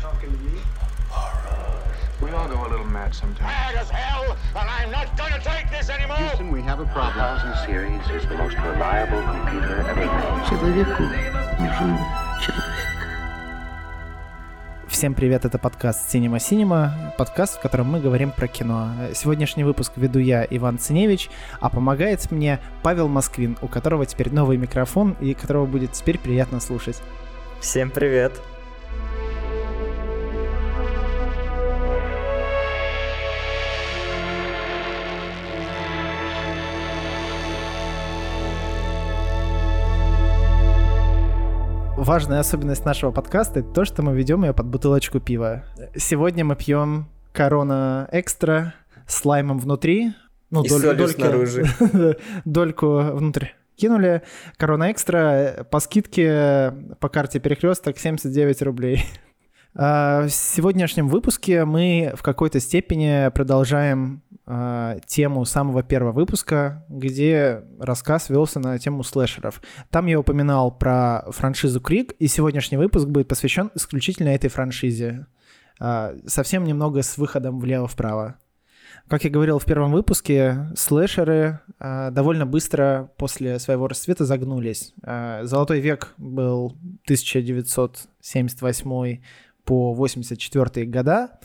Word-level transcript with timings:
talking 0.00 0.30
to 0.30 0.38
me? 0.38 0.56
We 2.22 2.30
all 2.30 2.48
go 2.48 2.66
a 2.66 2.68
little 2.68 2.86
mad 2.86 3.14
sometimes. 3.14 3.40
Mad 3.40 3.74
as 3.74 3.90
hell, 3.90 4.36
and 4.56 4.68
I'm 4.68 4.90
not 4.90 5.16
gonna 5.16 5.40
take 5.42 5.70
this 5.70 5.90
anymore! 5.90 6.16
Houston, 6.16 6.50
we 6.50 6.62
have 6.62 6.80
a 6.80 6.86
problem. 6.86 7.16
Thousand 7.16 7.54
series 7.66 8.00
is 8.10 8.26
the 8.28 8.36
most 8.36 8.56
reliable 8.56 9.22
computer 9.22 9.80
ever 9.80 9.94
made. 9.94 10.48
Человеку 10.48 11.02
нужен 11.58 11.98
человек. 12.40 12.64
Всем 14.88 15.14
привет, 15.14 15.44
это 15.44 15.58
подкаст 15.58 16.14
Cinema 16.14 16.36
Cinema, 16.36 17.14
подкаст, 17.16 17.58
в 17.58 17.60
котором 17.60 17.90
мы 17.90 18.00
говорим 18.00 18.32
про 18.32 18.48
кино. 18.48 18.90
Сегодняшний 19.14 19.64
выпуск 19.64 19.92
веду 19.96 20.18
я, 20.18 20.46
Иван 20.48 20.78
Циневич, 20.78 21.30
а 21.60 21.70
помогает 21.70 22.30
мне 22.30 22.58
Павел 22.82 23.08
Москвин, 23.08 23.56
у 23.62 23.68
которого 23.68 24.04
теперь 24.04 24.32
новый 24.32 24.56
микрофон 24.56 25.16
и 25.20 25.32
которого 25.32 25.66
будет 25.66 25.92
теперь 25.92 26.18
приятно 26.18 26.60
слушать. 26.60 27.00
Всем 27.60 27.90
привет! 27.90 28.32
Важная 42.00 42.40
особенность 42.40 42.86
нашего 42.86 43.10
подкаста— 43.10 43.60
это 43.60 43.68
то, 43.74 43.84
что 43.84 44.02
мы 44.02 44.16
ведем 44.16 44.42
ее 44.42 44.54
под 44.54 44.64
бутылочку 44.64 45.20
пива. 45.20 45.64
Сегодня 45.94 46.46
мы 46.46 46.56
пьем 46.56 47.10
Корона 47.34 48.08
Экстра 48.10 48.72
с 49.06 49.22
лаймом 49.26 49.58
внутри. 49.58 50.14
Ну, 50.48 50.64
И 50.64 50.68
доль, 50.70 50.96
дольки, 50.96 51.16
снаружи. 51.16 51.66
дольку 52.46 53.00
внутрь 53.00 53.48
кинули. 53.76 54.22
Корона 54.56 54.90
Экстра 54.92 55.66
по 55.70 55.78
скидке 55.78 56.72
по 57.00 57.10
карте 57.10 57.38
перекресток 57.38 57.98
79 57.98 58.62
рублей. 58.62 59.04
А, 59.74 60.26
в 60.26 60.30
сегодняшнем 60.30 61.08
выпуске 61.08 61.64
мы 61.64 62.12
в 62.16 62.22
какой-то 62.22 62.58
степени 62.58 63.30
продолжаем 63.30 64.22
э, 64.46 64.98
тему 65.06 65.44
самого 65.44 65.84
первого 65.84 66.12
выпуска, 66.12 66.84
где 66.88 67.62
рассказ 67.78 68.30
велся 68.30 68.58
на 68.58 68.76
тему 68.78 69.04
слэшеров. 69.04 69.62
Там 69.90 70.06
я 70.06 70.18
упоминал 70.18 70.76
про 70.76 71.24
франшизу 71.28 71.80
Крик, 71.80 72.14
и 72.18 72.26
сегодняшний 72.26 72.78
выпуск 72.78 73.06
будет 73.06 73.28
посвящен 73.28 73.70
исключительно 73.76 74.30
этой 74.30 74.50
франшизе. 74.50 75.26
Э, 75.78 76.18
совсем 76.26 76.64
немного 76.64 77.02
с 77.02 77.16
выходом 77.16 77.60
влево-вправо. 77.60 78.34
Как 79.06 79.22
я 79.24 79.30
говорил 79.30 79.60
в 79.60 79.64
первом 79.64 79.92
выпуске, 79.92 80.68
слэшеры 80.76 81.60
довольно 81.80 82.44
быстро 82.46 83.10
после 83.16 83.58
своего 83.58 83.88
расцвета 83.88 84.24
загнулись. 84.24 84.94
Золотой 85.42 85.80
век 85.80 86.14
был 86.16 86.76
1978 87.06 89.20
по 89.64 89.92
84 89.94 90.86
года. 90.86 91.38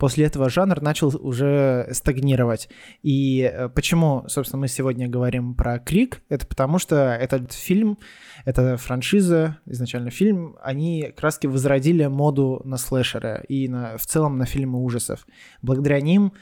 После 0.00 0.24
этого 0.24 0.48
жанр 0.48 0.80
начал 0.80 1.14
уже 1.14 1.86
стагнировать. 1.92 2.70
И 3.02 3.42
э, 3.42 3.68
почему, 3.68 4.24
собственно, 4.28 4.62
мы 4.62 4.68
сегодня 4.68 5.08
говорим 5.08 5.54
про 5.54 5.78
Крик? 5.78 6.22
Это 6.30 6.46
потому 6.46 6.78
что 6.78 6.96
этот 6.96 7.52
фильм, 7.52 7.98
эта 8.46 8.78
франшиза, 8.78 9.58
изначально 9.66 10.10
фильм, 10.10 10.56
они 10.62 11.12
краски 11.14 11.46
возродили 11.46 12.06
моду 12.06 12.62
на 12.64 12.78
слэшеры 12.78 13.44
и 13.46 13.68
на, 13.68 13.98
в 13.98 14.06
целом 14.06 14.38
на 14.38 14.46
фильмы 14.46 14.82
ужасов. 14.82 15.26
Благодаря 15.60 16.00
ним 16.00 16.32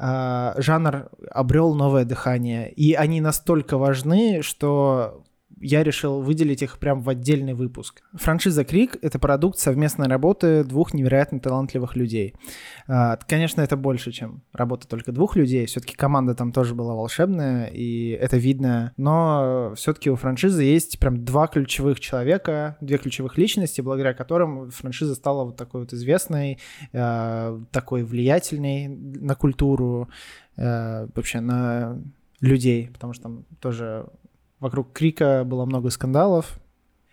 э, 0.00 0.54
жанр 0.56 1.10
обрел 1.30 1.74
новое 1.74 2.06
дыхание. 2.06 2.72
И 2.72 2.94
они 2.94 3.20
настолько 3.20 3.76
важны, 3.76 4.40
что 4.40 5.22
я 5.62 5.82
решил 5.82 6.20
выделить 6.20 6.62
их 6.62 6.78
прям 6.78 7.00
в 7.00 7.08
отдельный 7.08 7.54
выпуск. 7.54 8.02
Франшиза 8.14 8.64
Крик— 8.64 8.96
это 9.02 9.18
продукт 9.18 9.58
совместной 9.58 10.08
работы 10.08 10.64
двух 10.64 10.92
невероятно 10.92 11.40
талантливых 11.40 11.96
людей. 11.96 12.34
А, 12.88 13.16
конечно, 13.28 13.60
это 13.60 13.76
больше, 13.76 14.12
чем 14.12 14.42
работа 14.52 14.88
только 14.88 15.12
двух 15.12 15.36
людей. 15.36 15.66
Все-таки 15.66 15.94
команда 15.94 16.34
там 16.34 16.52
тоже 16.52 16.74
была 16.74 16.94
волшебная, 16.94 17.66
и 17.66 18.10
это 18.10 18.36
видно. 18.36 18.92
Но 18.96 19.72
все-таки 19.76 20.10
у 20.10 20.16
франшизы 20.16 20.64
есть 20.64 20.98
прям 20.98 21.24
два 21.24 21.46
ключевых 21.46 22.00
человека, 22.00 22.76
две 22.80 22.98
ключевых 22.98 23.38
личности, 23.38 23.80
благодаря 23.80 24.14
которым 24.14 24.70
франшиза 24.70 25.14
стала 25.14 25.44
вот 25.44 25.56
такой 25.56 25.82
вот 25.82 25.92
известной, 25.92 26.58
а, 26.92 27.60
такой 27.70 28.02
влиятельной 28.02 28.88
на 28.88 29.36
культуру, 29.36 30.08
а, 30.56 31.08
вообще 31.14 31.40
на 31.40 31.98
людей, 32.40 32.90
потому 32.92 33.12
что 33.12 33.22
там 33.22 33.44
тоже 33.60 34.06
Вокруг 34.62 34.92
Крика 34.92 35.42
было 35.44 35.64
много 35.64 35.90
скандалов. 35.90 36.60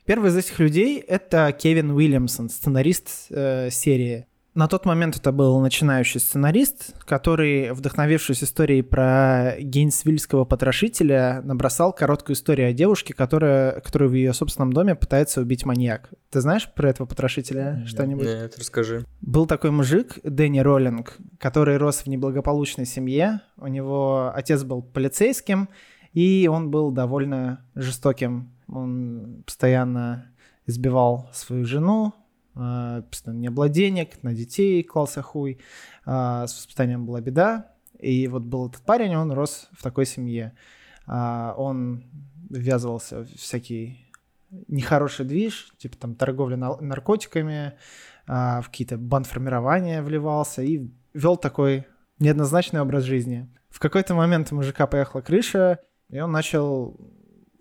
Первый 0.05 0.29
из 0.29 0.37
этих 0.37 0.59
людей— 0.59 0.99
это 1.07 1.51
Кевин 1.51 1.89
Уильямсон, 1.89 2.47
сценарист 2.47 3.09
э, 3.31 3.71
серии. 3.71 4.27
На 4.53 4.67
тот 4.67 4.85
момент 4.85 5.17
это 5.17 5.31
был 5.31 5.59
начинающий 5.59 6.19
сценарист, 6.19 6.93
который, 7.05 7.71
вдохновившись 7.71 8.43
историей 8.43 8.83
про 8.83 9.55
гейнсвильского 9.59 10.45
потрошителя, 10.45 11.41
набросал 11.43 11.91
короткую 11.91 12.35
историю 12.35 12.69
о 12.69 12.73
девушке, 12.73 13.15
которая, 13.15 13.79
которую 13.79 14.11
в 14.11 14.13
ее 14.13 14.33
собственном 14.33 14.71
доме 14.71 14.93
пытается 14.93 15.41
убить 15.41 15.65
маньяк. 15.65 16.11
Ты 16.29 16.41
знаешь 16.41 16.71
про 16.71 16.91
этого 16.91 17.07
потрошителя 17.07 17.77
нет, 17.79 17.87
что-нибудь? 17.87 18.25
Нет, 18.25 18.53
расскажи. 18.59 19.05
Был 19.21 19.47
такой 19.47 19.71
мужик, 19.71 20.19
Дэнни 20.23 20.59
Роллинг, 20.59 21.17
который 21.39 21.77
рос 21.77 22.01
в 22.01 22.07
неблагополучной 22.07 22.85
семье. 22.85 23.41
У 23.57 23.65
него 23.65 24.31
отец 24.35 24.63
был 24.63 24.83
полицейским, 24.83 25.67
и 26.13 26.47
он 26.47 26.71
был 26.71 26.91
довольно 26.91 27.65
жестоким. 27.75 28.51
Он 28.67 29.43
постоянно 29.45 30.31
избивал 30.65 31.29
свою 31.33 31.65
жену, 31.65 32.13
а, 32.55 33.01
постоянно 33.03 33.39
не 33.39 33.49
было 33.49 33.69
денег, 33.69 34.21
на 34.23 34.33
детей 34.33 34.83
клался 34.83 35.21
хуй, 35.21 35.59
а, 36.05 36.45
с 36.47 36.55
воспитанием 36.55 37.05
была 37.05 37.21
беда. 37.21 37.73
И 37.99 38.27
вот 38.27 38.43
был 38.43 38.67
этот 38.67 38.81
парень, 38.83 39.15
он 39.15 39.31
рос 39.31 39.69
в 39.71 39.83
такой 39.83 40.05
семье. 40.05 40.53
А, 41.05 41.53
он 41.57 42.03
ввязывался 42.49 43.23
в 43.23 43.35
всякий 43.35 44.05
нехороший 44.67 45.25
движ, 45.25 45.73
типа 45.77 45.95
там 45.97 46.15
торговля 46.15 46.57
наркотиками, 46.57 47.73
в 48.25 48.63
какие-то 48.65 48.97
бандформирования 48.97 50.01
вливался 50.01 50.61
и 50.63 50.87
вел 51.13 51.37
такой 51.37 51.85
неоднозначный 52.19 52.81
образ 52.81 53.03
жизни. 53.03 53.47
В 53.69 53.79
какой-то 53.79 54.15
момент 54.15 54.51
у 54.51 54.55
мужика 54.55 54.87
поехала 54.87 55.21
крыша, 55.21 55.79
и 56.09 56.19
он 56.19 56.31
начал 56.31 56.95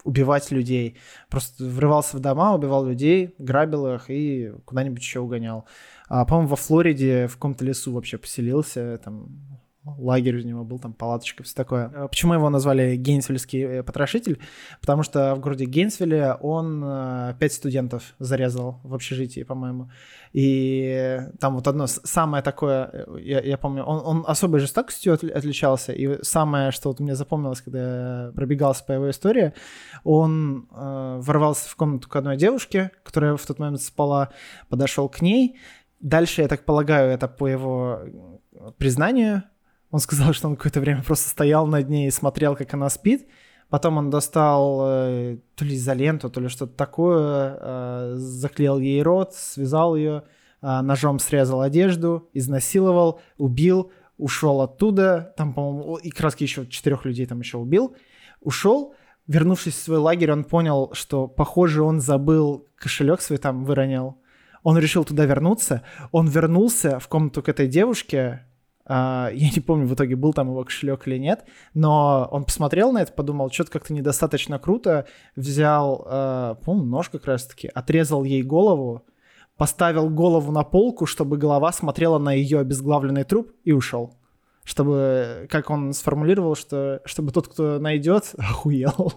убивать 0.04 0.50
людей. 0.50 0.96
Просто 1.28 1.64
врывался 1.64 2.16
в 2.16 2.20
дома, 2.20 2.54
убивал 2.54 2.86
людей, 2.86 3.34
грабил 3.38 3.94
их 3.94 4.08
и 4.08 4.52
куда-нибудь 4.64 5.00
еще 5.02 5.20
угонял. 5.20 5.66
А, 6.08 6.24
по-моему, 6.24 6.48
во 6.48 6.56
Флориде 6.56 7.26
в 7.26 7.34
каком-то 7.34 7.64
лесу 7.64 7.92
вообще 7.92 8.16
поселился, 8.16 8.98
там 9.04 9.57
лагерь 9.98 10.36
у 10.36 10.42
него 10.42 10.64
был, 10.64 10.78
там 10.78 10.92
палаточка, 10.92 11.42
все 11.42 11.54
такое. 11.54 11.90
А 11.94 12.08
почему 12.08 12.34
его 12.34 12.50
назвали 12.50 12.96
Гейнсвильский 12.96 13.62
э, 13.62 13.82
потрошитель? 13.82 14.40
Потому 14.80 15.02
что 15.02 15.34
в 15.34 15.40
городе 15.40 15.64
Гейнсвилле 15.64 16.34
он 16.40 16.82
э, 16.84 17.34
пять 17.38 17.52
студентов 17.52 18.14
зарезал 18.18 18.80
в 18.82 18.94
общежитии, 18.94 19.42
по-моему. 19.42 19.90
И 20.32 21.20
там 21.40 21.54
вот 21.54 21.66
одно 21.66 21.86
самое 21.86 22.42
такое, 22.42 22.90
э, 22.92 23.18
я, 23.20 23.40
я 23.40 23.58
помню, 23.58 23.84
он, 23.84 24.02
он 24.04 24.24
особой 24.26 24.60
жестокостью 24.60 25.14
отличался, 25.14 25.92
и 25.92 26.22
самое, 26.22 26.70
что 26.70 26.88
вот 26.88 27.00
мне 27.00 27.14
запомнилось, 27.14 27.60
когда 27.60 28.26
я 28.26 28.32
пробегался 28.32 28.84
по 28.84 28.92
его 28.92 29.10
истории, 29.10 29.52
он 30.04 30.68
э, 30.70 31.20
ворвался 31.20 31.68
в 31.68 31.76
комнату 31.76 32.08
к 32.08 32.16
одной 32.16 32.36
девушке, 32.36 32.90
которая 33.02 33.36
в 33.36 33.46
тот 33.46 33.58
момент 33.58 33.80
спала, 33.80 34.30
подошел 34.68 35.08
к 35.08 35.22
ней, 35.22 35.56
Дальше, 36.00 36.42
я 36.42 36.48
так 36.48 36.64
полагаю, 36.64 37.10
это 37.10 37.26
по 37.26 37.46
его 37.48 38.00
признанию, 38.78 39.42
он 39.90 40.00
сказал, 40.00 40.32
что 40.32 40.48
он 40.48 40.56
какое-то 40.56 40.80
время 40.80 41.02
просто 41.02 41.28
стоял 41.28 41.66
над 41.66 41.88
ней 41.88 42.08
и 42.08 42.12
смотрел, 42.12 42.56
как 42.56 42.72
она 42.74 42.90
спит. 42.90 43.26
Потом 43.70 43.98
он 43.98 44.10
достал 44.10 44.80
э, 44.86 45.38
то 45.54 45.64
ли 45.64 45.76
изоленту, 45.76 46.30
то 46.30 46.40
ли 46.40 46.48
что-то 46.48 46.72
такое, 46.74 47.58
э, 47.60 48.12
заклеил 48.16 48.78
ей 48.78 49.02
рот, 49.02 49.34
связал 49.34 49.94
ее, 49.94 50.24
э, 50.62 50.80
ножом 50.80 51.18
срезал 51.18 51.60
одежду, 51.60 52.30
изнасиловал, 52.32 53.20
убил, 53.36 53.92
ушел 54.16 54.62
оттуда. 54.62 55.34
Там, 55.36 55.52
по-моему, 55.52 55.96
и 55.96 56.08
краски 56.10 56.44
еще 56.44 56.66
четырех 56.66 57.04
людей 57.04 57.26
там 57.26 57.40
еще 57.40 57.58
убил. 57.58 57.94
Ушел, 58.40 58.94
вернувшись 59.26 59.74
в 59.74 59.82
свой 59.82 59.98
лагерь, 59.98 60.32
он 60.32 60.44
понял, 60.44 60.90
что, 60.94 61.26
похоже, 61.28 61.82
он 61.82 62.00
забыл 62.00 62.66
кошелек 62.76 63.20
свой 63.20 63.38
там 63.38 63.64
выронил. 63.64 64.18
Он 64.62 64.78
решил 64.78 65.04
туда 65.04 65.26
вернуться. 65.26 65.82
Он 66.10 66.26
вернулся 66.26 66.98
в 66.98 67.08
комнату 67.08 67.42
к 67.42 67.48
этой 67.50 67.68
девушке, 67.68 68.47
я 69.34 69.50
не 69.54 69.60
помню 69.60 69.86
в 69.86 69.94
итоге, 69.94 70.16
был 70.16 70.32
там 70.32 70.48
его 70.48 70.64
кошелек 70.64 71.06
или 71.06 71.18
нет, 71.18 71.44
но 71.74 72.26
он 72.30 72.44
посмотрел 72.44 72.90
на 72.92 73.02
это, 73.02 73.12
подумал, 73.12 73.50
что-то 73.50 73.72
как-то 73.72 73.92
недостаточно 73.92 74.58
круто, 74.58 75.06
взял, 75.36 76.06
uh, 76.10 76.64
по-моему, 76.64 76.88
нож 76.88 77.10
как 77.10 77.26
раз-таки, 77.26 77.68
отрезал 77.68 78.24
ей 78.24 78.42
голову, 78.42 79.04
поставил 79.58 80.08
голову 80.08 80.52
на 80.52 80.64
полку, 80.64 81.04
чтобы 81.04 81.36
голова 81.36 81.70
смотрела 81.72 82.18
на 82.18 82.32
ее 82.32 82.60
обезглавленный 82.60 83.24
труп 83.24 83.52
и 83.64 83.72
ушел. 83.72 84.14
Чтобы, 84.64 85.46
как 85.50 85.70
он 85.70 85.92
сформулировал, 85.92 86.54
что 86.54 87.02
чтобы 87.04 87.32
тот, 87.32 87.48
кто 87.48 87.78
найдет, 87.78 88.34
охуел. 88.38 89.12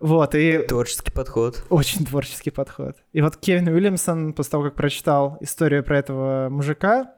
Вот, 0.00 0.34
и... 0.34 0.58
Творческий 0.66 1.12
подход. 1.12 1.62
Очень 1.68 2.06
творческий 2.06 2.50
подход. 2.50 2.96
И 3.12 3.20
вот 3.20 3.36
Кевин 3.36 3.68
Уильямсон, 3.68 4.32
после 4.32 4.50
того, 4.52 4.64
как 4.64 4.74
прочитал 4.74 5.36
историю 5.40 5.84
про 5.84 5.98
этого 5.98 6.48
мужика, 6.48 7.14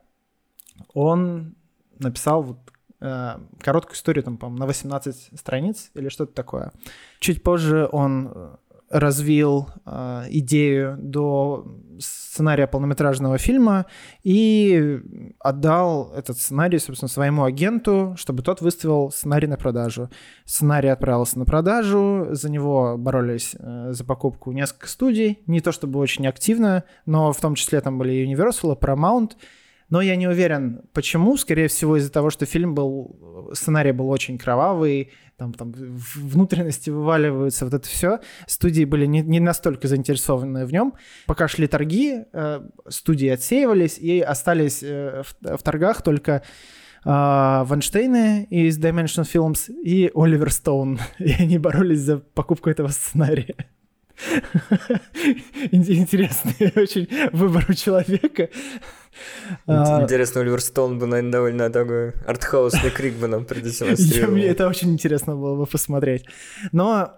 он 0.94 1.54
написал 1.98 2.42
вот, 2.42 2.58
э, 3.00 3.38
короткую 3.60 3.96
историю, 3.96 4.24
там, 4.24 4.36
по-моему, 4.36 4.60
на 4.60 4.66
18 4.66 5.38
страниц 5.38 5.90
или 5.94 6.08
что-то 6.08 6.32
такое. 6.32 6.72
Чуть 7.20 7.42
позже 7.42 7.88
он 7.90 8.58
развил 8.92 9.68
э, 9.86 10.24
идею 10.28 10.98
до 11.00 11.66
сценария 11.98 12.66
полнометражного 12.66 13.38
фильма 13.38 13.86
и 14.22 15.00
отдал 15.38 16.12
этот 16.14 16.36
сценарий, 16.38 16.78
собственно, 16.78 17.08
своему 17.08 17.44
агенту, 17.44 18.14
чтобы 18.18 18.42
тот 18.42 18.60
выставил 18.60 19.10
сценарий 19.10 19.46
на 19.46 19.56
продажу. 19.56 20.10
Сценарий 20.44 20.88
отправился 20.88 21.38
на 21.38 21.46
продажу, 21.46 22.28
за 22.30 22.50
него 22.50 22.96
боролись 22.98 23.56
э, 23.58 23.92
за 23.92 24.04
покупку 24.04 24.52
несколько 24.52 24.88
студий, 24.88 25.38
не 25.46 25.60
то 25.60 25.72
чтобы 25.72 25.98
очень 25.98 26.26
активно, 26.26 26.84
но 27.06 27.32
в 27.32 27.40
том 27.40 27.54
числе 27.54 27.80
там 27.80 27.98
были 27.98 28.26
Universal, 28.30 28.78
Paramount, 28.78 29.32
но 29.92 30.00
я 30.00 30.16
не 30.16 30.26
уверен, 30.26 30.80
почему. 30.94 31.36
Скорее 31.36 31.68
всего, 31.68 31.98
из-за 31.98 32.10
того, 32.10 32.30
что 32.30 32.46
фильм 32.46 32.74
был, 32.74 33.50
сценарий 33.52 33.92
был 33.92 34.08
очень 34.08 34.38
кровавый, 34.38 35.10
там, 35.36 35.52
там 35.52 35.74
внутренности 35.74 36.88
вываливаются, 36.88 37.66
вот 37.66 37.74
это 37.74 37.86
все. 37.86 38.20
Студии 38.46 38.86
были 38.86 39.04
не, 39.04 39.20
не 39.20 39.38
настолько 39.38 39.88
заинтересованы 39.88 40.64
в 40.64 40.72
нем. 40.72 40.94
Пока 41.26 41.46
шли 41.46 41.66
торги, 41.66 42.24
э, 42.32 42.62
студии 42.88 43.28
отсеивались, 43.28 43.98
и 43.98 44.20
остались 44.20 44.82
э, 44.82 45.24
в, 45.24 45.58
в 45.58 45.62
торгах 45.62 46.00
только 46.00 46.42
э, 47.04 47.10
Ванштейны 47.10 48.44
из 48.44 48.78
Dimension 48.78 49.30
Films 49.30 49.70
и 49.70 50.10
Оливер 50.14 50.50
Стоун. 50.50 51.00
И 51.18 51.32
они 51.32 51.58
боролись 51.58 52.00
за 52.00 52.16
покупку 52.16 52.70
этого 52.70 52.88
сценария. 52.88 53.56
Интересный 55.70 56.72
очень 56.76 57.08
выбор 57.32 57.66
у 57.68 57.74
человека. 57.74 58.48
А, 59.66 60.02
интересно, 60.02 60.40
Оливер 60.40 60.60
Стоун 60.60 60.98
бы, 60.98 61.06
наверное, 61.06 61.32
довольно 61.32 61.70
такой 61.70 62.12
артхаусный 62.26 62.90
крик 62.90 63.14
бы 63.14 63.26
нам 63.28 63.44
продемонстрировал. 63.44 64.32
Мне 64.34 64.46
это 64.46 64.68
очень 64.68 64.92
интересно 64.92 65.36
было 65.36 65.56
бы 65.56 65.66
посмотреть. 65.66 66.24
Но 66.72 67.12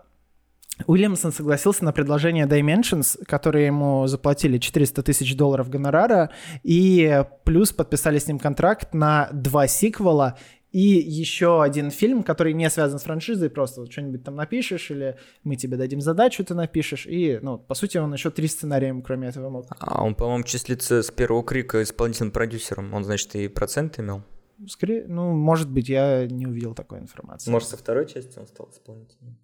Уильямсон 0.87 1.33
согласился 1.33 1.85
на 1.85 1.93
предложение 1.93 2.47
Dimensions, 2.47 3.25
которые 3.27 3.67
ему 3.67 4.07
заплатили 4.07 4.59
400 4.59 5.03
тысяч 5.03 5.37
долларов 5.37 5.71
гонорара, 5.71 6.31
и 6.63 7.25
плюс 7.45 7.73
подписали 7.73 8.19
с 8.19 8.27
ним 8.27 8.39
контракт 8.39 8.93
на 8.93 9.29
два 9.33 9.69
сиквела 9.69 10.37
и 10.75 10.81
еще 10.81 11.63
один 11.63 11.93
фильм, 11.93 12.25
который 12.25 12.53
не 12.53 12.69
связан 12.69 12.99
с 12.99 13.05
франшизой, 13.05 13.49
просто 13.49 13.81
вот 13.81 13.93
что-нибудь 13.93 14.25
там 14.25 14.35
напишешь, 14.35 14.91
или 14.91 15.17
мы 15.45 15.55
тебе 15.55 15.77
дадим 15.77 16.01
задачу, 16.01 16.45
ты 16.45 16.55
напишешь, 16.55 17.07
и, 17.07 17.39
ну, 17.41 17.59
по 17.59 17.75
сути, 17.75 17.99
он 17.99 18.13
еще 18.13 18.31
три 18.31 18.49
сценария 18.49 18.93
кроме 19.01 19.29
этого 19.29 19.51
мог. 19.51 19.67
А 19.79 20.03
он, 20.03 20.17
по-моему, 20.17 20.43
числится 20.43 21.05
с 21.05 21.13
первого 21.13 21.45
крика 21.45 21.81
исполнительным 21.81 22.33
продюсером, 22.33 22.93
он, 22.93 23.05
значит, 23.05 23.37
и 23.37 23.47
процент 23.47 24.01
имел? 24.01 24.25
Скорее, 24.67 25.07
ну, 25.07 25.33
может 25.33 25.71
быть, 25.71 25.89
я 25.89 26.27
не 26.27 26.47
увидел 26.47 26.75
такой 26.75 26.99
информации. 26.99 27.53
Может, 27.53 27.69
со 27.69 27.77
второй 27.77 28.09
части 28.09 28.37
он 28.37 28.49
стал 28.49 28.69
исполнителем? 28.73 29.39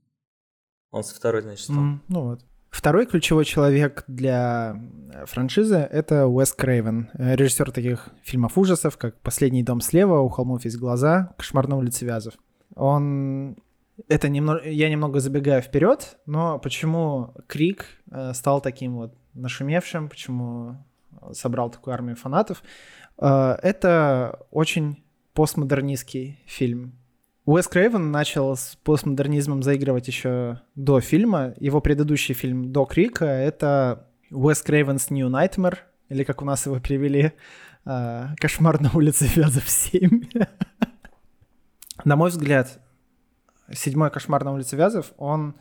Он 0.90 1.04
со 1.04 1.14
второй, 1.14 1.42
значит, 1.42 1.62
стал. 1.62 1.76
Mm, 1.76 1.98
ну 2.08 2.22
вот. 2.22 2.44
Второй 2.70 3.06
ключевой 3.06 3.44
человек 3.44 4.04
для 4.06 4.76
э, 5.12 5.26
франшизы— 5.26 5.76
это 5.90 6.28
Уэс 6.28 6.52
Крейвен, 6.52 7.10
э, 7.14 7.34
режиссер 7.34 7.72
таких 7.72 8.08
фильмов 8.22 8.56
ужасов, 8.56 8.96
как 8.96 9.20
«Последний 9.20 9.64
дом 9.64 9.80
слева», 9.80 10.20
«У 10.20 10.28
холмов 10.28 10.64
есть 10.64 10.78
глаза», 10.78 11.34
«Кошмар 11.36 11.66
на 11.66 11.76
улице 11.76 12.04
Вязов». 12.04 12.34
Он... 12.76 13.56
Это 14.08 14.28
немного... 14.28 14.62
Я 14.68 14.88
немного 14.88 15.18
забегаю 15.18 15.62
вперед, 15.62 16.16
но 16.26 16.60
почему 16.60 17.34
Крик 17.48 17.86
э, 18.10 18.32
стал 18.34 18.60
таким 18.60 18.96
вот 18.96 19.14
нашумевшим, 19.34 20.08
почему 20.08 20.76
собрал 21.32 21.70
такую 21.70 21.92
армию 21.94 22.16
фанатов? 22.16 22.62
Это 23.16 24.40
очень 24.50 25.04
постмодернистский 25.34 26.40
фильм. 26.46 26.99
Уэс 27.46 27.68
Крейвен 27.68 28.10
начал 28.10 28.54
с 28.54 28.76
постмодернизмом 28.84 29.62
заигрывать 29.62 30.06
еще 30.08 30.60
до 30.74 31.00
фильма. 31.00 31.54
Его 31.58 31.80
предыдущий 31.80 32.34
фильм 32.34 32.70
до 32.70 32.84
Крика— 32.84 33.24
это 33.26 34.08
Уэс 34.30 34.62
Крейвен's 34.62 35.06
New 35.10 35.28
Nightmare, 35.28 35.78
или 36.08 36.22
как 36.24 36.42
у 36.42 36.44
нас 36.44 36.66
его 36.66 36.78
перевели, 36.80 37.32
а, 37.84 38.34
«Кошмар 38.36 38.80
на 38.80 38.90
улице 38.94 39.26
Вязов 39.34 39.66
7». 39.66 40.28
На 42.04 42.16
мой 42.16 42.30
взгляд, 42.30 42.80
седьмой 43.72 44.10
«Кошмар 44.10 44.44
на 44.44 44.52
улице 44.52 44.76
Вязов», 44.76 45.12
он 45.16 45.54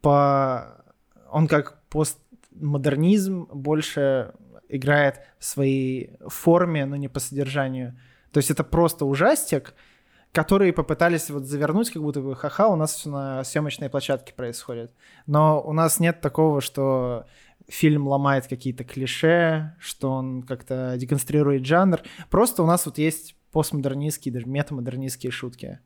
по... 0.00 0.84
он 1.30 1.48
как 1.48 1.82
постмодернизм 1.88 3.48
больше 3.52 4.32
играет 4.68 5.20
в 5.38 5.44
своей 5.44 6.18
форме, 6.26 6.86
но 6.86 6.96
не 6.96 7.08
по 7.08 7.20
содержанию. 7.20 7.98
То 8.32 8.38
есть 8.38 8.50
это 8.50 8.64
просто 8.64 9.04
ужастик, 9.04 9.74
которые 10.36 10.74
попытались 10.74 11.30
вот 11.30 11.44
завернуть, 11.44 11.90
как 11.90 12.02
будто 12.02 12.20
бы 12.20 12.36
ха-ха, 12.36 12.68
у 12.68 12.76
нас 12.76 12.94
все 12.94 13.08
на 13.08 13.42
съемочной 13.42 13.88
площадке 13.88 14.34
происходит. 14.34 14.92
Но 15.26 15.62
у 15.62 15.72
нас 15.72 15.98
нет 15.98 16.20
такого, 16.20 16.60
что 16.60 17.24
фильм 17.68 18.06
ломает 18.06 18.46
какие-то 18.46 18.84
клише, 18.84 19.74
что 19.80 20.10
он 20.10 20.42
как-то 20.42 20.94
деконструирует 20.98 21.64
жанр. 21.64 22.02
Просто 22.28 22.62
у 22.62 22.66
нас 22.66 22.84
вот 22.84 22.98
есть 22.98 23.34
постмодернистские, 23.50 24.34
даже 24.34 24.44
метамодернистские 24.46 25.32
шутки. 25.32 25.80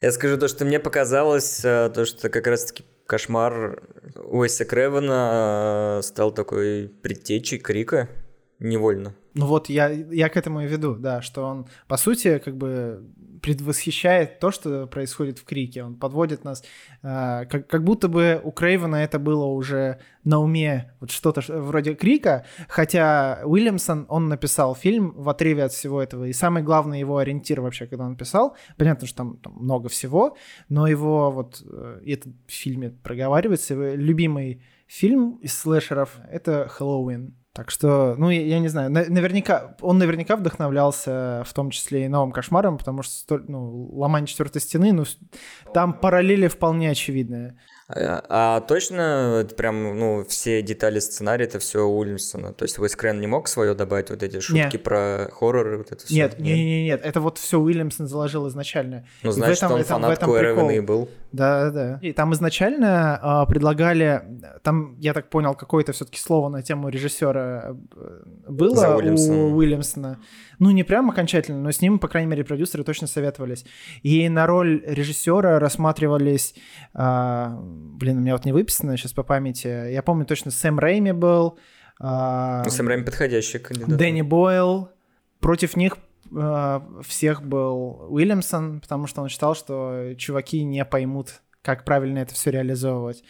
Я 0.00 0.12
скажу 0.12 0.38
то, 0.38 0.46
что 0.46 0.64
мне 0.64 0.78
показалось, 0.78 1.64
э, 1.64 1.90
то, 1.92 2.04
что 2.04 2.28
как 2.28 2.46
раз-таки 2.46 2.84
кошмар 3.04 3.82
Уэса 4.14 4.64
Кревена 4.64 5.98
э, 5.98 6.02
стал 6.02 6.30
такой 6.30 6.88
предтечей 7.02 7.58
Крика 7.58 8.08
невольно. 8.58 9.14
Ну 9.34 9.46
вот 9.46 9.68
я, 9.68 9.88
я 9.88 10.28
к 10.28 10.36
этому 10.36 10.62
и 10.62 10.66
веду, 10.66 10.96
да, 10.96 11.22
что 11.22 11.44
он, 11.44 11.66
по 11.86 11.96
сути, 11.96 12.38
как 12.38 12.56
бы 12.56 13.06
предвосхищает 13.40 14.40
то, 14.40 14.50
что 14.50 14.86
происходит 14.86 15.38
в 15.38 15.44
Крике. 15.44 15.84
Он 15.84 15.94
подводит 15.94 16.44
нас, 16.44 16.64
э, 17.02 17.44
как, 17.46 17.68
как 17.68 17.84
будто 17.84 18.08
бы 18.08 18.40
у 18.42 18.50
Крейвена 18.50 18.96
это 18.96 19.18
было 19.18 19.44
уже 19.44 20.00
на 20.24 20.40
уме, 20.40 20.92
вот 21.00 21.10
что-то 21.10 21.40
вроде 21.48 21.94
Крика, 21.94 22.44
хотя 22.68 23.40
Уильямсон, 23.44 24.06
он 24.08 24.28
написал 24.28 24.74
фильм 24.74 25.12
в 25.16 25.28
отрыве 25.28 25.64
от 25.64 25.72
всего 25.72 26.02
этого, 26.02 26.24
и 26.24 26.32
самый 26.32 26.62
главный 26.62 26.98
его 26.98 27.18
ориентир 27.18 27.60
вообще, 27.60 27.86
когда 27.86 28.04
он 28.06 28.16
писал, 28.16 28.56
понятно, 28.76 29.06
что 29.06 29.18
там, 29.18 29.36
там 29.38 29.52
много 29.54 29.88
всего, 29.88 30.36
но 30.68 30.86
его 30.86 31.30
вот, 31.30 31.62
э, 31.64 32.00
этот 32.06 32.32
в 32.46 32.52
фильме 32.52 32.90
проговаривается, 32.90 33.94
любимый 33.94 34.62
фильм 34.88 35.36
из 35.42 35.56
слэшеров— 35.56 36.18
это 36.30 36.66
«Хэллоуин». 36.68 37.34
Так 37.58 37.72
что, 37.72 38.14
ну, 38.16 38.30
я, 38.30 38.40
я 38.42 38.60
не 38.60 38.68
знаю, 38.68 38.88
наверняка, 38.88 39.74
он 39.80 39.98
наверняка 39.98 40.36
вдохновлялся 40.36 41.42
в 41.44 41.52
том 41.52 41.70
числе 41.70 42.04
и 42.04 42.08
новым 42.08 42.30
кошмаром, 42.30 42.78
потому 42.78 43.02
что, 43.02 43.40
ну, 43.48 43.90
ломание 43.94 44.28
четвертой 44.28 44.62
стены, 44.62 44.92
ну, 44.92 45.04
там 45.74 45.92
параллели 45.92 46.46
вполне 46.46 46.88
очевидные. 46.88 47.58
А, 47.90 48.22
а 48.28 48.60
точно 48.60 49.40
это 49.40 49.54
прям, 49.54 49.98
ну, 49.98 50.24
все 50.28 50.60
детали 50.60 50.98
сценария, 50.98 51.46
это 51.46 51.58
все 51.58 51.86
Уильямсона? 51.86 52.52
То 52.52 52.64
есть 52.64 52.78
Уэс 52.78 52.94
не 53.14 53.26
мог 53.26 53.48
свое 53.48 53.74
добавить, 53.74 54.10
вот 54.10 54.22
эти 54.22 54.40
шутки 54.40 54.74
нет. 54.74 54.82
про 54.82 55.30
хорроры, 55.32 55.78
вот 55.78 55.90
это 55.90 56.04
все? 56.04 56.14
Нет, 56.14 56.38
нет, 56.38 56.56
нет, 56.56 56.84
нет, 56.84 57.00
это 57.02 57.22
вот 57.22 57.38
все 57.38 57.58
Уильямсон 57.58 58.06
заложил 58.06 58.46
изначально. 58.48 59.06
Ну, 59.22 59.32
значит, 59.32 59.58
этом, 59.58 59.72
он 59.72 59.80
этом, 59.80 60.02
фанат 60.02 60.18
Куэрованы 60.18 60.82
был. 60.82 61.08
Да, 61.32 61.70
да. 61.70 61.98
И 62.02 62.12
там 62.12 62.34
изначально 62.34 63.44
э, 63.46 63.50
предлагали, 63.50 64.22
там, 64.62 64.96
я 64.98 65.14
так 65.14 65.30
понял, 65.30 65.54
какое-то 65.54 65.92
все-таки 65.92 66.18
слово 66.18 66.50
на 66.50 66.62
тему 66.62 66.90
режиссера 66.90 67.74
э, 67.96 68.22
было 68.48 68.96
у 68.96 69.56
Уильямсона. 69.56 70.18
Ну, 70.58 70.70
не 70.70 70.82
прям 70.82 71.10
окончательно, 71.10 71.60
но 71.60 71.70
с 71.70 71.80
ним, 71.80 71.98
по 71.98 72.08
крайней 72.08 72.30
мере, 72.30 72.44
продюсеры 72.44 72.84
точно 72.84 73.06
советовались. 73.06 73.64
И 74.02 74.28
на 74.28 74.46
роль 74.46 74.82
режиссера 74.86 75.58
рассматривались... 75.58 76.54
Э, 76.94 77.50
блин, 77.60 78.18
у 78.18 78.20
меня 78.20 78.32
вот 78.32 78.44
не 78.44 78.52
выписано 78.52 78.96
сейчас 78.96 79.12
по 79.12 79.22
памяти. 79.22 79.92
Я 79.92 80.02
помню 80.02 80.26
точно, 80.26 80.50
Сэм 80.50 80.78
Рэйми 80.78 81.12
был. 81.12 81.58
Э, 82.00 82.62
ну, 82.64 82.70
Сэм 82.70 82.88
Рэйми 82.88 83.04
подходящий 83.04 83.58
кандидат. 83.58 83.96
Дэнни 83.96 84.22
Бойл. 84.22 84.90
Против 85.40 85.76
них 85.76 85.98
э, 86.36 86.80
всех 87.06 87.42
был 87.42 88.06
Уильямсон, 88.10 88.80
потому 88.80 89.06
что 89.06 89.22
он 89.22 89.28
считал, 89.28 89.54
что 89.54 90.14
чуваки 90.16 90.64
не 90.64 90.84
поймут 90.84 91.40
как 91.68 91.84
правильно 91.84 92.20
это 92.20 92.32
все 92.34 92.50
реализовывать. 92.50 93.22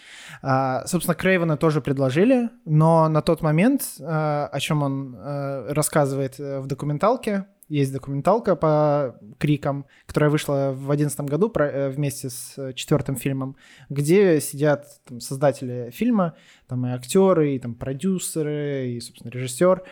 А, 0.43 0.87
собственно, 0.87 1.17
Крейвена 1.17 1.57
тоже 1.57 1.81
предложили, 1.81 2.51
но 2.65 3.09
на 3.09 3.21
тот 3.21 3.43
момент, 3.43 3.83
а, 4.01 4.47
о 4.47 4.61
чем 4.61 4.85
он 4.85 5.17
а, 5.19 5.75
рассказывает 5.75 6.39
э, 6.39 6.61
в 6.61 6.69
документалке, 6.69 7.47
есть 7.69 7.93
документалка 7.93 8.55
по 8.55 9.19
крикам, 9.39 9.87
которая 10.07 10.31
вышла 10.31 10.71
в 10.71 10.87
2011 10.87 11.21
году 11.23 11.51
про, 11.51 11.67
э, 11.67 11.91
вместе 11.91 12.31
с 12.31 12.73
четвертым 12.75 13.17
фильмом, 13.17 13.57
где 13.89 14.41
сидят 14.41 14.87
там, 15.05 15.19
создатели 15.19 15.91
фильма, 15.91 16.37
там 16.69 16.87
и 16.87 16.91
актеры, 16.91 17.57
и 17.57 17.59
там 17.59 17.75
продюсеры, 17.75 18.91
и, 18.91 19.01
собственно, 19.01 19.33
режиссер, 19.33 19.83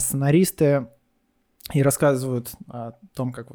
сценаристы, 0.00 0.88
и 1.74 1.82
рассказывают 1.82 2.52
о 2.68 2.92
том, 3.14 3.32
как 3.32 3.48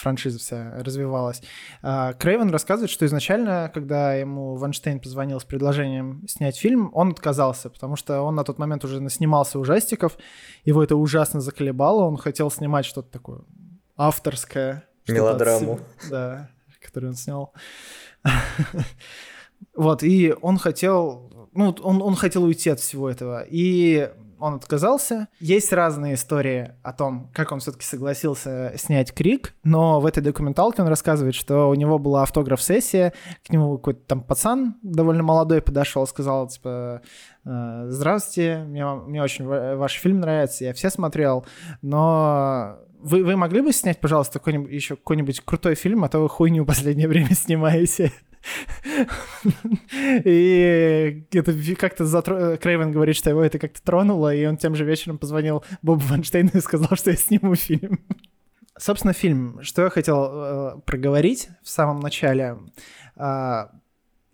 франшиза 0.00 0.38
вся 0.38 0.72
развивалась. 0.82 1.42
А, 1.82 2.12
Крейвен 2.14 2.50
рассказывает, 2.50 2.90
что 2.90 3.06
изначально, 3.06 3.70
когда 3.72 4.14
ему 4.14 4.56
Ванштейн 4.56 5.00
позвонил 5.00 5.38
с 5.40 5.44
предложением 5.44 6.26
снять 6.28 6.58
фильм, 6.58 6.90
он 6.92 7.10
отказался, 7.10 7.70
потому 7.70 7.96
что 7.96 8.22
он 8.22 8.34
на 8.34 8.44
тот 8.44 8.58
момент 8.58 8.84
уже 8.84 9.06
снимался 9.10 9.58
ужастиков, 9.58 10.16
его 10.64 10.82
это 10.82 10.96
ужасно 10.96 11.40
заколебало, 11.40 12.04
он 12.04 12.16
хотел 12.16 12.50
снимать 12.50 12.84
что-то 12.86 13.10
такое 13.10 13.42
авторское. 13.96 14.84
Мелодраму. 15.08 15.78
себя- 16.00 16.10
Да, 16.10 16.50
которую 16.82 17.10
он 17.10 17.16
снял. 17.16 17.52
Вот, 19.74 20.02
и 20.02 20.34
он 20.40 20.56
хотел, 20.58 21.48
ну, 21.52 21.74
он, 21.82 22.00
он 22.02 22.14
хотел 22.14 22.44
уйти 22.44 22.70
от 22.70 22.80
всего 22.80 23.10
этого. 23.10 23.44
И 23.48 24.10
он 24.40 24.54
отказался. 24.54 25.28
Есть 25.38 25.72
разные 25.72 26.14
истории 26.14 26.72
о 26.82 26.92
том, 26.92 27.30
как 27.34 27.52
он 27.52 27.60
все-таки 27.60 27.84
согласился 27.84 28.72
снять 28.76 29.12
Крик, 29.12 29.54
но 29.64 30.00
в 30.00 30.06
этой 30.06 30.22
документалке 30.22 30.82
он 30.82 30.88
рассказывает, 30.88 31.34
что 31.34 31.68
у 31.68 31.74
него 31.74 31.98
была 31.98 32.22
автограф-сессия, 32.22 33.12
к 33.46 33.50
нему 33.50 33.76
какой-то 33.76 34.00
там 34.06 34.22
пацан 34.22 34.76
довольно 34.82 35.22
молодой 35.22 35.60
подошел, 35.62 36.06
сказал, 36.06 36.48
типа, 36.48 37.02
«Э, 37.44 37.86
здравствуйте, 37.88 38.64
мне, 38.66 38.84
мне 38.84 39.22
очень 39.22 39.46
ва- 39.46 39.76
ваш 39.76 39.94
фильм 39.94 40.20
нравится, 40.20 40.64
я 40.64 40.74
все 40.74 40.90
смотрел, 40.90 41.44
но 41.82 42.78
вы, 43.02 43.24
вы 43.24 43.36
могли 43.36 43.60
бы 43.60 43.72
снять, 43.72 43.98
пожалуйста, 44.00 44.38
какой-нибудь, 44.38 44.70
еще 44.70 44.96
какой-нибудь 44.96 45.40
крутой 45.40 45.74
фильм, 45.74 46.04
а 46.04 46.08
то 46.08 46.20
вы 46.20 46.28
хуйню 46.28 46.64
в 46.64 46.66
последнее 46.66 47.08
время 47.08 47.34
снимаете. 47.34 48.12
И 50.24 51.24
это 51.32 51.74
как-то 51.76 52.06
затро... 52.06 52.56
Крейвен 52.56 52.92
говорит, 52.92 53.16
что 53.16 53.30
его 53.30 53.42
это 53.42 53.58
как-то 53.58 53.82
тронуло, 53.82 54.34
и 54.34 54.44
он 54.46 54.56
тем 54.56 54.74
же 54.74 54.84
вечером 54.84 55.18
позвонил 55.18 55.64
Бобу 55.82 56.02
Ванштейну 56.06 56.50
и 56.54 56.60
сказал, 56.60 56.96
что 56.96 57.10
я 57.10 57.16
сниму 57.16 57.54
фильм. 57.54 58.00
Собственно, 58.78 59.12
фильм. 59.12 59.62
Что 59.62 59.82
я 59.82 59.90
хотел 59.90 60.30
э, 60.32 60.80
проговорить 60.86 61.48
в 61.62 61.68
самом 61.68 62.00
начале. 62.00 62.56
А, 63.16 63.70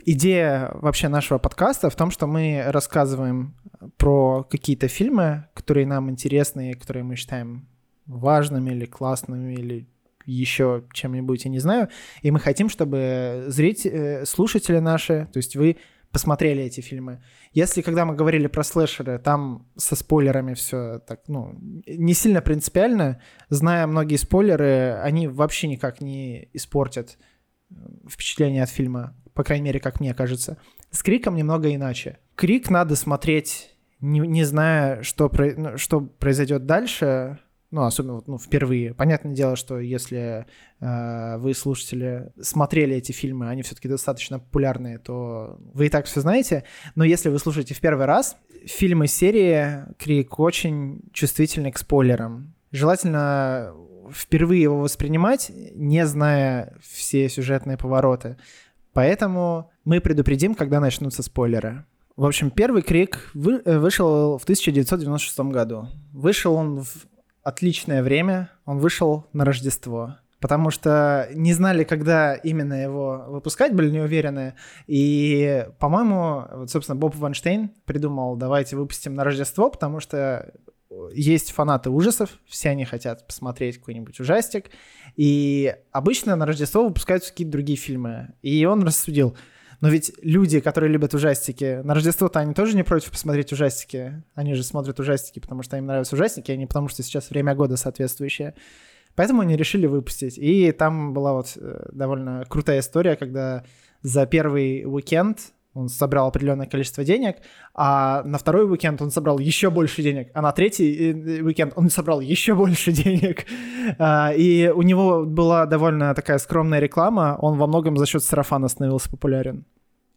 идея 0.05 0.71
вообще 0.75 1.09
нашего 1.09 1.39
подкаста 1.39 1.91
в 1.91 1.97
том, 1.97 2.11
что 2.11 2.27
мы 2.27 2.63
рассказываем 2.67 3.55
про 3.97 4.45
какие-то 4.45 4.89
фильмы, 4.89 5.49
которые 5.55 5.87
нам 5.87 6.11
интересны, 6.11 6.75
которые 6.75 7.03
мы 7.03 7.17
считаем 7.17 7.69
важными 8.07 8.71
или 8.71 8.87
классными, 8.87 9.55
или 9.55 9.89
еще 10.27 10.85
чем-нибудь, 10.93 11.45
я 11.45 11.51
не 11.51 11.59
знаю. 11.61 11.89
И 12.23 12.31
мы 12.31 12.41
хотим, 12.41 12.69
чтобы 12.69 13.45
зрители, 13.49 14.25
слушатели 14.25 14.79
наши, 14.79 15.29
то 15.33 15.39
есть 15.39 15.57
вы 15.57 15.77
посмотрели 16.13 16.63
эти 16.63 16.81
фильмы. 16.81 17.23
Если, 17.53 17.83
когда 17.83 18.05
мы 18.05 18.15
говорили 18.15 18.47
про 18.47 18.63
слэшеры, 18.63 19.19
там 19.19 19.67
со 19.77 19.97
спойлерами 19.97 20.55
все 20.55 21.01
так, 21.01 21.21
ну, 21.29 21.55
не 21.87 22.15
сильно 22.15 22.41
принципиально, 22.41 23.21
зная 23.51 23.87
многие 23.87 24.17
спойлеры, 24.17 24.99
они 25.03 25.29
вообще 25.29 25.69
никак 25.69 26.01
не 26.01 26.49
испортят 26.55 27.19
э, 27.71 27.75
впечатление 28.09 28.63
от 28.63 28.71
фильма, 28.71 29.15
по 29.35 29.45
крайней 29.45 29.65
мере, 29.65 29.81
как 29.81 30.01
мне 30.01 30.15
кажется. 30.15 30.57
С 30.91 31.03
Криком 31.03 31.37
немного 31.37 31.75
иначе. 31.75 32.19
Крик 32.35 32.71
надо 32.71 32.97
смотреть, 32.97 33.77
не, 34.01 34.21
не 34.21 34.45
зная, 34.45 35.03
что, 35.03 35.29
про- 35.29 35.55
ну, 35.55 35.77
что 35.77 36.01
произойдет 36.01 36.65
дальше, 36.65 37.39
ну, 37.71 37.85
особенно 37.85 38.23
ну, 38.27 38.39
впервые. 38.39 38.95
Понятное 38.95 39.35
дело, 39.35 39.57
что 39.57 39.79
если 39.79 40.47
э, 40.81 41.37
вы, 41.39 41.53
слушатели, 41.53 42.33
смотрели 42.41 42.97
эти 42.97 43.13
фильмы, 43.13 43.49
они 43.49 43.63
все-таки 43.63 43.89
достаточно 43.89 44.39
популярные, 44.39 44.99
то 44.99 45.59
вы 45.75 45.87
и 45.87 45.89
так 45.89 46.07
все 46.07 46.21
знаете. 46.21 46.65
Но 46.95 47.05
если 47.05 47.29
вы 47.29 47.39
слушаете 47.39 47.75
в 47.75 47.81
первый 47.81 48.07
раз, 48.07 48.37
фильмы 48.67 49.09
серии 49.09 49.85
Крик 49.99 50.39
очень 50.39 51.03
чувствительны 51.13 51.73
к 51.73 51.79
спойлерам. 51.79 52.55
Желательно 52.71 53.75
впервые 54.13 54.63
его 54.63 54.81
воспринимать, 54.81 55.51
не 55.75 56.07
зная 56.07 56.75
все 56.81 57.29
сюжетные 57.29 57.77
повороты. 57.77 58.37
Поэтому 58.93 59.71
мы 59.85 60.01
предупредим, 60.01 60.55
когда 60.55 60.81
начнутся 60.81 61.23
спойлеры. 61.23 61.85
В 62.17 62.25
общем, 62.25 62.51
первый 62.51 62.81
Крик 62.81 63.31
э, 63.35 63.79
вышел 63.79 64.39
в 64.39 64.45
1996 64.45 65.39
году. 65.41 65.89
Вышел 66.13 66.55
он 66.55 66.83
в 66.83 67.07
отличное 67.47 68.03
время, 68.03 68.51
он 68.65 68.79
вышел 68.79 69.27
на 69.33 69.45
Рождество. 69.45 70.17
Потому 70.41 70.71
что 70.71 71.29
не 71.33 71.53
знали, 71.53 71.85
когда 71.85 72.35
именно 72.35 72.75
его 72.75 73.25
выпускать, 73.29 73.73
были 73.73 73.89
не. 73.89 74.55
И, 74.87 75.67
по-моему, 75.79 76.45
вот, 76.53 76.71
собственно, 76.71 76.97
Боб 76.97 77.15
Ванштейн 77.15 77.71
придумал, 77.85 78.37
давайте 78.37 78.77
выпустим 78.77 79.15
на 79.15 79.23
Рождество, 79.25 79.71
потому 79.71 80.01
что 80.01 80.53
есть 81.13 81.53
фанаты 81.53 81.91
ужасов, 81.91 82.31
все 82.47 82.71
они 82.71 82.85
хотят 82.85 83.27
посмотреть 83.27 83.79
какой-нибудь 83.79 84.19
ужастик. 84.19 84.71
И 85.15 85.75
обычно 85.93 86.35
на 86.35 86.47
Рождество 86.47 86.85
выпускаются 86.85 87.31
какие-то 87.31 87.53
другие 87.53 87.79
фильмы. 87.79 88.35
И 88.43 88.65
он 88.65 88.83
рассудил, 88.83 89.37
но 89.81 89.89
ведь 89.89 90.13
люди, 90.23 90.61
которые 90.61 90.91
любят 90.91 91.15
ужастики, 91.15 91.81
на 91.83 91.95
Рождество-то 91.95 92.41
они 92.41 92.55
тоже 92.55 92.77
не 92.77 92.83
против 92.83 93.11
посмотреть 93.11 93.53
ужастики. 93.53 94.23
Они 94.35 94.55
же 94.55 94.63
смотрят 94.63 94.99
ужастики, 95.01 95.39
потому 95.39 95.63
что 95.63 95.77
им 95.77 95.87
нравятся 95.87 96.17
ужастики, 96.17 96.51
а 96.51 96.57
не 96.57 96.67
потому 96.67 96.89
что 96.89 97.03
сейчас 97.03 97.31
время 97.31 97.55
года 97.55 97.77
соответствующее. 97.77 98.55
Поэтому 99.15 99.43
они 99.43 99.57
решили 99.57 99.87
выпустить. 99.87 100.39
И 100.39 100.73
там 100.73 101.15
была 101.15 101.33
вот 101.33 101.53
э, 101.57 101.89
довольно 101.93 102.45
крутая 102.49 102.81
история, 102.81 103.17
когда 103.17 103.65
за 104.03 104.27
первый 104.27 104.85
уикенд 104.87 105.39
он 105.77 105.89
собрал 105.89 106.29
определенное 106.29 106.67
количество 106.67 107.05
денег, 107.05 107.37
а 107.75 108.23
на 108.25 108.39
второй 108.39 108.71
уикенд 108.71 109.03
он 109.03 109.11
собрал 109.11 109.39
еще 109.39 109.71
больше 109.71 110.03
денег, 110.03 110.31
а 110.35 110.43
на 110.43 110.53
третий 110.53 111.13
э, 111.13 111.43
уикенд 111.43 111.73
он 111.77 111.91
собрал 111.91 112.21
еще 112.21 112.55
больше 112.55 112.93
денег. 112.93 113.47
А, 113.99 114.33
И 114.33 114.69
у 114.69 114.83
него 114.83 115.25
была 115.25 115.67
довольно 115.67 116.13
такая 116.15 116.39
скромная 116.39 116.81
реклама, 116.81 117.37
он 117.41 117.57
во 117.57 117.67
многом 117.67 117.97
за 117.97 118.07
счет 118.07 118.23
сарафана 118.23 118.69
становился 118.69 119.09
популярен. 119.09 119.65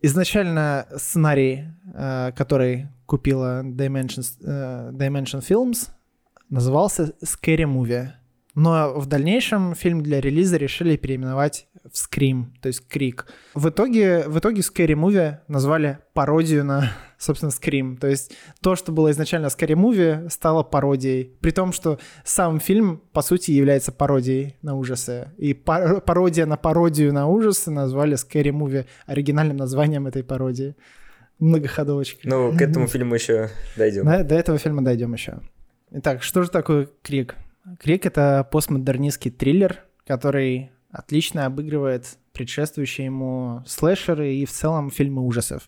Изначально 0.01 0.87
сценарий, 0.95 1.65
э, 1.93 2.31
который 2.35 2.87
купила 3.05 3.63
Dimension, 3.63 4.23
э, 4.43 4.91
Dimension 4.93 5.41
Films, 5.47 5.89
назывался 6.49 7.13
Scary 7.21 7.65
Movie. 7.65 8.09
Но 8.55 8.93
в 8.99 9.05
дальнейшем 9.05 9.75
фильм 9.75 10.01
для 10.01 10.19
релиза 10.19 10.57
решили 10.57 10.97
переименовать 10.97 11.67
в 11.85 11.93
Scream, 11.95 12.45
то 12.61 12.67
есть 12.67 12.87
Крик. 12.87 13.27
В 13.53 13.69
итоге, 13.69 14.27
в 14.27 14.39
итоге 14.39 14.61
Scary 14.61 14.95
Movie 14.95 15.37
назвали 15.47 15.99
пародию 16.13 16.65
на, 16.65 16.91
собственно, 17.17 17.51
Scream. 17.51 17.97
То 17.97 18.07
есть 18.07 18.35
то, 18.61 18.75
что 18.75 18.91
было 18.91 19.11
изначально 19.11 19.47
Scary 19.47 19.75
Movie, 19.75 20.29
стало 20.29 20.63
пародией. 20.63 21.25
При 21.41 21.51
том, 21.51 21.71
что 21.71 21.99
сам 22.25 22.59
фильм, 22.59 23.01
по 23.13 23.21
сути, 23.21 23.51
является 23.51 23.91
пародией 23.91 24.57
на 24.61 24.75
ужасы. 24.75 25.29
И 25.37 25.53
пар- 25.53 26.01
пародия 26.01 26.45
на 26.45 26.57
пародию 26.57 27.13
на 27.13 27.27
ужасы 27.27 27.69
назвали 27.71 28.15
Scary 28.15 28.51
Movie 28.51 28.87
оригинальным 29.05 29.57
названием 29.57 30.07
этой 30.07 30.23
пародии. 30.23 30.75
Многоходовочка. 31.37 32.19
Ну, 32.23 32.51
к 32.57 32.61
этому 32.61 32.87
фильму 32.87 33.15
еще 33.15 33.49
дойдем. 33.77 34.05
До 34.05 34.35
этого 34.35 34.57
фильма 34.57 34.83
дойдем 34.83 35.13
еще. 35.13 35.39
Итак, 35.91 36.23
что 36.23 36.43
же 36.43 36.49
такое 36.49 36.89
Крик? 37.01 37.35
Крик— 37.79 38.05
это 38.07 38.47
постмодернистский 38.51 39.31
триллер, 39.31 39.83
который 40.05 40.71
отлично 40.91 41.45
обыгрывает 41.45 42.17
предшествующие 42.33 43.05
ему 43.05 43.63
слэшеры 43.65 44.33
и 44.33 44.45
в 44.45 44.51
целом 44.51 44.89
фильмы 44.89 45.23
ужасов. 45.23 45.67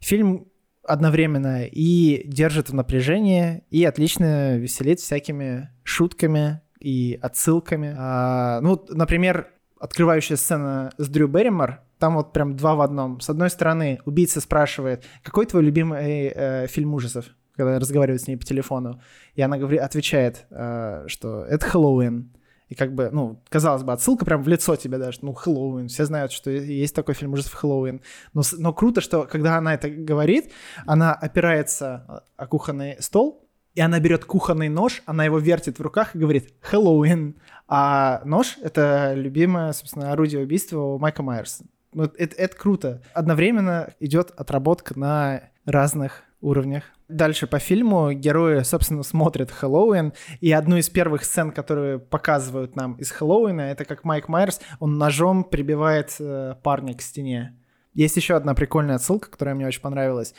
Фильм 0.00 0.46
одновременно 0.82 1.64
и 1.64 2.22
держит 2.26 2.70
в 2.70 2.74
напряжении, 2.74 3.64
и 3.70 3.84
отлично 3.84 4.56
веселит 4.56 5.00
всякими 5.00 5.70
шутками 5.82 6.60
и 6.80 7.18
отсылками. 7.20 7.94
А, 7.98 8.60
ну, 8.60 8.84
например, 8.88 9.48
открывающая 9.80 10.36
сцена 10.36 10.92
с 10.96 11.08
Дрю 11.08 11.28
Берримор, 11.28 11.80
там 11.98 12.14
вот 12.14 12.32
прям 12.32 12.56
два 12.56 12.74
в 12.74 12.82
одном. 12.82 13.20
С 13.20 13.30
одной 13.30 13.50
стороны, 13.50 14.00
убийца 14.04 14.40
спрашивает, 14.40 15.04
какой 15.22 15.46
твой 15.46 15.62
любимый 15.62 16.32
э, 16.34 16.66
фильм 16.68 16.94
ужасов? 16.94 17.26
Когда 17.56 17.78
разговаривает 17.78 18.22
с 18.22 18.28
ней 18.28 18.36
по 18.36 18.44
телефону. 18.44 19.00
И 19.34 19.42
она 19.42 19.58
говорит, 19.58 19.80
отвечает, 19.80 20.46
э, 20.50 21.04
что 21.06 21.44
это 21.44 21.64
Хэллоуин. 21.66 22.32
И 22.68 22.74
как 22.74 22.94
бы, 22.94 23.10
ну, 23.12 23.40
казалось 23.48 23.84
бы, 23.84 23.92
отсылка 23.92 24.24
прям 24.24 24.42
в 24.42 24.48
лицо 24.48 24.74
тебе 24.76 24.98
даже. 24.98 25.20
Ну, 25.22 25.32
Хэллоуин. 25.32 25.88
Все 25.88 26.04
знают, 26.04 26.32
что 26.32 26.50
есть 26.50 26.94
такой 26.94 27.14
фильм 27.14 27.32
ужасов 27.32 27.54
Хэллоуин. 27.54 28.00
Но, 28.34 28.42
но 28.58 28.72
круто, 28.72 29.00
что 29.00 29.24
когда 29.24 29.56
она 29.56 29.74
это 29.74 29.88
говорит, 29.88 30.52
она 30.84 31.14
опирается 31.14 32.24
о 32.36 32.46
кухонный 32.46 32.96
стол, 33.00 33.46
и 33.74 33.80
она 33.80 34.00
берет 34.00 34.24
кухонный 34.24 34.70
нож, 34.70 35.02
она 35.04 35.24
его 35.24 35.38
вертит 35.38 35.78
в 35.78 35.82
руках 35.82 36.16
и 36.16 36.18
говорит 36.18 36.54
«Хэллоуин». 36.60 37.36
А 37.68 38.22
нож— 38.24 38.56
это 38.62 39.12
любимое, 39.14 39.72
собственно, 39.72 40.12
орудие 40.12 40.42
убийства 40.42 40.80
у 40.80 40.98
Майка 40.98 41.22
Майерса. 41.22 41.64
Это, 41.94 42.36
это 42.36 42.56
круто. 42.56 43.02
Одновременно 43.12 43.92
идет 44.00 44.30
отработка 44.30 44.98
на 44.98 45.50
разных 45.66 46.22
уровнях. 46.40 46.84
Дальше 47.08 47.46
по 47.46 47.58
фильму 47.58 48.12
герои, 48.12 48.62
собственно, 48.62 49.02
смотрят 49.02 49.50
Хэллоуин, 49.50 50.12
и 50.40 50.52
одну 50.52 50.76
из 50.76 50.88
первых 50.88 51.24
сцен, 51.24 51.52
которые 51.52 51.98
показывают 51.98 52.74
нам 52.74 52.94
из 52.94 53.10
Хэллоуина, 53.10 53.60
это 53.60 53.84
как 53.84 54.04
Майк 54.04 54.28
Майерс, 54.28 54.60
он 54.80 54.98
ножом 54.98 55.44
прибивает 55.44 56.16
э, 56.18 56.54
парня 56.62 56.94
к 56.94 57.02
стене. 57.02 57.56
Есть 57.94 58.16
еще 58.16 58.36
одна 58.36 58.54
прикольная 58.54 58.96
отсылка, 58.96 59.30
которая 59.30 59.54
мне 59.54 59.66
очень 59.66 59.80
понравилась. 59.80 60.34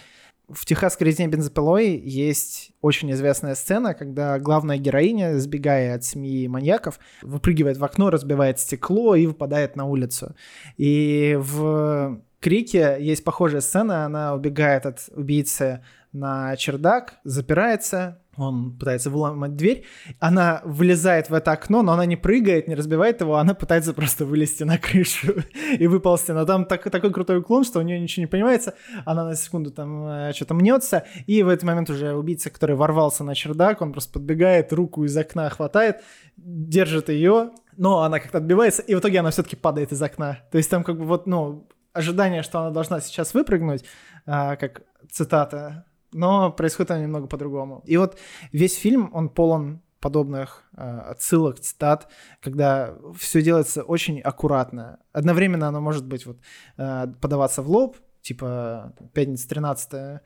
В 0.49 0.65
«Техасской 0.65 1.07
резне 1.07 1.27
бензопилой» 1.27 1.97
есть 1.97 2.71
очень 2.81 3.11
известная 3.11 3.55
сцена, 3.55 3.93
когда 3.93 4.39
главная 4.39 4.77
героиня, 4.77 5.37
сбегая 5.39 5.95
от 5.95 6.05
семьи 6.05 6.47
маньяков, 6.47 6.99
выпрыгивает 7.21 7.77
в 7.77 7.83
окно, 7.83 8.09
разбивает 8.09 8.57
стекло 8.59 9.15
и 9.15 9.25
выпадает 9.25 9.75
на 9.75 9.85
улицу. 9.85 10.35
И 10.77 11.37
в 11.37 12.21
«Крике» 12.39 12.97
есть 12.99 13.23
похожая 13.23 13.61
сцена, 13.61 14.05
она 14.05 14.33
убегает 14.33 14.85
от 14.85 15.09
убийцы 15.15 15.83
на 16.13 16.55
чердак, 16.55 17.19
запирается, 17.23 18.21
он 18.37 18.77
пытается 18.77 19.09
выломать 19.09 19.55
дверь, 19.55 19.85
она 20.19 20.61
вылезает 20.63 21.29
в 21.29 21.33
это 21.33 21.51
окно, 21.51 21.81
но 21.81 21.93
она 21.93 22.05
не 22.05 22.15
прыгает, 22.15 22.67
не 22.67 22.75
разбивает 22.75 23.21
его, 23.21 23.37
она 23.37 23.53
пытается 23.55 23.93
просто 23.93 24.25
вылезти 24.25 24.63
на 24.63 24.77
крышу 24.77 25.33
и 25.79 25.87
выползти. 25.87 26.31
Но 26.31 26.45
там 26.45 26.65
так, 26.65 26.83
такой 26.89 27.11
крутой 27.11 27.39
уклон, 27.39 27.63
что 27.63 27.79
у 27.79 27.81
нее 27.81 27.99
ничего 27.99 28.21
не 28.21 28.27
понимается, 28.27 28.75
она 29.05 29.25
на 29.25 29.35
секунду 29.35 29.71
там 29.71 30.07
э, 30.07 30.33
что-то 30.33 30.53
мнется, 30.53 31.05
и 31.25 31.41
в 31.41 31.49
этот 31.49 31.63
момент 31.63 31.89
уже 31.89 32.13
убийца, 32.13 32.49
который 32.49 32.75
ворвался 32.75 33.23
на 33.23 33.33
чердак, 33.33 33.81
он 33.81 33.91
просто 33.91 34.13
подбегает, 34.13 34.71
руку 34.71 35.03
из 35.03 35.17
окна 35.17 35.49
хватает, 35.49 36.01
держит 36.37 37.09
ее, 37.09 37.51
но 37.75 38.03
она 38.03 38.19
как-то 38.19 38.37
отбивается, 38.37 38.83
и 38.83 38.93
в 38.93 38.99
итоге 38.99 39.19
она 39.19 39.31
все-таки 39.31 39.55
падает 39.55 39.91
из 39.91 40.01
окна. 40.01 40.39
То 40.51 40.57
есть 40.57 40.69
там 40.69 40.83
как 40.83 40.97
бы 40.97 41.05
вот, 41.05 41.25
ну, 41.25 41.67
ожидание, 41.97 42.43
что 42.43 42.59
она 42.59 42.71
должна 42.71 43.01
сейчас 43.01 43.33
выпрыгнуть, 43.33 43.83
а, 44.25 44.55
как 44.55 44.83
цитата 45.11 45.85
но 46.13 46.51
происходит 46.51 46.91
оно 46.91 47.01
немного 47.03 47.27
по-другому. 47.27 47.83
И 47.85 47.97
вот 47.97 48.17
весь 48.51 48.75
фильм, 48.75 49.09
он 49.13 49.29
полон 49.29 49.81
подобных 49.99 50.63
э, 50.75 50.81
отсылок, 50.81 51.59
цитат, 51.59 52.07
когда 52.41 52.95
все 53.17 53.41
делается 53.41 53.83
очень 53.83 54.19
аккуратно. 54.21 54.99
Одновременно 55.11 55.67
оно 55.67 55.81
может 55.81 56.05
быть 56.05 56.25
вот 56.25 56.37
э, 56.77 57.07
подаваться 57.19 57.61
в 57.61 57.69
лоб, 57.69 57.97
типа 58.21 58.93
«Пятница 59.13 59.49
13 59.49 59.93
э, 59.93 60.19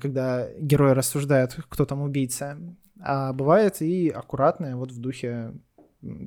когда 0.00 0.48
герои 0.58 0.92
рассуждают, 0.92 1.56
кто 1.68 1.86
там 1.86 2.02
убийца. 2.02 2.58
А 3.02 3.32
бывает 3.32 3.80
и 3.80 4.10
аккуратное, 4.10 4.76
вот 4.76 4.92
в 4.92 5.00
духе 5.00 5.54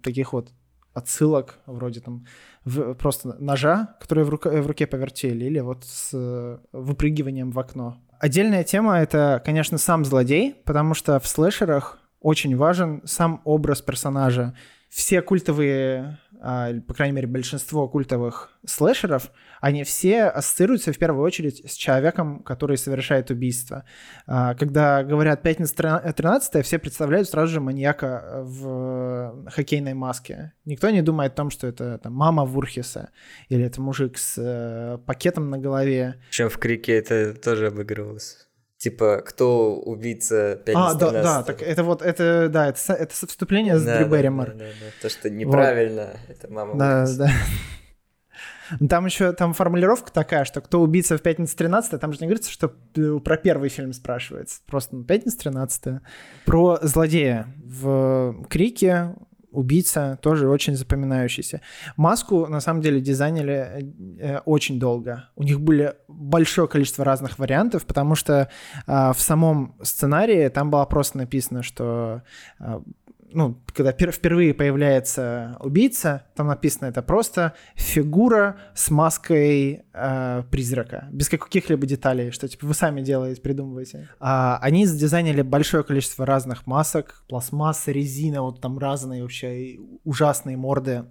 таких 0.02 0.34
вот 0.34 0.52
отсылок, 0.94 1.60
вроде 1.66 2.00
там 2.00 2.26
в, 2.66 2.94
просто 2.94 3.36
ножа, 3.40 3.96
который 4.00 4.24
в, 4.24 4.30
рука, 4.30 4.50
в 4.50 4.68
руке 4.68 4.88
повертели, 4.88 5.46
или 5.46 5.60
вот 5.60 5.84
с 5.84 6.12
э, 6.14 6.58
выпрыгиванием 6.72 7.52
в 7.52 7.60
окно. 7.60 7.98
Отдельная 8.20 8.64
тема— 8.64 9.00
это, 9.02 9.42
конечно, 9.44 9.78
сам 9.78 10.06
злодей, 10.06 10.56
потому 10.66 10.94
что 10.94 11.20
в 11.20 11.28
слэшерах 11.28 12.00
очень 12.22 12.56
важен 12.56 13.02
сам 13.06 13.42
образ 13.44 13.82
персонажа. 13.82 14.56
Все 14.90 15.22
культовые, 15.22 16.20
по 16.44 16.94
крайней 16.94 17.16
мере, 17.16 17.28
большинство 17.28 17.88
культовых 17.88 18.52
слэшеров, 18.66 19.32
они 19.62 19.86
все 19.86 20.24
ассоциируются 20.24 20.92
в 20.92 20.98
первую 20.98 21.24
очередь 21.24 21.64
с 21.66 21.74
человеком, 21.74 22.44
который 22.44 22.78
совершает 22.78 23.32
убийство. 23.32 23.86
А, 24.28 24.54
когда 24.56 25.04
говорят 25.04 25.42
«Пятница 25.42 25.74
13 26.16 26.66
все 26.66 26.80
представляют 26.80 27.30
сразу 27.30 27.54
же 27.54 27.62
маньяка 27.62 28.42
в 28.44 29.46
хоккейной 29.52 29.94
маске. 29.94 30.52
Никто 30.66 30.90
не 30.90 31.02
думает 31.02 31.32
о 31.32 31.36
том, 31.36 31.50
что 31.50 31.68
это 31.68 31.98
там, 32.00 32.14
мама 32.14 32.44
Вурхиса 32.44 33.12
или 33.48 33.64
это 33.64 33.82
мужик 33.82 34.18
с 34.18 34.36
э, 34.38 34.98
пакетом 35.06 35.50
на 35.50 35.58
голове. 35.58 36.16
Чем 36.30 36.50
в 36.50 36.58
Крике 36.58 36.94
это 36.98 37.34
тоже 37.34 37.68
обыгрывалось. 37.68 38.48
Типа, 38.84 39.24
кто 39.26 39.78
убийца 39.78 40.58
пятницы 40.58 40.90
А, 40.90 40.94
да, 40.96 41.12
да, 41.12 41.44
так 41.44 41.62
это 41.62 41.86
вот, 41.86 42.02
это, 42.02 42.50
да, 42.50 42.68
это, 42.68 42.92
это 42.92 43.14
вступление 43.14 43.80
с 43.80 43.84
да, 43.86 43.96
Дрю 43.96 44.10
да, 44.10 44.18
Берримор. 44.18 44.50
Да, 44.50 44.56
да, 44.56 44.66
да. 44.66 44.86
То, 45.02 45.08
что 45.08 45.30
неправильно, 45.30 46.18
вот. 46.28 46.36
это 46.36 46.52
мама 46.52 46.78
Да, 46.78 47.00
Вурхиса. 47.06 47.18
да. 47.20 48.88
Там 48.90 49.06
еще 49.06 49.32
там 49.32 49.54
формулировка 49.54 50.12
такая, 50.12 50.44
что 50.44 50.60
кто 50.60 50.82
убийца 50.82 51.18
в 51.18 51.22
пятницу 51.22 51.56
13 51.56 51.98
там 51.98 52.12
же 52.12 52.20
не 52.20 52.28
говорится, 52.28 52.52
что 52.52 52.74
про 53.22 53.38
первый 53.38 53.70
фильм 53.70 53.94
спрашивается. 53.94 54.60
Просто 54.66 54.98
ну, 54.98 55.06
пятница 55.06 55.38
13 55.40 56.02
Про 56.44 56.80
злодея. 56.82 57.48
В 57.64 58.46
Крике 58.50 59.16
убийца 59.54 60.18
тоже 60.22 60.50
очень 60.50 60.76
запоминающийся. 60.76 61.62
Маску, 61.96 62.48
на 62.48 62.60
самом 62.60 62.82
деле, 62.82 63.00
дизайнили 63.00 63.94
э, 64.20 64.40
очень 64.46 64.80
долго. 64.80 65.30
У 65.36 65.44
них 65.44 65.62
были 65.62 65.96
большое 66.08 66.68
количество 66.68 67.06
разных 67.06 67.40
вариантов, 67.40 67.86
потому 67.86 68.16
что 68.16 68.50
э, 68.88 69.14
в 69.14 69.20
самом 69.20 69.76
сценарии 69.82 70.50
там 70.50 70.70
было 70.72 70.86
просто 70.86 71.18
написано, 71.20 71.64
что 71.64 72.24
э, 72.60 72.80
ну, 73.34 73.62
когда 73.74 73.92
впервые 73.92 74.54
появляется 74.54 75.58
убийца, 75.60 76.26
там 76.36 76.48
написано 76.48 76.88
это 76.88 77.02
просто 77.02 77.54
фигура 77.76 78.58
с 78.76 78.90
маской 78.90 79.84
э, 79.94 80.44
призрака, 80.50 81.08
без 81.12 81.30
каких-либо 81.30 81.86
деталей, 81.86 82.32
что 82.32 82.48
типа 82.48 82.68
вы 82.68 82.74
сами 82.74 83.02
делаете, 83.02 83.42
придумываете. 83.42 84.10
А, 84.20 84.58
они 84.62 84.86
задизайнили 84.86 85.42
большое 85.42 85.84
количество 85.84 86.26
разных 86.26 86.68
масок, 86.68 87.24
пластмасса, 87.28 87.92
резина, 87.92 88.42
вот 88.42 88.62
там 88.62 88.78
разные 88.78 89.24
вообще 89.24 89.78
ужасные 90.04 90.58
морды 90.58 91.06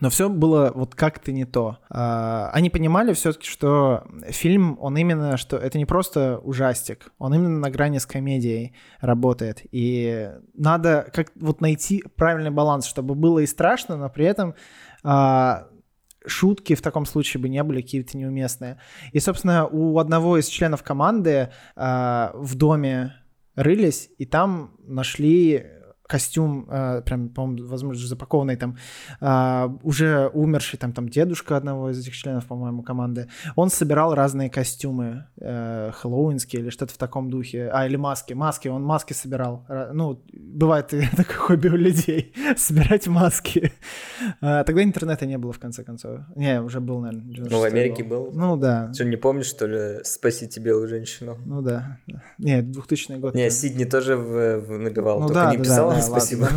но 0.00 0.10
все 0.10 0.28
было 0.28 0.72
вот 0.74 0.94
как-то 0.94 1.32
не 1.32 1.44
то. 1.44 1.78
А, 1.90 2.50
они 2.52 2.70
понимали 2.70 3.12
все-таки, 3.12 3.48
что 3.48 4.04
фильм, 4.28 4.78
он 4.80 4.96
именно, 4.96 5.36
что 5.36 5.56
это 5.56 5.78
не 5.78 5.86
просто 5.86 6.38
ужастик, 6.38 7.12
он 7.18 7.34
именно 7.34 7.58
на 7.58 7.70
грани 7.70 7.98
с 7.98 8.06
комедией 8.06 8.74
работает. 9.00 9.62
И 9.72 10.30
надо 10.54 11.08
как 11.12 11.32
вот 11.36 11.60
найти 11.60 12.04
правильный 12.16 12.50
баланс, 12.50 12.86
чтобы 12.86 13.14
было 13.14 13.40
и 13.40 13.46
страшно, 13.46 13.96
но 13.96 14.08
при 14.08 14.26
этом 14.26 14.54
а, 15.02 15.68
шутки 16.26 16.74
в 16.74 16.82
таком 16.82 17.06
случае 17.06 17.40
бы 17.40 17.48
не 17.48 17.62
были 17.62 17.82
какие-то 17.82 18.16
неуместные. 18.16 18.78
И, 19.12 19.20
собственно, 19.20 19.66
у 19.66 19.98
одного 19.98 20.38
из 20.38 20.46
членов 20.46 20.82
команды 20.82 21.50
а, 21.76 22.32
в 22.34 22.54
доме 22.54 23.14
рылись, 23.54 24.10
и 24.18 24.26
там 24.26 24.76
нашли 24.86 25.66
костюм, 26.08 26.66
э, 26.68 27.02
прям, 27.02 27.28
по-моему, 27.28 27.68
возможно, 27.68 28.06
запакованный 28.06 28.56
там, 28.56 28.76
э, 29.20 29.68
уже 29.82 30.28
умерший 30.34 30.78
там, 30.78 30.92
там 30.92 31.08
дедушка 31.08 31.56
одного 31.56 31.90
из 31.90 31.98
этих 32.00 32.14
членов, 32.14 32.46
по-моему, 32.46 32.82
команды, 32.82 33.28
он 33.54 33.70
собирал 33.70 34.14
разные 34.14 34.50
костюмы, 34.50 35.26
э, 35.36 35.92
хэллоуинские 35.94 36.62
или 36.62 36.70
что-то 36.70 36.94
в 36.94 36.96
таком 36.96 37.30
духе, 37.30 37.70
а, 37.72 37.86
или 37.86 37.96
маски, 37.96 38.32
маски, 38.32 38.68
он 38.68 38.82
маски 38.82 39.12
собирал, 39.12 39.66
ну, 39.92 40.20
бывает 40.32 40.88
такое 41.16 41.36
хобби 41.36 41.68
у 41.68 41.76
людей, 41.76 42.32
собирать 42.56 43.06
маски. 43.06 43.72
Э, 44.40 44.64
тогда 44.64 44.82
интернета 44.82 45.26
не 45.26 45.38
было, 45.38 45.52
в 45.52 45.58
конце 45.58 45.84
концов. 45.84 46.20
Не, 46.36 46.60
уже 46.62 46.80
был, 46.80 47.00
наверное. 47.00 47.48
Ну, 47.50 47.60
в 47.60 47.64
Америке 47.64 48.02
был. 48.02 48.30
Ну, 48.32 48.56
да. 48.56 48.92
Что, 48.94 49.04
не 49.04 49.16
помнишь, 49.16 49.46
что 49.46 49.66
ли, 49.66 50.04
«Спасите 50.04 50.60
белую 50.60 50.88
женщину»? 50.88 51.36
Ну, 51.44 51.62
да. 51.62 51.98
Нет, 52.38 52.70
2000 52.70 53.18
год. 53.18 53.34
Не, 53.34 53.50
Сидни 53.50 53.84
тоже 53.84 54.16
в, 54.16 54.60
в 54.60 54.78
набивал, 54.78 55.20
ну, 55.20 55.28
только 55.28 55.40
да, 55.40 55.50
не 55.50 55.56
да, 55.56 55.62
писал 55.62 55.90
да, 55.90 55.97
спасибо. 56.02 56.48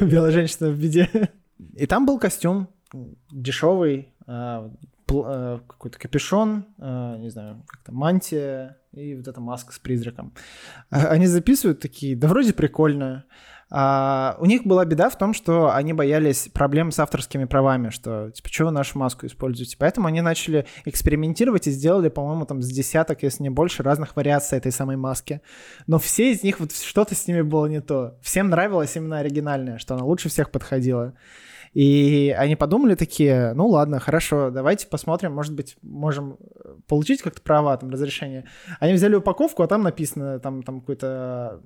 Белая 0.00 0.32
женщина 0.32 0.70
в 0.70 0.78
беде. 0.78 1.30
И 1.74 1.86
там 1.86 2.06
был 2.06 2.18
костюм 2.18 2.68
дешевый, 3.30 4.14
а, 4.26 4.70
а, 5.10 5.60
какой-то 5.66 5.98
капюшон, 5.98 6.66
а, 6.78 7.16
не 7.18 7.30
знаю, 7.30 7.62
как-то 7.66 7.92
мантия 7.92 8.78
и 8.92 9.14
вот 9.14 9.28
эта 9.28 9.40
маска 9.40 9.72
с 9.72 9.78
призраком. 9.78 10.32
Они 10.90 11.26
записывают 11.26 11.80
такие, 11.80 12.16
да 12.16 12.28
вроде 12.28 12.52
прикольно. 12.52 13.24
А, 13.70 14.36
у 14.40 14.46
них 14.46 14.64
была 14.64 14.84
беда 14.84 15.08
в 15.10 15.16
том, 15.16 15.32
что 15.32 15.72
они 15.72 15.92
боялись 15.92 16.48
проблем 16.52 16.90
с 16.90 16.98
авторскими 16.98 17.44
правами, 17.44 17.90
что, 17.90 18.30
типа, 18.30 18.48
что 18.48 18.64
вы 18.64 18.70
нашу 18.72 18.98
маску 18.98 19.26
используете? 19.26 19.76
Поэтому 19.78 20.08
они 20.08 20.20
начали 20.20 20.66
экспериментировать 20.84 21.68
и 21.68 21.70
сделали, 21.70 22.08
по-моему, 22.08 22.46
там 22.46 22.62
с 22.62 22.68
десяток, 22.68 23.22
если 23.22 23.44
не 23.44 23.50
больше, 23.50 23.84
разных 23.84 24.16
вариаций 24.16 24.58
этой 24.58 24.72
самой 24.72 24.96
маски. 24.96 25.40
Но 25.86 25.98
все 25.98 26.32
из 26.32 26.42
них, 26.42 26.58
вот 26.58 26.72
что-то 26.72 27.14
с 27.14 27.28
ними 27.28 27.42
было 27.42 27.66
не 27.66 27.80
то. 27.80 28.18
Всем 28.22 28.50
нравилась 28.50 28.96
именно 28.96 29.18
оригинальная, 29.18 29.78
что 29.78 29.94
она 29.94 30.04
лучше 30.04 30.28
всех 30.28 30.50
подходила. 30.50 31.14
И 31.72 32.34
они 32.36 32.56
подумали 32.56 32.96
такие, 32.96 33.52
ну 33.54 33.68
ладно, 33.68 34.00
хорошо, 34.00 34.50
давайте 34.50 34.88
посмотрим, 34.88 35.32
может 35.32 35.54
быть, 35.54 35.76
можем 35.82 36.36
получить 36.88 37.22
как-то 37.22 37.40
права, 37.42 37.76
там, 37.76 37.90
разрешение. 37.90 38.46
Они 38.80 38.94
взяли 38.94 39.14
упаковку, 39.14 39.62
а 39.62 39.68
там 39.68 39.82
написано, 39.82 40.40
там, 40.40 40.64
там 40.64 40.80
какой-то 40.80 41.60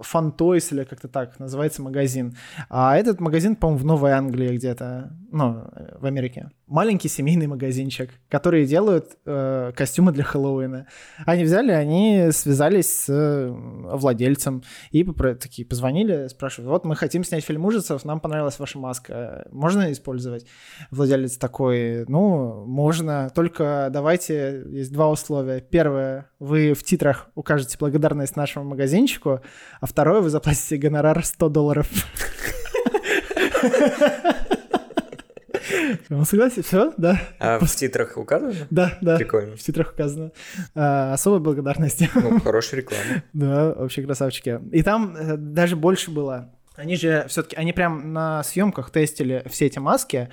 Фантойс 0.00 0.72
или 0.72 0.84
как-то 0.84 1.08
так 1.08 1.38
называется 1.38 1.82
магазин. 1.82 2.36
А 2.68 2.96
этот 2.96 3.20
магазин, 3.20 3.56
по-моему, 3.56 3.82
в 3.82 3.84
Новой 3.84 4.12
Англии 4.12 4.56
где-то, 4.56 5.12
ну, 5.32 5.64
в 5.98 6.06
Америке. 6.06 6.50
Маленький 6.66 7.08
семейный 7.08 7.46
магазинчик, 7.46 8.10
которые 8.28 8.66
делают 8.66 9.16
э, 9.24 9.72
костюмы 9.76 10.10
для 10.10 10.24
Хэллоуина. 10.24 10.88
Они 11.24 11.44
взяли, 11.44 11.70
они 11.70 12.30
связались 12.32 13.04
с 13.04 13.08
э, 13.08 13.48
владельцем 13.50 14.64
и 14.90 15.04
попро- 15.04 15.36
такие 15.36 15.64
позвонили, 15.64 16.26
спрашивают, 16.26 16.68
вот 16.68 16.84
мы 16.84 16.96
хотим 16.96 17.22
снять 17.22 17.44
фильм 17.44 17.64
ужасов, 17.64 18.04
нам 18.04 18.18
понравилась 18.18 18.58
ваша 18.58 18.80
маска, 18.80 19.46
можно 19.52 19.92
использовать? 19.92 20.44
Владелец 20.90 21.36
такой, 21.38 22.04
ну, 22.08 22.64
можно, 22.66 23.30
только 23.32 23.88
давайте, 23.92 24.64
есть 24.68 24.92
два 24.92 25.08
условия. 25.08 25.60
Первое, 25.60 26.30
вы 26.40 26.74
в 26.74 26.82
титрах 26.82 27.28
укажете 27.36 27.76
благодарность 27.78 28.34
нашему 28.34 28.64
магазинчику, 28.64 29.40
а 29.80 29.86
второе, 29.86 30.20
вы 30.20 30.30
заплатите 30.30 30.78
гонорар 30.78 31.24
100 31.24 31.48
долларов. 31.48 31.88
Он 36.10 36.24
согласен, 36.24 36.62
все, 36.62 36.92
да. 36.96 37.20
А 37.38 37.58
в 37.58 37.68
титрах 37.74 38.16
указано? 38.16 38.54
Да, 38.70 38.98
да. 39.00 39.16
Прикольно. 39.16 39.56
В 39.56 39.60
титрах 39.60 39.92
указано. 39.92 40.32
А, 40.74 41.12
особой 41.12 41.40
благодарности. 41.40 42.10
Ну, 42.14 42.40
хорошая 42.40 42.80
реклама. 42.80 43.22
Да, 43.32 43.74
вообще 43.74 44.02
красавчики. 44.02 44.60
И 44.72 44.82
там 44.82 45.16
э, 45.16 45.36
даже 45.36 45.76
больше 45.76 46.10
было. 46.10 46.50
Они 46.76 46.96
же 46.96 47.24
все-таки, 47.28 47.56
они 47.56 47.72
прям 47.72 48.12
на 48.12 48.42
съемках 48.42 48.90
тестили 48.90 49.42
все 49.48 49.66
эти 49.66 49.78
маски, 49.78 50.28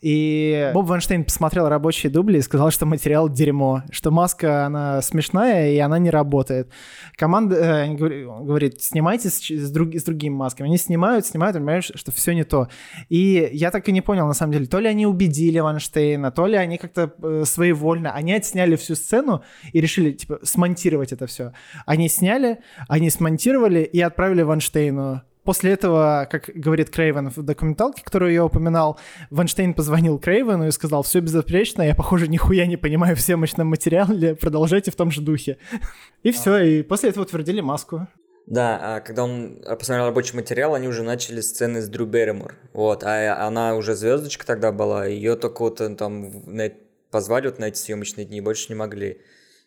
и 0.00 0.70
Боб 0.72 0.86
Вайнштейн 0.86 1.24
посмотрел 1.24 1.68
рабочие 1.68 2.10
дубли 2.10 2.38
и 2.38 2.42
сказал, 2.42 2.70
что 2.70 2.86
материал 2.86 3.28
дерьмо, 3.28 3.82
что 3.90 4.10
маска, 4.10 4.66
она 4.66 5.02
смешная, 5.02 5.72
и 5.72 5.78
она 5.78 5.98
не 5.98 6.10
работает. 6.10 6.70
Команда 7.16 7.56
э, 7.56 7.94
говори- 7.94 8.24
говорит, 8.24 8.82
снимайте 8.82 9.30
с, 9.30 9.40
с, 9.40 9.70
друг- 9.70 9.94
с 9.94 10.04
другими 10.04 10.34
масками. 10.34 10.68
Они 10.68 10.78
снимают, 10.78 11.26
снимают, 11.26 11.56
понимаешь, 11.56 11.90
что 11.94 12.12
все 12.12 12.32
не 12.32 12.44
то. 12.44 12.68
И 13.08 13.50
я 13.52 13.70
так 13.70 13.88
и 13.88 13.92
не 13.92 14.00
понял, 14.00 14.26
на 14.26 14.34
самом 14.34 14.52
деле, 14.52 14.66
то 14.66 14.78
ли 14.78 14.88
они 14.88 15.06
убедили 15.06 15.58
Вайнштейна, 15.58 16.30
то 16.30 16.46
ли 16.46 16.56
они 16.56 16.78
как-то 16.78 17.12
э, 17.22 17.44
своевольно, 17.44 18.12
они 18.12 18.32
отсняли 18.32 18.76
всю 18.76 18.94
сцену 18.94 19.42
и 19.72 19.80
решили, 19.80 20.12
типа, 20.12 20.38
смонтировать 20.42 21.12
это 21.12 21.26
все. 21.26 21.52
Они 21.86 22.08
сняли, 22.08 22.60
они 22.88 23.10
смонтировали 23.10 23.80
и 23.80 24.00
отправили 24.00 24.42
Вайнштейну 24.42 25.22
После 25.50 25.72
этого, 25.72 26.28
как 26.30 26.48
говорит 26.54 26.90
Крейвен 26.90 27.28
в 27.28 27.42
документалке, 27.42 28.04
которую 28.04 28.32
я 28.32 28.44
упоминал, 28.44 29.00
Ванштейн 29.30 29.74
позвонил 29.74 30.16
Крейвену 30.20 30.68
и 30.68 30.70
сказал, 30.70 31.02
все 31.02 31.18
безупречно, 31.18 31.82
я, 31.82 31.96
похоже, 31.96 32.28
нихуя 32.28 32.66
не 32.66 32.76
понимаю 32.76 33.16
в 33.16 33.20
съемочном 33.20 33.66
материале, 33.66 34.36
продолжайте 34.36 34.92
в 34.92 34.94
том 34.94 35.10
же 35.10 35.22
духе. 35.22 35.58
И 36.22 36.30
все, 36.30 36.58
и 36.58 36.82
после 36.84 37.10
этого 37.10 37.24
утвердили 37.24 37.60
маску. 37.60 38.06
Да, 38.46 38.78
а 38.80 39.00
когда 39.00 39.24
он 39.24 39.60
посмотрел 39.76 40.06
рабочий 40.06 40.36
материал, 40.36 40.76
они 40.76 40.86
уже 40.86 41.02
начали 41.02 41.40
сцены 41.40 41.82
с 41.82 41.88
Дрю 41.88 42.06
Берримор. 42.06 42.54
Вот, 42.72 43.02
а 43.02 43.44
она 43.44 43.74
уже 43.74 43.96
звездочка 43.96 44.46
тогда 44.46 44.70
была, 44.70 45.06
ее 45.06 45.34
только 45.34 45.62
вот 45.62 45.80
э, 45.80 45.92
там 45.96 46.30
на- 46.46 46.70
позвали 47.10 47.48
вот 47.48 47.58
на 47.58 47.64
эти 47.64 47.78
съемочные 47.78 48.24
дни, 48.24 48.40
больше 48.40 48.66
не 48.68 48.76
могли. 48.76 49.20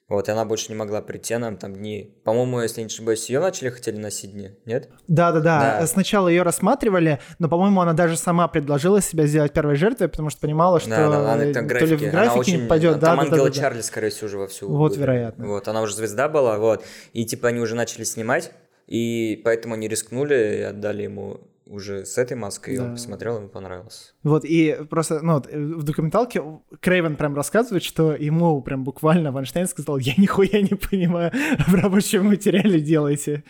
Вот, 0.09 0.27
и 0.27 0.31
она 0.31 0.43
больше 0.43 0.69
не 0.69 0.75
могла 0.75 1.01
прийти, 1.01 1.35
нам 1.37 1.55
там 1.57 1.73
дни. 1.75 2.13
По-моему, 2.25 2.61
если 2.61 2.81
не 2.81 2.87
ошибаюсь, 2.87 3.29
ее 3.29 3.39
начали 3.39 3.69
хотели 3.69 3.95
на 3.97 4.09
дни, 4.09 4.51
нет? 4.65 4.89
Да-да-да, 5.07 5.77
Да. 5.79 5.87
сначала 5.87 6.27
ее 6.27 6.43
рассматривали, 6.43 7.19
но, 7.39 7.47
по-моему, 7.47 7.79
она 7.81 7.93
даже 7.93 8.17
сама 8.17 8.47
предложила 8.49 9.01
себя 9.01 9.25
сделать 9.27 9.53
первой 9.53 9.75
жертвой, 9.75 10.09
потому 10.09 10.29
что 10.29 10.41
понимала, 10.41 10.79
что 10.81 10.89
да, 10.89 11.09
да, 11.09 11.33
она 11.33 11.45
э, 11.45 11.53
там 11.53 11.67
то 11.67 11.73
ли 11.85 11.95
в 11.95 11.99
графике 11.99 12.09
она 12.17 12.33
очень, 12.35 12.61
не 12.63 12.67
пойдет. 12.67 12.91
там 12.93 12.99
Да, 12.99 13.15
да, 13.15 13.21
Ангела 13.21 13.37
да, 13.47 13.53
да. 13.53 13.59
Чарли, 13.61 13.81
скорее 13.81 14.09
всего, 14.09 14.27
уже 14.27 14.37
вовсю. 14.39 14.67
Вот, 14.69 14.91
были. 14.91 14.99
вероятно. 15.01 15.47
Вот, 15.47 15.67
она 15.69 15.81
уже 15.81 15.95
звезда 15.95 16.27
была, 16.27 16.57
вот, 16.57 16.83
и 17.13 17.25
типа 17.25 17.47
они 17.47 17.59
уже 17.61 17.75
начали 17.75 18.03
снимать, 18.03 18.51
и 18.87 19.41
поэтому 19.45 19.75
они 19.75 19.87
рискнули 19.87 20.57
и 20.57 20.61
отдали 20.63 21.03
ему 21.03 21.39
уже 21.65 22.05
с 22.05 22.17
этой 22.17 22.35
маской, 22.35 22.75
и 22.75 22.77
он 22.77 22.87
Да. 22.87 22.91
посмотрел, 22.95 23.37
ему 23.37 23.47
понравилось. 23.47 24.12
Вот, 24.23 24.45
и 24.45 24.77
просто, 24.89 25.19
ну, 25.21 25.33
вот, 25.33 25.47
э, 25.51 25.59
в 25.59 25.83
документалке 25.83 26.41
Крейвен 26.79 27.15
прям 27.17 27.35
рассказывает, 27.35 27.83
что 27.83 28.13
ему 28.13 28.61
прям 28.61 28.83
буквально 28.83 29.31
Вайнштейн 29.31 29.67
сказал, 29.67 29.97
я 29.97 30.13
нихуя 30.17 30.61
не 30.61 30.75
понимаю, 30.75 31.31
в 31.67 31.73
рабочем 31.75 32.25
материале 32.27 32.79
делайте. 32.79 33.43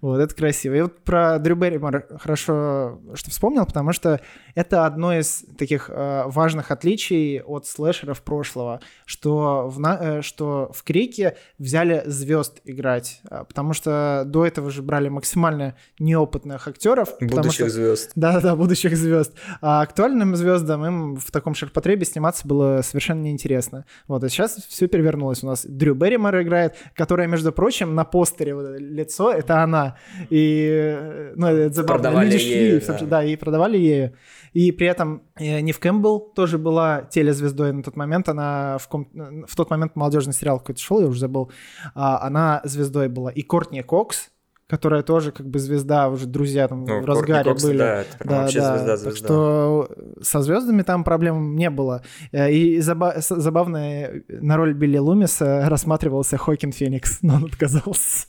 Вот, 0.00 0.18
это 0.20 0.34
красиво. 0.34 0.74
И 0.74 0.80
вот 0.82 1.04
про 1.04 1.38
Дрю 1.38 1.56
Берримор 1.56 2.06
хорошо, 2.18 3.00
что 3.14 3.30
вспомнил, 3.30 3.66
потому 3.66 3.92
что 3.92 4.20
это 4.54 4.86
одно 4.86 5.12
из 5.16 5.44
таких 5.58 5.90
э, 5.90 6.22
важных 6.26 6.70
отличий 6.70 7.42
от 7.42 7.66
слэшеров 7.66 8.22
прошлого, 8.22 8.80
что 9.04 9.68
в, 9.68 9.78
на- 9.78 9.98
э, 10.00 10.22
что 10.22 10.70
в 10.72 10.82
Крике 10.84 11.36
взяли 11.58 12.02
звезд 12.06 12.60
играть, 12.64 13.20
а, 13.28 13.44
потому 13.44 13.74
что 13.74 14.22
до 14.26 14.46
этого 14.46 14.70
же 14.70 14.82
брали 14.82 15.08
максимально 15.08 15.76
неопытных 15.98 16.66
актеров. 16.66 17.10
Будущих 17.20 17.66
что- 17.66 17.68
звезд. 17.68 18.12
да-да, 18.14 18.56
будущих 18.56 18.96
звезд. 18.96 19.34
А 19.60 19.82
актуальным 20.14 20.36
звездам 20.36 20.86
им 20.86 21.16
в 21.16 21.30
таком 21.30 21.54
ширпотребе 21.54 22.04
сниматься 22.04 22.46
было 22.46 22.82
совершенно 22.82 23.22
неинтересно. 23.22 23.84
Вот, 24.06 24.22
а 24.22 24.28
сейчас 24.28 24.56
все 24.68 24.86
перевернулось. 24.86 25.42
У 25.42 25.46
нас 25.46 25.66
Дрю 25.66 25.94
Берримор 25.94 26.42
играет, 26.42 26.76
которая, 26.94 27.26
между 27.26 27.52
прочим, 27.52 27.94
на 27.94 28.04
постере 28.04 28.54
вот 28.54 28.78
лицо, 28.78 29.32
это 29.32 29.62
она. 29.62 29.96
И, 30.30 30.68
э, 30.70 31.32
ну, 31.34 31.46
это 31.48 31.74
забавно. 31.74 31.94
Продавали 31.94 32.26
Люди 32.26 32.38
шли, 32.38 32.50
ею, 32.50 32.82
да. 32.86 32.98
да, 33.02 33.24
и 33.24 33.36
продавали 33.36 33.78
ею. 33.78 34.12
И 34.52 34.70
при 34.72 34.86
этом 34.86 35.22
э, 35.36 35.60
Нив 35.60 35.78
Кэмпбелл 35.80 36.32
тоже 36.34 36.58
была 36.58 37.02
телезвездой 37.02 37.72
на 37.72 37.82
тот 37.82 37.96
момент. 37.96 38.28
Она 38.28 38.78
в, 38.78 38.88
ком- 38.88 39.08
в 39.46 39.56
тот 39.56 39.70
момент 39.70 39.96
молодежный 39.96 40.32
сериал 40.32 40.58
какой-то 40.60 40.80
шел, 40.80 41.00
я 41.00 41.06
уже 41.06 41.20
забыл. 41.20 41.50
А, 41.94 42.24
она 42.26 42.60
звездой 42.64 43.08
была. 43.08 43.30
И 43.30 43.42
Кортни 43.42 43.82
Кокс, 43.82 44.30
которая 44.68 45.02
тоже 45.02 45.30
как 45.30 45.46
бы 45.46 45.58
звезда, 45.58 46.08
уже 46.08 46.26
друзья 46.26 46.66
там 46.68 46.84
Ну, 46.84 47.02
в 47.02 47.04
разгаре 47.04 47.44
Кокс, 47.50 47.62
были. 47.62 47.78
да, 47.78 48.00
это 48.00 48.18
прям 48.18 48.42
вообще 48.42 48.60
звезда-звезда. 48.60 49.10
Так 49.10 49.16
что 49.16 49.88
со 50.22 50.40
звездами 50.40 50.82
там 50.82 51.04
проблем 51.04 51.54
не 51.56 51.68
было. 51.70 52.02
Э, 52.32 52.50
И 52.50 52.78
заба- 52.78 53.14
забавно, 53.20 53.76
э, 53.76 54.22
на 54.28 54.56
роль 54.56 54.72
Билли 54.74 54.98
Лумиса 54.98 55.68
рассматривался 55.68 56.36
Хокин 56.38 56.72
Феникс, 56.72 57.18
но 57.22 57.34
он 57.36 57.44
отказался. 57.44 58.26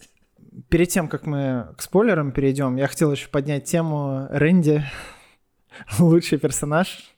Перед 0.70 0.90
тем, 0.90 1.08
как 1.08 1.26
мы 1.26 1.68
к 1.78 1.82
спойлерам 1.82 2.32
перейдем, 2.32 2.76
я 2.78 2.88
хотел 2.88 3.12
еще 3.12 3.28
поднять 3.30 3.66
тему 3.66 4.28
Рэнди, 4.30 4.84
лучший 6.00 6.38
персонаж, 6.38 7.15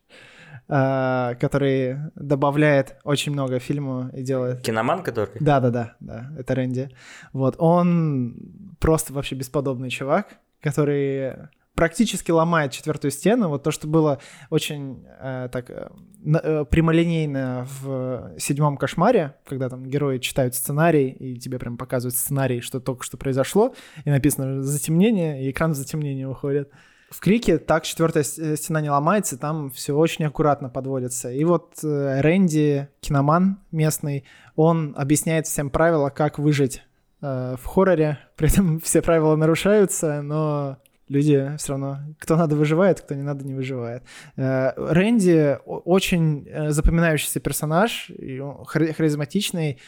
который 0.68 1.98
добавляет 2.16 2.98
очень 3.06 3.32
много 3.32 3.60
фильму 3.60 4.10
и 4.14 4.22
делает 4.22 4.62
Киноман, 4.62 5.02
который? 5.02 5.38
да, 5.40 5.60
да, 5.62 5.70
да, 5.70 5.96
да, 6.00 6.32
это 6.38 6.56
Рэнди. 6.56 6.90
Вот, 7.32 7.56
он 7.58 8.76
просто 8.80 9.14
вообще 9.14 9.36
бесподобный 9.36 9.90
чувак, 9.90 10.40
который 10.62 11.36
практически 11.78 12.32
ломает 12.32 12.72
четвертую 12.72 13.12
стену. 13.12 13.50
Вот 13.50 13.64
то, 13.64 13.72
что 13.72 13.88
было 13.88 14.20
очень 14.50 15.06
э, 15.22 15.48
так 15.52 15.70
э, 15.70 15.90
э, 16.26 16.66
прямолинейно 16.66 17.68
в 17.80 18.34
седьмом 18.40 18.78
кошмаре, 18.78 19.36
когда 19.46 19.70
там 19.70 19.86
герои 19.86 20.18
читают 20.18 20.56
сценарий, 20.56 21.10
и 21.10 21.38
тебе 21.38 21.60
прям 21.60 21.78
показывают 21.78 22.16
сценарий, 22.16 22.62
что 22.62 22.80
только 22.80 23.04
что 23.04 23.18
произошло, 23.18 23.76
и 24.06 24.10
написано 24.10 24.64
затемнение, 24.64 25.46
и 25.46 25.52
экран 25.52 25.74
в 25.74 25.76
затемнение 25.76 26.28
уходит. 26.28 26.72
В 27.10 27.22
Крике 27.22 27.58
так 27.58 27.86
четвертая 27.86 28.24
э, 28.24 28.56
стена 28.58 28.82
не 28.82 28.90
ломается, 28.90 29.38
там 29.38 29.70
все 29.72 29.96
очень 29.96 30.26
аккуратно 30.26 30.70
подводится. 30.70 31.32
И 31.32 31.44
вот 31.46 31.76
э, 31.84 32.22
Рэнди, 32.22 32.90
киноман 33.00 33.60
местный, 33.72 34.26
он 34.56 34.94
объясняет 34.98 35.48
всем 35.48 35.70
правила, 35.70 36.10
как 36.10 36.38
выжить 36.38 36.84
э, 37.22 37.56
в 37.58 37.66
хорроре. 37.66 38.20
При 38.36 38.52
этом 38.52 38.80
все 38.84 39.02
правила 39.02 39.36
нарушаются, 39.38 40.22
но 40.22 40.80
люди 41.10 41.56
все 41.58 41.74
равно, 41.74 42.00
кто 42.20 42.36
надо 42.36 42.56
выживает, 42.56 43.02
кто 43.02 43.16
не 43.16 43.24
надо 43.24 43.46
не 43.46 43.54
выживает. 43.54 44.04
Э, 44.36 44.72
Рэнди 44.76 45.58
очень 45.66 46.48
э, 46.48 46.72
запоминающийся 46.72 47.40
персонаж, 47.40 48.10
и 48.10 48.40
он 48.40 48.66
хар- 48.66 48.94
харизматичный. 48.94 49.80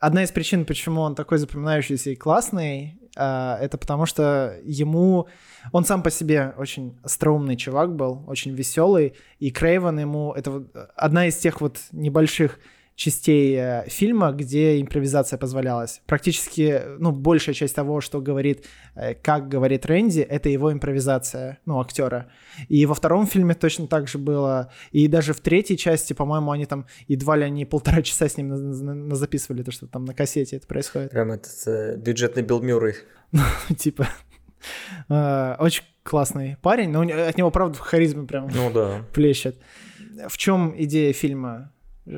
Одна 0.00 0.22
из 0.22 0.30
причин, 0.30 0.64
почему 0.64 1.00
он 1.00 1.14
такой 1.14 1.38
запоминающийся 1.38 2.10
и 2.10 2.16
классный, 2.16 2.98
э, 3.16 3.56
это 3.60 3.78
потому 3.78 4.06
что 4.06 4.56
ему 4.64 5.28
он 5.72 5.84
сам 5.84 6.02
по 6.02 6.10
себе 6.10 6.54
очень 6.56 6.98
остроумный 7.02 7.56
чувак 7.56 7.94
был, 7.94 8.24
очень 8.26 8.52
веселый, 8.52 9.14
и 9.38 9.50
Крейвен 9.50 9.98
ему 9.98 10.32
это 10.32 10.64
одна 10.96 11.26
из 11.26 11.36
тех 11.36 11.60
вот 11.60 11.78
небольших 11.92 12.60
частей 12.98 13.54
э, 13.56 13.84
фильма, 13.88 14.32
где 14.32 14.80
импровизация 14.80 15.38
позволялась. 15.38 16.02
Практически, 16.06 16.82
ну, 16.98 17.12
большая 17.12 17.54
часть 17.54 17.76
того, 17.76 18.00
что 18.00 18.20
говорит, 18.20 18.64
э, 18.96 19.14
как 19.14 19.48
говорит 19.48 19.86
Рэнди, 19.86 20.18
это 20.20 20.48
его 20.48 20.72
импровизация, 20.72 21.58
ну, 21.64 21.78
актера. 21.80 22.26
И 22.68 22.86
во 22.86 22.94
втором 22.94 23.28
фильме 23.28 23.54
точно 23.54 23.86
так 23.86 24.08
же 24.08 24.18
было. 24.18 24.72
И 24.90 25.06
даже 25.06 25.32
в 25.32 25.38
третьей 25.38 25.76
части, 25.78 26.12
по-моему, 26.12 26.50
они 26.50 26.66
там 26.66 26.86
едва 27.06 27.36
ли 27.36 27.44
они 27.44 27.64
полтора 27.64 28.02
часа 28.02 28.28
с 28.28 28.36
ним 28.36 28.48
на- 28.48 28.56
на- 28.94 29.14
записывали, 29.14 29.62
то, 29.62 29.70
что 29.70 29.86
там 29.86 30.04
на 30.04 30.12
кассете 30.12 30.56
это 30.56 30.66
происходит. 30.66 31.12
Прям 31.12 31.30
этот 31.30 31.52
э, 31.68 31.96
бюджетный 31.98 32.42
Билл 32.42 32.60
Мюррей. 32.62 32.94
типа. 33.78 34.08
э, 35.08 35.54
Очень 35.60 35.84
классный 36.02 36.56
парень, 36.62 36.90
но 36.90 37.02
от 37.02 37.38
него, 37.38 37.52
правда, 37.52 37.78
харизма 37.78 38.26
прям 38.26 38.48
Ну 38.52 38.72
да. 38.72 39.04
плещет. 39.14 39.56
В 40.28 40.36
чем 40.36 40.74
идея 40.76 41.12
фильма? 41.12 41.72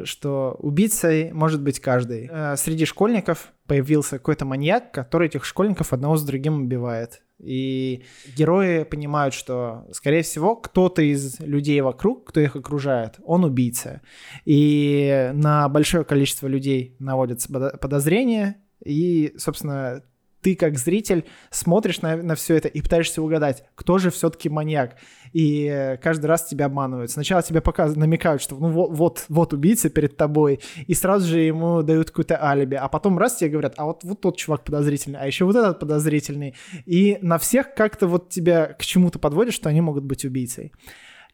Что 0.04 0.56
убийцей 0.58 1.32
может 1.32 1.62
быть 1.62 1.80
каждый. 1.80 2.28
Э, 2.30 2.56
Среди 2.56 2.84
школьников 2.84 3.52
появился 3.66 4.18
какой-то 4.18 4.44
маньяк, 4.44 4.92
который 4.92 5.28
этих 5.28 5.44
школьников 5.44 5.92
одного 5.92 6.16
с 6.16 6.24
другим 6.24 6.62
убивает. 6.62 7.22
И 7.38 8.04
герои 8.36 8.84
понимают, 8.84 9.32
что, 9.32 9.86
скорее 9.92 10.22
всего, 10.22 10.56
кто-то 10.56 11.00
из 11.00 11.40
людей 11.40 11.80
вокруг, 11.80 12.28
кто 12.28 12.40
их 12.40 12.54
окружает, 12.54 13.14
он 13.24 13.44
убийца. 13.44 14.02
И 14.44 15.30
на 15.32 15.68
большое 15.68 16.04
количество 16.04 16.46
людей 16.46 16.96
наводятся 16.98 17.50
подо- 17.50 17.78
подозрения, 17.78 18.56
и, 18.84 19.34
собственно, 19.38 20.02
ты 20.42 20.56
как 20.56 20.78
зритель 20.78 21.26
смотришь 21.50 22.00
на, 22.00 22.16
на 22.16 22.34
все 22.34 22.56
это 22.56 22.68
и 22.68 22.80
пытаешься 22.80 23.22
угадать, 23.22 23.64
кто 23.74 23.98
же 23.98 24.10
все-таки 24.10 24.48
маньяк. 24.48 24.96
И 25.32 25.66
э, 25.66 25.96
каждый 25.98 26.26
раз 26.26 26.46
тебя 26.46 26.66
обманывают. 26.66 27.10
Сначала 27.10 27.42
тебе 27.42 27.60
показ... 27.60 27.94
намекают, 27.96 28.42
что 28.42 28.56
ну 28.56 28.68
вот, 28.68 28.90
вот, 28.90 29.24
вот 29.28 29.52
убийца 29.52 29.90
перед 29.90 30.16
тобой, 30.16 30.60
и 30.86 30.94
сразу 30.94 31.28
же 31.28 31.40
ему 31.40 31.82
дают 31.82 32.10
какое-то 32.10 32.42
алиби. 32.42 32.74
А 32.74 32.88
потом 32.88 33.18
раз 33.18 33.36
тебе 33.36 33.50
говорят, 33.50 33.74
а 33.76 33.84
вот, 33.84 34.02
вот 34.02 34.20
тот 34.20 34.36
чувак 34.36 34.64
подозрительный, 34.64 35.20
а 35.20 35.26
еще 35.26 35.44
вот 35.44 35.56
этот 35.56 35.78
подозрительный. 35.78 36.54
И 36.86 37.18
на 37.22 37.38
всех 37.38 37.74
как-то 37.74 38.06
вот 38.06 38.30
тебя 38.30 38.66
к 38.66 38.84
чему-то 38.84 39.18
подводят, 39.18 39.54
что 39.54 39.68
они 39.68 39.80
могут 39.80 40.04
быть 40.04 40.24
убийцей. 40.24 40.72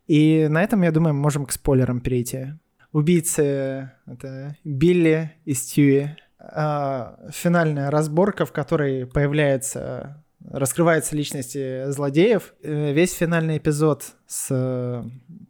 И 0.06 0.46
на 0.48 0.62
этом, 0.62 0.82
я 0.82 0.92
думаю, 0.92 1.14
мы 1.14 1.20
можем 1.20 1.46
к 1.46 1.52
спойлерам 1.52 2.00
перейти. 2.00 2.48
Убийцы— 2.92 3.90
это 4.06 4.56
Билли 4.64 5.32
и 5.44 5.52
Стьюи. 5.54 6.16
А, 6.48 7.18
финальная 7.30 7.90
разборка, 7.90 8.46
в 8.46 8.52
которой 8.52 9.06
появляется 9.06 10.22
раскрывается 10.50 11.16
личности 11.16 11.90
злодеев. 11.90 12.54
Э, 12.62 12.92
Весь 12.92 13.12
финальный 13.12 13.58
эпизод 13.58 14.04
с 14.26 14.48
э, 14.50 15.02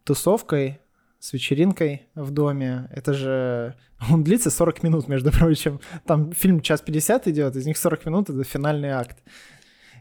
тусовкой, 0.03 0.79
с 1.19 1.33
вечеринкой 1.33 2.07
в 2.15 2.31
доме, 2.31 2.89
это 2.91 3.13
же... 3.13 3.75
Он 4.11 4.23
длится 4.23 4.49
40 4.49 4.83
минут, 4.83 5.07
между 5.07 5.31
прочим. 5.31 5.79
Там 6.05 6.31
фильм 6.31 6.61
час 6.61 6.81
50 6.81 7.27
идет, 7.27 7.55
из 7.55 7.65
них 7.65 7.77
40 7.77 8.05
минут— 8.05 8.29
это 8.31 8.43
финальный 8.43 8.89
акт. 8.89 9.17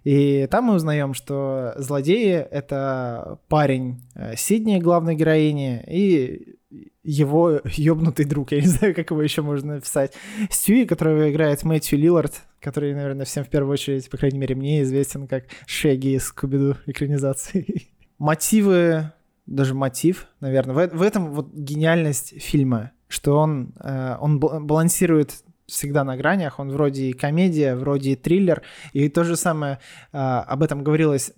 И 0.05 0.47
там 0.51 0.65
мы 0.65 0.75
узнаем, 0.75 1.15
что 1.15 1.75
злодеи— 1.77 2.35
это 2.51 3.39
парень 3.49 4.03
э, 4.15 4.37
Сидни, 4.37 4.79
главной 4.79 5.17
героини, 5.17 5.83
и 5.87 6.57
его 7.03 7.61
ёбнутый 7.65 8.25
друг, 8.25 8.53
я 8.53 8.61
не 8.61 8.67
знаю, 8.67 8.95
как 8.95 9.11
его 9.11 9.23
еще 9.23 9.43
можно 9.43 9.75
написать. 9.75 10.13
Стюи, 10.51 10.85
которого 10.85 11.31
играет 11.31 11.63
Мэтью 11.65 11.99
Лиллард, 11.99 12.43
который, 12.61 12.95
наверное, 12.95 13.25
всем 13.25 13.45
в 13.45 13.49
первую 13.49 13.73
очередь, 13.73 14.11
по 14.11 14.17
крайней 14.17 14.39
мере, 14.39 14.55
мне 14.55 14.83
известен 14.83 15.27
как 15.27 15.45
Шеги 15.67 16.17
из 16.17 16.25
Скуби-Ду 16.25 16.77
экранизации. 16.87 17.89
Мотивы, 18.19 19.13
даже 19.47 19.75
мотив, 19.75 20.27
наверное, 20.41 20.75
в, 20.75 20.97
в 20.97 21.03
этом 21.03 21.33
вот 21.33 21.53
гениальность 21.53 22.41
фильма, 22.43 22.93
что 23.09 23.39
он, 23.39 23.75
э, 23.81 24.17
он 24.21 24.41
бал- 24.41 24.61
балансирует 24.61 25.45
всегда 25.67 26.05
на 26.05 26.17
гранях, 26.17 26.59
он 26.59 26.71
вроде 26.71 27.07
и 27.07 27.13
комедия, 27.13 27.75
вроде 27.75 28.11
и 28.11 28.17
триллер, 28.17 28.63
и 28.93 29.09
то 29.09 29.25
же 29.25 29.37
самое 29.37 29.81
э, 30.13 30.17
об 30.19 30.63
этом 30.63 30.83
говорилось 30.83 31.33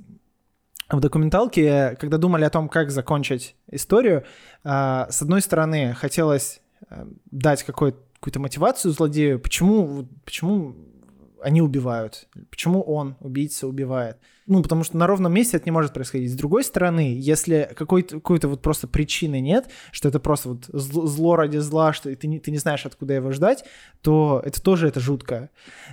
в 0.91 1.01
документалке, 1.01 1.97
когда 2.01 2.17
думали 2.19 2.45
о 2.45 2.51
том, 2.51 2.69
как 2.69 2.91
закончить 2.91 3.57
историю, 3.71 4.25
э, 4.65 5.07
с 5.11 5.23
одной 5.23 5.43
стороны, 5.43 5.95
хотелось 5.95 6.61
э, 6.91 7.07
дать 7.31 7.65
какой- 7.65 7.95
какую-то 8.15 8.41
мотивацию 8.41 8.93
злодею, 8.93 9.39
почему, 9.41 10.09
почему 10.25 10.77
они 11.43 11.63
убивают, 11.63 12.29
почему 12.51 12.83
он, 12.83 13.17
убийца, 13.21 13.67
убивает. 13.67 14.19
Ну, 14.47 14.63
потому 14.63 14.83
что 14.83 14.97
на 14.97 15.07
ровном 15.07 15.33
месте 15.33 15.59
это 15.59 15.67
не 15.67 15.73
может 15.73 15.93
происходить. 15.93 16.33
С 16.33 16.35
другой 16.35 16.65
стороны, 16.65 17.15
если 17.19 17.71
какой-то, 17.77 18.17
какой-то 18.17 18.49
вот 18.49 18.63
просто 18.63 18.89
причины 18.89 19.41
нет, 19.41 19.69
что 19.93 20.09
это 20.09 20.21
просто 20.21 20.49
вот 20.51 20.65
зло, 20.73 21.37
ради 21.37 21.59
зла, 21.59 21.93
что 21.93 22.15
ты 22.15 22.27
не, 22.27 22.39
ты 22.41 22.51
не 22.51 22.57
знаешь, 22.57 22.87
откуда 22.87 23.15
его 23.15 23.31
ждать, 23.33 23.65
то 24.01 24.43
это 24.45 24.63
тоже 24.63 24.89
это 24.89 25.01
жутко. 25.01 25.51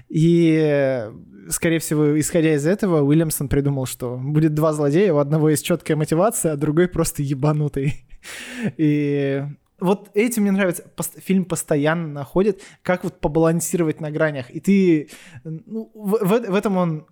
И, 0.08 1.06
скорее 1.50 1.80
всего, 1.80 2.18
исходя 2.18 2.56
из 2.56 2.66
этого, 2.66 3.02
Уильямсон 3.02 3.50
придумал, 3.50 3.86
что 3.86 4.18
будет 4.18 4.54
два 4.54 4.72
злодея, 4.72 5.14
у 5.14 5.18
одного 5.18 5.50
есть 5.50 5.66
четкая 5.66 5.98
мотивация, 5.98 6.54
а 6.54 6.58
другой 6.58 6.88
просто 6.88 7.24
ебанутый. 7.24 8.06
И 8.78 9.44
вот 9.80 10.10
этим 10.14 10.44
мне 10.44 10.52
нравится. 10.52 10.84
Фильм 11.18 11.46
постоянно 11.46 12.08
находит, 12.08 12.62
как 12.82 13.04
вот 13.04 13.20
побалансировать 13.20 14.02
на 14.02 14.12
гранях. 14.12 14.50
И 14.52 14.60
ты... 14.60 15.10
Ну, 15.44 15.92
в, 15.94 16.26
в- 16.26 16.50
в 16.52 16.56
этом 16.56 16.78
он 16.78 17.06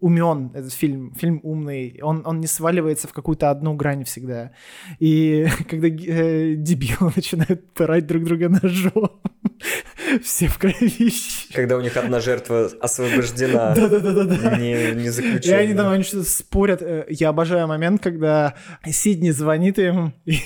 умен, 0.00 0.50
этот 0.54 0.72
фильм. 0.72 1.14
Фильм 1.14 1.40
умный. 1.42 1.98
Он, 2.02 2.22
он 2.26 2.40
не 2.40 2.46
сваливается 2.46 3.08
в 3.08 3.12
какую-то 3.12 3.50
одну 3.50 3.74
грань 3.74 4.04
всегда. 4.04 4.52
И 4.98 5.46
когда 5.68 5.88
э, 5.88 6.54
дебилы 6.56 7.12
начинают 7.16 7.72
пырать 7.72 8.06
друг 8.06 8.24
друга 8.24 8.48
ножом, 8.48 9.10
все 10.22 10.46
в 10.48 10.58
кровище. 10.58 11.52
Когда 11.54 11.76
у 11.76 11.80
них 11.80 11.96
одна 11.96 12.20
жертва 12.20 12.70
освобождена, 12.80 13.74
Да-да-да-да. 13.76 14.56
не, 14.58 14.92
не 14.94 15.06
И 15.06 15.08
заключена. 15.08 15.56
они 15.58 15.74
там 15.74 15.92
они 15.92 16.02
что-то 16.04 16.24
спорят. 16.28 16.82
Э, 16.82 17.06
Я 17.08 17.30
обожаю 17.30 17.66
момент, 17.68 18.02
когда 18.02 18.54
Сидни 18.86 19.30
звонит 19.30 19.78
им, 19.78 20.14
и 20.24 20.36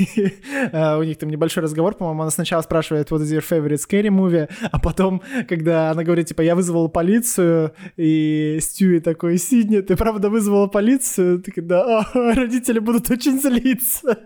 э, 0.73 0.97
у 0.97 1.03
них 1.03 1.19
там 1.19 1.31
небольшой 1.31 1.63
разговор, 1.63 1.95
по-моему, 1.95 2.23
она 2.23 2.31
сначала 2.31 2.63
спрашивает, 2.63 3.11
what 3.11 3.21
is 3.23 3.37
your 3.37 3.45
favorite 3.49 3.79
scary 3.79 4.09
movie, 4.09 4.49
а 4.71 4.79
потом, 4.79 5.23
когда 5.49 5.91
она 5.91 6.05
говорит, 6.05 6.27
типа, 6.29 6.43
я 6.43 6.55
вызвала 6.55 6.89
полицию, 6.89 7.73
и 7.97 8.59
Стюи 8.61 9.01
такой, 9.01 9.39
Сидни, 9.39 9.81
ты 9.81 9.97
правда 9.97 10.31
вызвала 10.31 10.67
полицию? 10.67 11.41
Ты 11.43 11.53
да, 11.63 12.01
«А, 12.15 12.35
родители 12.35 12.79
будут 12.79 13.11
очень 13.11 13.41
злиться. 13.41 14.19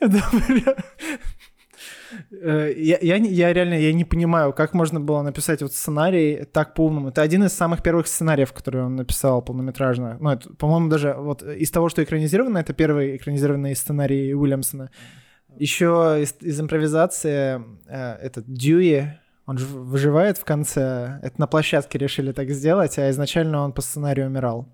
Это 0.00 0.22
прям- 0.46 0.74
Я, 2.30 2.98
я, 3.00 3.18
не- 3.18 3.30
я 3.30 3.52
реально 3.52 3.74
я 3.74 3.92
не 3.92 4.04
понимаю, 4.04 4.52
как 4.52 4.74
можно 4.74 5.00
было 5.00 5.22
написать 5.22 5.62
вот 5.62 5.72
сценарий 5.72 6.44
так 6.52 6.74
по-умному. 6.74 7.08
Это 7.08 7.22
один 7.22 7.44
из 7.44 7.52
самых 7.52 7.82
первых 7.82 8.06
сценариев, 8.06 8.52
которые 8.52 8.84
он 8.84 8.96
написал 8.96 9.42
полнометражно. 9.42 10.16
Ну, 10.20 10.30
это, 10.30 10.52
по-моему, 10.54 10.88
даже 10.88 11.14
вот 11.18 11.42
из 11.42 11.70
того, 11.70 11.88
что 11.88 12.02
экранизировано, 12.02 12.58
это 12.58 12.72
первый 12.72 13.16
экранизированный 13.16 13.74
сценарий 13.76 14.34
Уильямсона. 14.34 14.90
Еще 15.56 16.18
из, 16.22 16.34
из 16.40 16.60
импровизации 16.60 17.62
э, 17.86 18.12
этот 18.22 18.44
Дьюи, 18.46 19.18
он 19.46 19.58
же 19.58 19.66
выживает 19.66 20.38
в 20.38 20.44
конце. 20.44 21.18
Это 21.22 21.40
на 21.40 21.46
площадке 21.46 21.98
решили 21.98 22.32
так 22.32 22.50
сделать, 22.50 22.98
а 22.98 23.10
изначально 23.10 23.62
он 23.64 23.72
по 23.72 23.80
сценарию 23.80 24.26
умирал. 24.26 24.68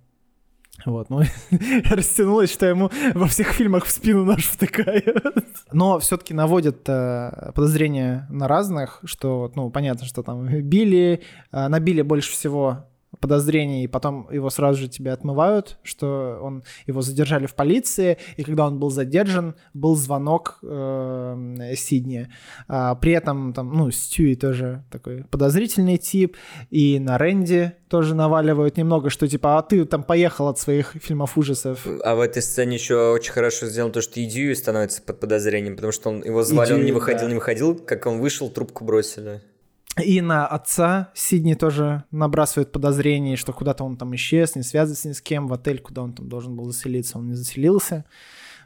Вот, 0.84 1.08
ну, 1.08 1.22
растянулось, 1.90 2.52
что 2.52 2.66
ему 2.66 2.90
во 3.14 3.26
всех 3.26 3.52
фильмах 3.52 3.84
в 3.84 3.90
спину 3.90 4.24
нож 4.24 4.44
втыкают. 4.44 5.24
Но 5.72 5.98
все-таки 5.98 6.34
наводят 6.34 6.88
э, 6.88 7.52
подозрения 7.54 8.26
на 8.30 8.48
разных, 8.48 9.00
что, 9.04 9.50
ну, 9.54 9.70
понятно, 9.70 10.04
что 10.04 10.22
там 10.22 10.46
Билли, 10.46 11.22
э, 11.52 11.68
на 11.68 11.80
больше 11.80 12.32
всего 12.32 12.86
подозрений, 13.20 13.84
и 13.84 13.86
потом 13.86 14.28
его 14.30 14.50
сразу 14.50 14.80
же 14.80 14.88
тебя 14.88 15.12
отмывают, 15.12 15.78
что 15.82 16.38
он 16.42 16.64
его 16.86 17.02
задержали 17.02 17.46
в 17.46 17.54
полиции, 17.54 18.18
и 18.36 18.42
когда 18.42 18.66
он 18.66 18.78
был 18.78 18.90
задержан, 18.90 19.54
был 19.72 19.96
звонок 19.96 20.58
э, 20.62 21.74
Сидни. 21.76 22.28
А, 22.68 22.94
при 22.94 23.12
этом 23.12 23.52
там, 23.52 23.72
ну, 23.72 23.90
Стюи 23.90 24.34
тоже 24.34 24.84
такой 24.90 25.24
подозрительный 25.24 25.98
тип, 25.98 26.36
и 26.70 26.98
на 26.98 27.18
Рэнди 27.18 27.72
тоже 27.88 28.14
наваливают 28.14 28.76
немного, 28.76 29.10
что 29.10 29.28
типа, 29.28 29.58
а 29.58 29.62
ты 29.62 29.84
там 29.84 30.02
поехал 30.02 30.48
от 30.48 30.58
своих 30.58 30.96
фильмов 31.00 31.38
ужасов. 31.38 31.86
А 32.02 32.14
в 32.14 32.20
этой 32.20 32.42
сцене 32.42 32.74
еще 32.74 33.12
очень 33.12 33.32
хорошо 33.32 33.66
сделано 33.66 33.92
то, 33.92 34.02
что 34.02 34.20
и 34.20 34.26
Дьюи 34.26 34.54
становится 34.54 35.02
под 35.02 35.20
подозрением, 35.20 35.76
потому 35.76 35.92
что 35.92 36.08
он 36.08 36.24
его 36.24 36.42
звали, 36.42 36.72
он 36.72 36.78
Дьюи, 36.78 36.86
не 36.86 36.92
выходил, 36.92 37.20
да. 37.22 37.28
не 37.28 37.34
выходил, 37.34 37.76
как 37.76 38.06
он 38.06 38.20
вышел, 38.20 38.50
трубку 38.50 38.84
бросили. 38.84 39.42
И 40.02 40.20
на 40.20 40.46
отца 40.46 41.10
Сидни 41.14 41.54
тоже 41.54 42.04
набрасывают 42.10 42.72
подозрений, 42.72 43.36
что 43.36 43.52
куда-то 43.52 43.84
он 43.84 43.96
там 43.96 44.14
исчез, 44.16 44.56
не 44.56 44.62
связывается 44.62 45.08
ни 45.08 45.12
с 45.12 45.20
кем, 45.20 45.46
в 45.46 45.52
отель, 45.52 45.80
куда 45.80 46.02
он 46.02 46.14
там 46.14 46.28
должен 46.28 46.56
был 46.56 46.64
заселиться, 46.64 47.18
он 47.18 47.28
не 47.28 47.34
заселился. 47.34 48.04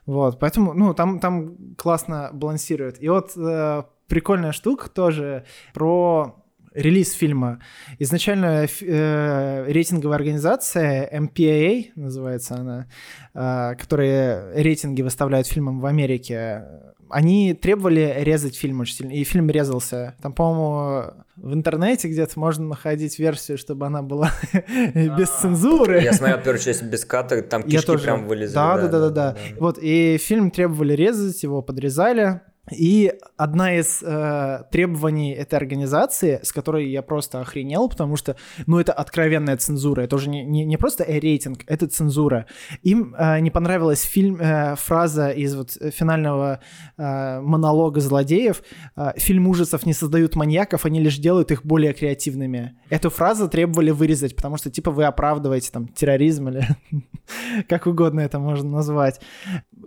Вот, 0.07 0.39
поэтому, 0.39 0.73
ну, 0.73 0.95
там, 0.95 1.21
там 1.21 1.75
классно 1.77 2.31
балансирует. 2.33 3.03
И 3.03 3.11
вот 3.11 3.37
э, 3.37 3.83
прикольная 4.07 4.53
штука 4.53 4.89
тоже 4.89 5.45
про 5.75 6.43
релиз 6.73 7.13
фильма. 7.13 7.61
Изначально 7.99 8.67
э, 8.81 9.65
рейтинговая 9.69 10.17
организация 10.17 11.11
MPAA, 11.13 11.91
называется 11.95 12.55
она, 12.55 12.87
э, 13.35 13.77
которая 13.77 14.55
рейтинги 14.55 15.03
выставляют 15.03 15.47
фильмам 15.47 15.81
в 15.81 15.85
Америке, 15.85 16.65
они 17.11 17.55
требовали 17.55 18.17
резать 18.19 18.57
фильм 18.57 18.81
очень 18.81 18.95
сильно, 18.95 19.13
и 19.13 19.25
фильм 19.25 19.49
резался. 19.51 20.15
Там, 20.23 20.33
по-моему, 20.33 21.25
в 21.37 21.55
интернете 21.55 22.09
где-то 22.09 22.39
можно 22.39 22.67
находить 22.67 23.19
версию, 23.19 23.59
чтобы 23.59 23.87
она 23.87 24.03
была 24.03 24.33
без 24.95 25.29
цензуры. 25.29 26.03
Я 26.03 26.13
смотрел 26.13 26.39
первую 26.39 26.59
часть 26.59 26.83
без 26.83 27.05
ката, 27.05 27.43
там 27.43 27.63
кишки 27.63 27.97
прям 27.97 28.27
вылезли. 28.27 28.55
Да, 28.55 28.79
да, 28.79 28.89
да, 28.89 29.11
да. 29.11 29.37
Вот, 29.59 29.79
и 29.81 30.19
фильм 30.19 30.51
требовали 30.51 30.95
резать, 30.95 31.43
его 31.43 31.63
подрезали. 31.63 32.41
И 32.71 33.13
одна 33.37 33.77
из 33.77 34.03
э, 34.03 34.65
требований 34.71 35.33
этой 35.33 35.55
организации, 35.55 36.41
с 36.43 36.53
которой 36.53 36.91
я 36.91 37.03
просто 37.03 37.41
охренел, 37.41 37.89
потому 37.89 38.17
что, 38.17 38.37
ну, 38.67 38.79
это 38.79 38.93
откровенная 38.93 39.57
цензура, 39.57 40.03
это 40.03 40.17
уже 40.17 40.29
не, 40.29 40.45
не, 40.45 40.65
не 40.65 40.77
просто 40.77 41.05
рейтинг, 41.05 41.61
это 41.67 41.87
цензура. 41.87 42.47
Им 42.83 43.15
э, 43.19 43.41
не 43.41 43.51
понравилась 43.51 44.03
фильм, 44.03 44.37
э, 44.41 44.77
фраза 44.77 45.31
из 45.31 45.55
вот 45.55 45.71
финального 45.71 46.61
э, 46.97 47.41
монолога 47.41 48.01
злодеев 48.01 48.63
э, 48.97 49.13
«Фильм 49.17 49.49
ужасов 49.49 49.87
не 49.87 49.93
создают 49.93 50.37
маньяков, 50.37 50.85
они 50.85 51.01
лишь 51.01 51.19
делают 51.19 51.51
их 51.51 51.65
более 51.65 51.93
креативными». 51.93 52.77
Эту 52.91 53.11
фразу 53.11 53.49
требовали 53.49 53.91
вырезать, 53.91 54.37
потому 54.37 54.57
что, 54.57 54.71
типа, 54.71 54.91
вы 54.91 55.05
оправдываете 55.05 55.71
там 55.73 55.89
терроризм 55.89 56.49
или 56.49 56.67
как 57.69 57.87
угодно 57.87 58.21
это 58.21 58.39
можно 58.39 58.69
назвать. 58.71 59.21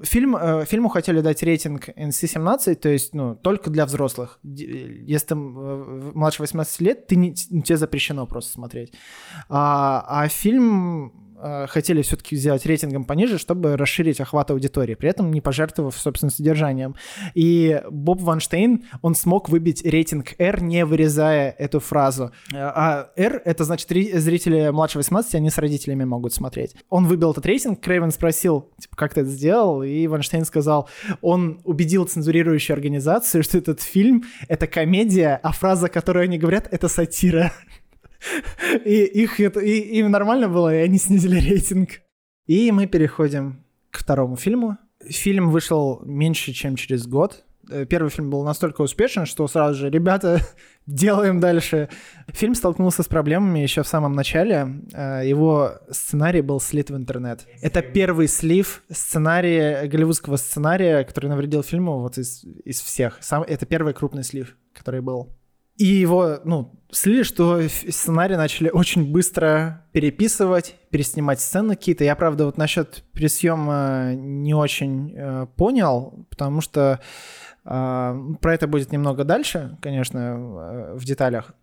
Фильм, 0.04 0.36
э, 0.36 0.66
фильму 0.66 0.90
хотели 0.90 1.22
дать 1.22 1.44
рейтинг 1.44 1.90
NC-17, 1.90 2.76
то 2.76 2.90
есть, 2.90 3.14
ну, 3.14 3.36
только 3.36 3.70
для 3.70 3.86
взрослых. 3.86 4.40
Если 4.44 5.28
ты 5.28 5.36
э, 5.36 6.12
младше 6.14 6.42
18 6.42 6.82
лет, 6.82 7.08
ты 7.08 7.16
не, 7.16 7.34
тебе 7.34 7.78
запрещено 7.78 8.26
просто 8.26 8.54
смотреть. 8.54 8.94
А, 9.50 10.06
а 10.08 10.28
фильм 10.28 11.31
хотели 11.70 12.02
все-таки 12.02 12.36
сделать 12.36 12.66
рейтингом 12.66 13.06
пониже, 13.06 13.38
чтобы 13.38 13.78
расширить 13.78 14.20
охват 14.20 14.52
аудитории, 14.52 14.96
при 14.96 15.10
этом 15.10 15.32
не 15.32 15.42
пожертвовав 15.42 15.98
собственным 15.98 16.32
содержанием. 16.32 16.96
И 17.34 17.82
Боб 17.90 18.22
Ванштейн, 18.22 18.86
он 19.02 19.16
смог 19.16 19.50
выбить 19.50 19.84
рейтинг 19.84 20.34
R, 20.40 20.62
не 20.62 20.86
вырезая 20.86 21.56
эту 21.58 21.80
фразу. 21.80 22.32
А 22.54 23.10
R— 23.16 23.42
это 23.46 23.64
значит 23.64 23.90
зрители 23.90 24.70
младше 24.70 24.98
18, 24.98 25.36
они 25.36 25.50
с 25.50 25.58
родителями 25.58 26.04
могут 26.04 26.34
смотреть. 26.34 26.76
Он 26.90 27.08
выбил 27.08 27.32
этот 27.32 27.46
рейтинг, 27.46 27.80
Крейвен 27.82 28.12
спросил, 28.12 28.70
типа, 28.80 28.96
как 28.96 29.14
ты 29.14 29.22
это 29.22 29.30
сделал, 29.30 29.84
и 29.84 30.08
Ванштейн 30.08 30.46
сказал, 30.46 30.90
он 31.22 31.62
убедил 31.64 32.06
цензурирующую 32.06 32.76
организацию, 32.76 33.44
что 33.44 33.58
этот 33.58 33.82
фильм— 33.82 34.24
это 34.48 34.68
комедия, 34.68 35.40
а 35.42 35.52
фраза, 35.52 35.88
которую 35.88 36.24
они 36.24 36.38
говорят,— 36.38 36.68
это 36.72 36.88
сатира. 36.88 37.52
И 38.86 39.04
их 39.04 39.40
это, 39.40 39.60
и, 39.60 39.80
им 40.00 40.12
нормально 40.12 40.48
было, 40.48 40.74
и 40.74 40.80
они 40.80 40.98
снизили 40.98 41.40
рейтинг. 41.40 42.02
И 42.48 42.72
мы 42.72 42.88
переходим 42.88 43.64
к 43.90 44.00
второму 44.00 44.36
фильму. 44.36 44.78
Фильм 45.08 45.50
вышел 45.50 46.02
меньше, 46.04 46.54
чем 46.54 46.76
через 46.76 47.08
год. 47.08 47.44
Э, 47.70 47.86
первый 47.86 48.10
фильм 48.10 48.30
был 48.30 48.44
настолько 48.44 48.82
успешен, 48.82 49.26
что 49.26 49.48
сразу 49.48 49.80
же, 49.80 49.90
ребята, 49.90 50.40
делаем 50.86 51.40
дальше. 51.40 51.90
Фильм 52.30 52.56
столкнулся 52.56 53.04
с 53.04 53.08
проблемами 53.08 53.60
еще 53.60 53.84
в 53.84 53.88
самом 53.88 54.14
начале. 54.14 54.82
Э, 54.94 55.22
его 55.26 55.74
сценарий 55.90 56.42
был 56.42 56.60
слит 56.60 56.90
в 56.90 56.96
интернет. 56.96 57.48
Это 57.62 57.82
первый 57.82 58.28
слив 58.28 58.84
сценария, 58.92 59.88
голливудского 59.88 60.38
сценария, 60.38 61.04
который 61.04 61.30
навредил 61.30 61.64
фильму 61.64 62.00
вот 62.00 62.18
из, 62.18 62.44
из 62.66 62.82
всех. 62.82 63.18
Сам, 63.22 63.44
это 63.44 63.66
первый 63.66 63.94
крупный 63.94 64.24
слив, 64.24 64.56
который 64.74 65.02
был. 65.02 65.30
И 65.82 65.86
его, 65.86 66.38
ну, 66.44 66.80
слили, 66.92 67.24
что 67.24 67.60
сценарий 67.68 68.36
начали 68.36 68.70
очень 68.70 69.12
быстро 69.12 69.84
переписывать, 69.94 70.76
переснимать 70.92 71.42
сцены 71.42 71.76
какие-то. 71.76 72.04
Я, 72.04 72.16
правда, 72.16 72.46
вот 72.46 72.56
насчет 72.56 73.04
пересъема 73.14 74.14
не 74.14 74.54
очень 74.54 75.12
э, 75.18 75.48
понял, 75.56 76.28
потому 76.30 76.62
что 76.62 77.00
э, 77.66 78.20
про 78.42 78.54
это 78.54 78.68
будет 78.68 78.92
немного 78.92 79.24
дальше, 79.24 79.80
конечно, 79.82 80.20
э, 80.20 80.94
в 81.00 81.04
деталях. 81.04 81.56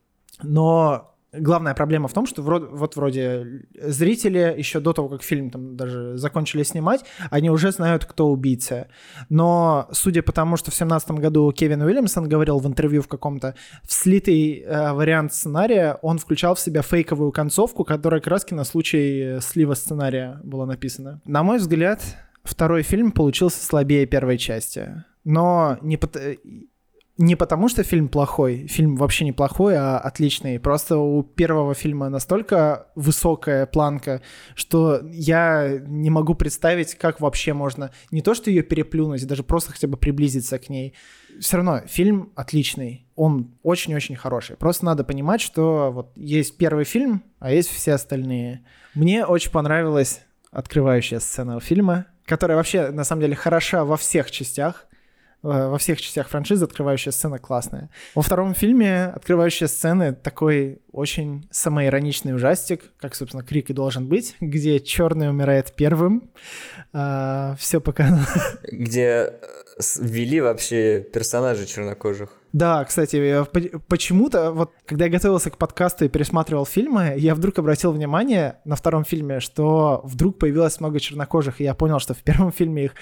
Но 0.42 1.14
главная 1.32 1.74
проблема 1.74 2.08
в 2.08 2.12
том, 2.12 2.26
что 2.26 2.42
вроде, 2.42 2.66
вот 2.66 2.96
вроде 2.96 3.64
зрители 3.80 4.54
еще 4.56 4.80
до 4.80 4.92
того, 4.92 5.08
как 5.08 5.22
фильм 5.22 5.50
там 5.50 5.76
даже 5.76 6.16
закончили 6.16 6.62
снимать, 6.62 7.04
они 7.30 7.50
уже 7.50 7.72
знают, 7.72 8.04
кто 8.04 8.30
убийца. 8.30 8.88
Но 9.28 9.88
судя 9.92 10.22
по 10.22 10.32
тому, 10.32 10.56
что 10.56 10.70
в 10.70 10.74
семнадцатом 10.74 11.16
году 11.16 11.50
Кевин 11.52 11.82
Уильямсон 11.82 12.28
говорил 12.28 12.58
в 12.58 12.66
интервью 12.66 13.02
в 13.02 13.08
каком-то, 13.08 13.54
в 13.82 13.92
слитый 13.92 14.60
э, 14.60 14.92
вариант 14.92 15.32
сценария 15.32 15.98
он 16.02 16.18
включал 16.18 16.54
в 16.54 16.60
себя 16.60 16.82
фейковую 16.82 17.32
концовку, 17.32 17.84
которая 17.84 18.20
как 18.20 18.28
раз 18.32 18.50
на 18.50 18.64
случай 18.64 19.38
слива 19.40 19.74
сценария 19.74 20.40
была 20.42 20.64
написана. 20.64 21.20
На 21.24 21.42
мой 21.42 21.58
взгляд, 21.58 22.00
второй 22.42 22.82
фильм 22.82 23.12
получился 23.12 23.62
слабее 23.62 24.06
первой 24.06 24.38
части. 24.38 25.04
Но 25.24 25.76
не, 25.82 25.98
не 27.18 27.34
потому, 27.34 27.68
что 27.68 27.82
фильм 27.82 28.08
плохой, 28.08 28.68
фильм 28.68 28.94
вообще 28.94 29.24
не 29.24 29.32
плохой, 29.32 29.76
а 29.76 29.98
отличный. 29.98 30.60
Просто 30.60 30.98
у 30.98 31.24
первого 31.24 31.74
фильма 31.74 32.08
настолько 32.08 32.86
высокая 32.94 33.66
планка, 33.66 34.22
что 34.54 35.00
я 35.10 35.80
не 35.84 36.10
могу 36.10 36.34
представить, 36.34 36.94
как 36.94 37.20
вообще 37.20 37.54
можно 37.54 37.90
не 38.12 38.22
то, 38.22 38.34
что 38.34 38.50
ее 38.50 38.62
переплюнуть, 38.62 39.26
даже 39.26 39.42
просто 39.42 39.72
хотя 39.72 39.88
бы 39.88 39.96
приблизиться 39.96 40.60
к 40.60 40.68
ней. 40.68 40.94
Все 41.40 41.56
равно 41.56 41.80
фильм 41.86 42.32
отличный, 42.36 43.08
он 43.16 43.50
очень-очень 43.64 44.14
хороший. 44.14 44.56
Просто 44.56 44.84
надо 44.84 45.02
понимать, 45.02 45.40
что 45.40 45.90
вот 45.90 46.12
есть 46.16 46.56
первый 46.56 46.84
фильм, 46.84 47.24
а 47.40 47.50
есть 47.50 47.68
все 47.68 47.94
остальные. 47.94 48.64
Мне 48.94 49.26
очень 49.26 49.50
понравилась 49.50 50.20
открывающая 50.52 51.18
сцена 51.18 51.58
фильма, 51.58 52.06
которая 52.26 52.56
вообще 52.56 52.90
на 52.90 53.02
самом 53.02 53.22
деле 53.22 53.34
хороша 53.34 53.84
во 53.84 53.96
всех 53.96 54.30
частях 54.30 54.87
во 55.42 55.78
всех 55.78 56.00
частях 56.00 56.28
франшизы 56.28 56.64
открывающая 56.64 57.12
сцена 57.12 57.38
классная. 57.38 57.90
Во 58.14 58.22
втором 58.22 58.54
фильме 58.54 59.04
открывающая 59.04 59.68
сцены 59.68 60.12
такой 60.12 60.80
очень 60.92 61.46
самоироничный 61.50 62.34
ужастик, 62.34 62.82
как, 62.98 63.14
собственно, 63.14 63.44
Крик 63.44 63.70
и 63.70 63.72
должен 63.72 64.08
быть, 64.08 64.36
где 64.40 64.80
черный 64.80 65.30
умирает 65.30 65.72
первым. 65.76 66.30
А, 66.92 67.54
все 67.58 67.80
пока... 67.80 68.18
Где 68.64 69.04
э, 69.04 69.32
ввели 70.00 70.40
вообще 70.40 71.00
персонажей 71.00 71.66
чернокожих. 71.66 72.30
Да, 72.52 72.84
кстати, 72.84 73.44
почему-то, 73.88 74.52
вот 74.52 74.72
когда 74.86 75.04
я 75.04 75.10
готовился 75.10 75.50
к 75.50 75.58
подкасту 75.58 76.06
и 76.06 76.08
пересматривал 76.08 76.64
фильмы, 76.64 77.14
я 77.16 77.34
вдруг 77.34 77.58
обратил 77.58 77.92
внимание 77.92 78.56
на 78.64 78.74
втором 78.74 79.04
фильме, 79.04 79.40
что 79.40 80.00
вдруг 80.04 80.38
появилось 80.38 80.80
много 80.80 80.98
чернокожих, 80.98 81.60
и 81.60 81.64
я 81.64 81.74
понял, 81.74 81.98
что 81.98 82.14
в 82.14 82.22
первом 82.22 82.50
фильме 82.50 82.86
их, 82.86 82.94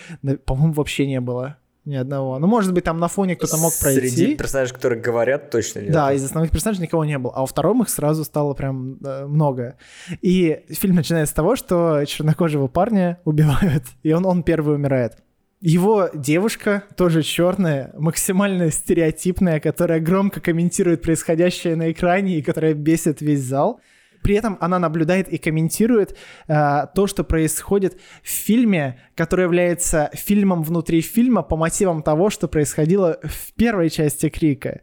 по-моему, 0.45 0.73
вообще 0.73 1.07
не 1.07 1.21
было. 1.21 1.59
Ни 1.87 1.95
одного. 1.95 2.37
Ну, 2.41 2.49
может 2.49 2.75
быть, 2.75 2.83
там 2.83 2.99
на 2.99 3.07
фоне 3.07 3.37
кто-то 3.37 3.57
мог 3.59 3.73
пройти. 3.81 4.09
Среди 4.09 4.35
персонажей, 4.35 4.75
которые 4.75 5.01
говорят, 5.01 5.51
точно 5.51 5.81
нет. 5.81 5.93
Да, 5.93 6.13
из 6.13 6.25
основных 6.25 6.51
персонажей 6.51 6.83
никого 6.83 7.05
не 7.05 7.17
было. 7.17 7.33
А 7.33 7.41
во 7.43 7.47
втором 7.47 7.81
их 7.83 7.89
сразу 7.89 8.25
стало 8.25 8.55
прям 8.55 8.99
э, 9.05 9.27
много. 9.27 9.77
И 10.21 10.65
фильм 10.69 10.97
начинается 10.97 11.31
с 11.31 11.37
того, 11.37 11.55
что 11.55 12.05
чернокожего 12.05 12.67
парня 12.67 13.21
убивают, 13.25 13.85
и 14.03 14.13
он, 14.13 14.27
он 14.27 14.43
первый 14.43 14.75
умирает. 14.75 15.19
Его 15.61 16.11
девушка, 16.13 16.83
тоже 16.97 17.23
черная, 17.23 17.93
максимально 17.97 18.73
стереотипная, 18.73 19.61
которая 19.61 20.01
громко 20.01 20.41
комментирует 20.41 21.03
происходящее 21.03 21.77
на 21.77 21.93
экране 21.93 22.39
и 22.39 22.43
которая 22.43 22.75
бесит 22.75 23.21
весь 23.21 23.43
зал 23.43 23.81
при 24.27 24.35
этом 24.35 24.59
она 24.61 24.81
наблюдает 24.81 25.29
и 25.29 25.39
комментирует 25.39 26.17
э, 26.49 26.87
то, 26.97 27.07
что 27.07 27.23
происходит 27.23 27.97
в 28.25 28.29
фильме, 28.29 28.99
который 29.15 29.45
является 29.45 30.11
фильмом 30.15 30.65
внутри 30.65 31.01
фильма 31.01 31.43
по 31.43 31.57
мотивам 31.57 32.03
того, 32.03 32.29
что 32.29 32.49
происходило 32.49 33.21
в 33.23 33.53
первой 33.53 33.89
части 33.89 34.29
Крика. 34.29 34.81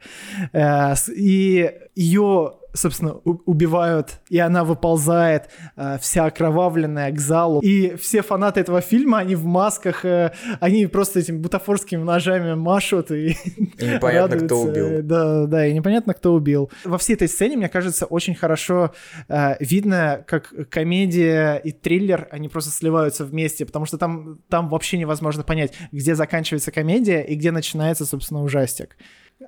Э, 0.53 0.93
и 1.13 1.73
ее 1.93 2.53
собственно, 2.73 3.13
убивают, 3.23 4.19
и 4.29 4.39
она 4.39 4.63
выползает 4.63 5.49
э, 5.75 5.97
вся 6.01 6.25
окровавленная 6.25 7.11
к 7.11 7.19
залу. 7.19 7.59
И 7.61 7.95
все 7.95 8.23
фанаты 8.23 8.61
этого 8.61 8.81
фильма, 8.81 9.19
они 9.19 9.35
в 9.35 9.45
масках, 9.45 10.03
э, 10.05 10.33
они 10.59 10.87
просто 10.87 11.19
этими 11.19 11.37
бутафорскими 11.37 12.01
ножами 12.01 12.55
машут 12.55 13.11
и, 13.11 13.37
и 13.57 13.85
непонятно, 13.85 14.39
кто 14.39 14.61
убил. 14.61 15.03
Да, 15.03 15.45
да, 15.45 15.67
и 15.67 15.73
непонятно, 15.73 16.13
кто 16.13 16.33
убил. 16.33 16.71
Во 16.83 16.97
всей 16.97 17.13
этой 17.13 17.27
сцене, 17.27 17.57
мне 17.57 17.69
кажется, 17.69 18.05
очень 18.05 18.33
хорошо 18.33 18.93
э, 19.29 19.55
видно, 19.59 20.23
как 20.25 20.51
комедия 20.69 21.57
и 21.57 21.71
триллер, 21.71 22.27
они 22.31 22.49
просто 22.49 22.71
сливаются 22.71 23.23
вместе, 23.23 23.65
потому 23.65 23.85
что 23.85 23.97
там, 23.97 24.39
там 24.49 24.69
вообще 24.69 24.97
невозможно 24.97 25.43
понять, 25.43 25.73
где 25.91 26.15
заканчивается 26.15 26.71
комедия 26.71 27.21
и 27.21 27.35
где 27.35 27.51
начинается, 27.51 28.05
собственно, 28.05 28.41
ужастик. 28.41 28.97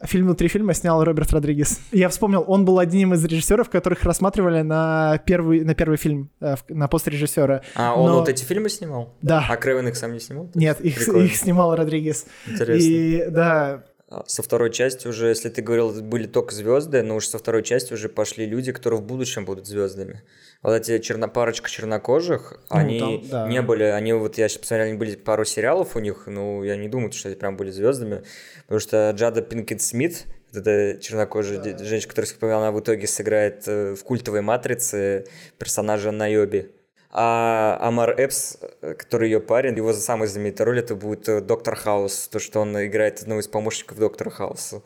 Фильм 0.03 0.25
внутри 0.25 0.47
фильма 0.47 0.73
снял 0.73 1.03
Роберт 1.03 1.31
Родригес. 1.31 1.79
Я 1.91 2.09
вспомнил, 2.09 2.43
он 2.47 2.65
был 2.65 2.79
одним 2.79 3.13
из 3.13 3.23
режиссеров, 3.23 3.69
которых 3.69 4.03
рассматривали 4.03 4.61
на 4.61 5.19
первый, 5.25 5.63
на 5.63 5.75
первый 5.75 5.97
фильм, 5.97 6.29
э, 6.41 6.55
на 6.69 6.87
пост 6.87 7.07
режиссера. 7.07 7.61
А 7.75 7.95
он 7.95 8.09
Но... 8.09 8.19
вот 8.19 8.29
эти 8.29 8.43
фильмы 8.43 8.69
снимал? 8.69 9.15
Да. 9.21 9.45
А 9.49 9.57
Крэвен 9.57 9.87
их 9.87 9.95
сам 9.95 10.13
не 10.13 10.19
снимал? 10.19 10.49
Нет, 10.53 10.81
их, 10.81 11.07
их 11.07 11.35
снимал 11.35 11.75
Родригес. 11.75 12.25
Интересно. 12.47 12.87
И 12.87 13.29
да, 13.29 13.83
со 14.27 14.43
второй 14.43 14.71
части 14.71 15.07
уже, 15.07 15.29
если 15.29 15.49
ты 15.49 15.63
говорил, 15.63 15.91
были 16.03 16.27
только 16.27 16.53
звезды, 16.53 17.01
но 17.01 17.15
уже 17.15 17.27
со 17.27 17.39
второй 17.39 17.63
части 17.63 17.93
уже 17.93 18.07
пошли 18.07 18.45
люди, 18.45 18.71
которые 18.71 18.99
в 18.99 19.03
будущем 19.03 19.45
будут 19.45 19.65
звездами. 19.65 20.21
Вот 20.61 20.73
эти 20.73 20.99
черно, 20.99 21.27
парочка 21.27 21.69
чернокожих, 21.69 22.59
ну, 22.69 22.77
они 22.77 22.99
там, 22.99 23.29
да. 23.29 23.47
не 23.47 23.61
были, 23.63 23.83
они 23.83 24.13
вот 24.13 24.37
я 24.37 24.47
сейчас 24.47 24.59
посмотрел, 24.59 24.89
они 24.89 24.97
были 24.97 25.15
пару 25.15 25.43
сериалов 25.43 25.95
у 25.95 25.99
них, 25.99 26.27
ну 26.27 26.63
я 26.63 26.75
не 26.75 26.87
думаю, 26.87 27.11
что 27.11 27.29
они 27.29 27.35
прям 27.35 27.57
были 27.57 27.71
звездами, 27.71 28.23
потому 28.63 28.79
что 28.79 29.11
Джада 29.15 29.41
Пинкет 29.41 29.81
Смит, 29.81 30.25
это 30.53 30.99
чернокожая 31.01 31.59
да. 31.59 31.83
женщина, 31.83 32.13
которая 32.13 32.57
она 32.57 32.71
в 32.71 32.79
итоге 32.79 33.07
сыграет 33.07 33.67
э, 33.67 33.95
в 33.95 34.03
культовой 34.03 34.41
матрице 34.41 35.25
персонажа 35.57 36.11
Найоби. 36.11 36.71
А 37.17 37.77
Амар 37.79 38.19
Эпс, 38.19 38.57
э, 38.81 38.93
который 38.93 39.29
ее 39.29 39.39
парень, 39.39 39.77
его 39.77 39.93
самая 39.93 40.27
знаменитая 40.27 40.65
роль 40.65 40.79
это 40.79 40.95
будет 40.95 41.29
э, 41.29 41.39
Доктор 41.39 41.77
Хаус, 41.77 42.27
то, 42.27 42.39
что 42.39 42.59
он 42.59 42.75
играет 42.85 43.21
одного 43.21 43.39
из 43.39 43.47
помощников 43.47 43.97
Доктора 43.97 44.29
Хауса. 44.29 44.81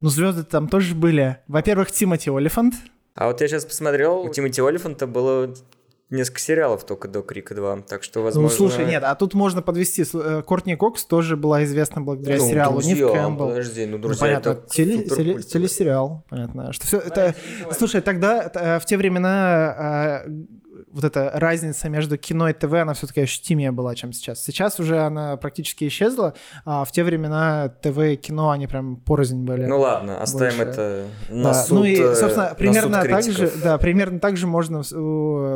Ну, 0.00 0.08
звезды 0.08 0.44
там 0.44 0.68
тоже 0.68 0.94
были. 0.94 1.36
Во-первых, 1.46 1.92
Тимоти 1.92 2.30
Олифант. 2.30 2.76
А 3.14 3.26
вот 3.26 3.42
я 3.42 3.48
сейчас 3.48 3.66
посмотрел, 3.66 4.20
у 4.20 4.30
Тимоти 4.30 4.62
Олифанта 4.62 5.06
было 5.06 5.52
несколько 6.08 6.40
сериалов 6.40 6.84
только 6.84 7.06
до 7.06 7.20
Крика 7.20 7.54
2, 7.54 7.82
так 7.82 8.02
что, 8.02 8.20
ну, 8.20 8.24
возможно... 8.24 8.48
Ну, 8.48 8.56
слушай, 8.70 8.86
нет, 8.86 9.02
а 9.04 9.14
тут 9.14 9.34
можно 9.34 9.60
подвести. 9.60 10.06
Э, 10.14 10.42
Кортни 10.42 10.76
Кокс 10.76 11.04
тоже 11.04 11.36
была 11.36 11.64
известна 11.64 12.00
благодаря 12.00 12.38
ну, 12.38 12.48
сериалу 12.48 12.80
друзья, 12.80 12.94
Нив 12.94 13.12
Кэмпбелл. 13.12 13.48
Подожди, 13.48 13.84
ну, 13.84 13.98
друзья, 13.98 14.26
ну, 14.26 14.30
понятно, 14.30 14.50
это 14.50 14.70
теле, 14.70 15.04
теле, 15.04 15.42
телесериал, 15.42 16.24
понятно. 16.30 16.72
Что 16.72 16.86
все, 16.86 16.98
это, 16.98 17.34
слушай, 17.76 18.00
тогда 18.00 18.78
в 18.80 18.86
те 18.86 18.96
времена 18.96 20.24
вот 20.92 21.04
эта 21.04 21.30
разница 21.34 21.88
между 21.88 22.16
кино 22.16 22.48
и 22.48 22.52
ТВ, 22.52 22.72
она 22.72 22.94
все-таки 22.94 23.20
ощутимее 23.22 23.70
была, 23.72 23.94
чем 23.94 24.12
сейчас. 24.12 24.42
Сейчас 24.42 24.78
уже 24.80 25.00
она 25.00 25.36
практически 25.36 25.86
исчезла, 25.88 26.34
а 26.64 26.84
в 26.84 26.92
те 26.92 27.04
времена 27.04 27.68
ТВ 27.82 27.98
и 27.98 28.16
кино, 28.16 28.50
они 28.50 28.66
прям 28.66 28.96
порознь 28.96 29.44
были. 29.44 29.64
Ну 29.66 29.80
ладно, 29.80 30.20
оставим 30.20 30.56
больше. 30.58 30.70
это 30.70 31.06
на 31.30 31.42
Да, 31.44 31.54
суд 31.54 31.78
ну 31.78 31.84
и, 31.84 32.00
э, 32.00 32.14
собственно, 32.14 32.54
примерно 32.56 33.02
так 33.02 33.22
критиков. 33.24 33.54
же, 33.54 33.62
да, 33.62 33.78
примерно 33.78 34.18
так 34.20 34.36
же 34.36 34.46
можно 34.46 34.82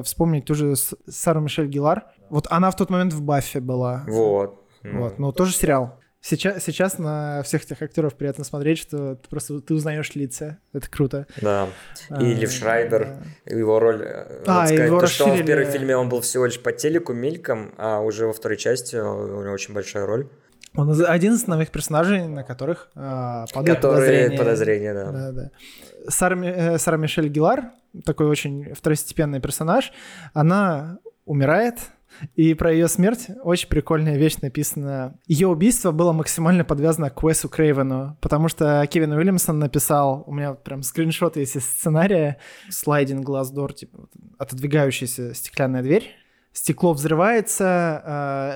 вспомнить 0.02 0.44
ту 0.44 0.54
же 0.54 0.74
Сару 1.08 1.40
Мишель 1.40 1.68
Гилар. 1.68 2.04
Вот 2.30 2.46
она 2.50 2.70
в 2.70 2.76
тот 2.76 2.90
момент 2.90 3.12
в 3.12 3.22
Баффе 3.22 3.60
была. 3.60 4.04
Вот. 4.06 4.64
Ну, 4.82 5.00
Вот, 5.00 5.18
ну 5.18 5.32
тоже 5.32 5.52
сериал. 5.54 5.98
Сейчас, 6.28 6.62
сейчас 6.62 6.98
на 6.98 7.42
всех 7.42 7.64
этих 7.64 7.80
актеров 7.80 8.14
приятно 8.14 8.44
смотреть, 8.44 8.78
что 8.78 9.14
ты 9.14 9.28
просто 9.30 9.60
ты 9.60 9.72
узнаешь 9.72 10.14
лица. 10.14 10.58
Это 10.74 10.90
круто. 10.90 11.26
Да. 11.40 11.68
А, 12.10 12.22
И 12.22 12.34
Лив 12.34 12.52
Шрайбер, 12.52 13.16
его 13.46 13.78
роль, 13.78 14.02
э, 14.02 14.42
А, 14.46 14.66
сказать, 14.66 14.86
его 14.88 15.00
то, 15.00 15.06
что 15.06 15.24
он 15.24 15.30
в 15.30 15.32
расширили. 15.34 15.46
первом 15.56 15.72
фильме 15.72 15.96
он 15.96 16.08
был 16.10 16.20
всего 16.20 16.44
лишь 16.44 16.60
по 16.60 16.70
телеку 16.72 17.14
мельком, 17.14 17.72
а 17.78 18.00
уже 18.00 18.26
во 18.26 18.34
второй 18.34 18.58
части 18.58 18.96
у 18.96 19.40
него 19.42 19.52
очень 19.54 19.72
большая 19.72 20.04
роль. 20.04 20.28
Он 20.76 20.90
один 21.06 21.32
из 21.32 21.46
новых 21.46 21.70
персонажей, 21.70 22.28
на 22.28 22.44
которых 22.44 22.90
а, 22.94 23.46
падают 23.54 23.78
Которые 23.78 24.28
подозрения. 24.28 24.38
подозрения, 24.38 24.94
да. 24.94 25.10
Да, 25.10 25.32
да. 25.32 25.50
Сара, 26.08 26.36
э, 26.44 26.78
Сара 26.78 26.98
Мишель 26.98 27.28
Гилар, 27.28 27.70
такой 28.04 28.26
очень 28.26 28.74
второстепенный 28.74 29.40
персонаж, 29.40 29.92
она 30.34 30.98
умирает, 31.24 31.78
и 32.34 32.54
про 32.54 32.72
ее 32.72 32.88
смерть 32.88 33.28
очень 33.42 33.68
прикольная 33.68 34.16
вещь 34.16 34.36
написана. 34.42 35.18
Ее 35.26 35.48
убийство 35.48 35.90
было 35.90 36.12
максимально 36.12 36.64
подвязано 36.64 37.10
к 37.10 37.22
Уэсу 37.22 37.48
Крейвену, 37.48 38.16
потому 38.20 38.48
что 38.48 38.86
Кевин 38.90 39.12
Уильямсон 39.12 39.58
написал, 39.58 40.24
у 40.26 40.32
меня 40.32 40.54
прям 40.54 40.82
скриншот 40.82 41.36
есть 41.36 41.56
из 41.56 41.64
сценария, 41.64 42.38
слайдинг 42.70 43.28
glass 43.28 43.52
door, 43.54 43.72
типа 43.72 44.08
отодвигающаяся 44.38 45.34
стеклянная 45.34 45.82
дверь, 45.82 46.14
Стекло 46.52 46.92
взрывается, 46.92 48.02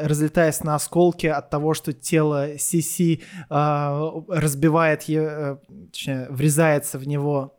э, 0.02 0.06
разлетаясь 0.08 0.64
на 0.64 0.74
осколки 0.74 1.26
от 1.26 1.50
того, 1.50 1.72
что 1.72 1.92
тело 1.92 2.58
Сиси 2.58 3.22
э, 3.48 4.10
разбивает, 4.28 5.02
е- 5.02 5.20
э, 5.20 5.56
точнее, 5.92 6.26
врезается 6.30 6.98
в 6.98 7.06
него, 7.06 7.56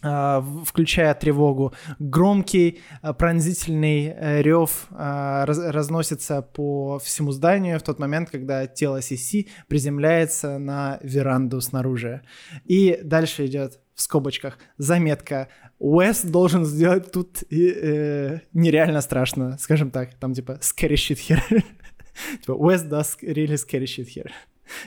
включая 0.00 1.14
тревогу. 1.14 1.72
Громкий 1.98 2.80
э, 3.02 3.12
пронзительный 3.12 4.06
э, 4.06 4.42
рев 4.42 4.86
э, 4.90 5.44
раз- 5.44 5.58
разносится 5.58 6.42
по 6.42 6.98
всему 7.00 7.32
зданию 7.32 7.78
в 7.80 7.82
тот 7.82 7.98
момент, 7.98 8.30
когда 8.30 8.66
тело 8.66 9.02
Сиси 9.02 9.48
приземляется 9.66 10.58
на 10.58 11.00
веранду 11.02 11.60
снаружи. 11.60 12.22
И 12.64 13.00
дальше 13.02 13.46
идет 13.46 13.80
в 13.94 14.02
скобочках 14.02 14.58
заметка. 14.76 15.48
Уэс 15.80 16.22
должен 16.22 16.64
сделать 16.64 17.10
тут 17.10 17.42
э, 17.52 18.40
нереально 18.52 19.00
страшно, 19.00 19.58
скажем 19.58 19.90
так. 19.90 20.14
Там 20.14 20.32
типа 20.32 20.60
scary 20.60 20.94
shit 20.94 21.18
here. 21.28 21.64
типа 22.40 22.52
Уэс 22.52 22.84
does 22.84 23.16
really 23.22 23.56
scary 23.56 23.86
shit 23.86 24.06
here. 24.06 24.30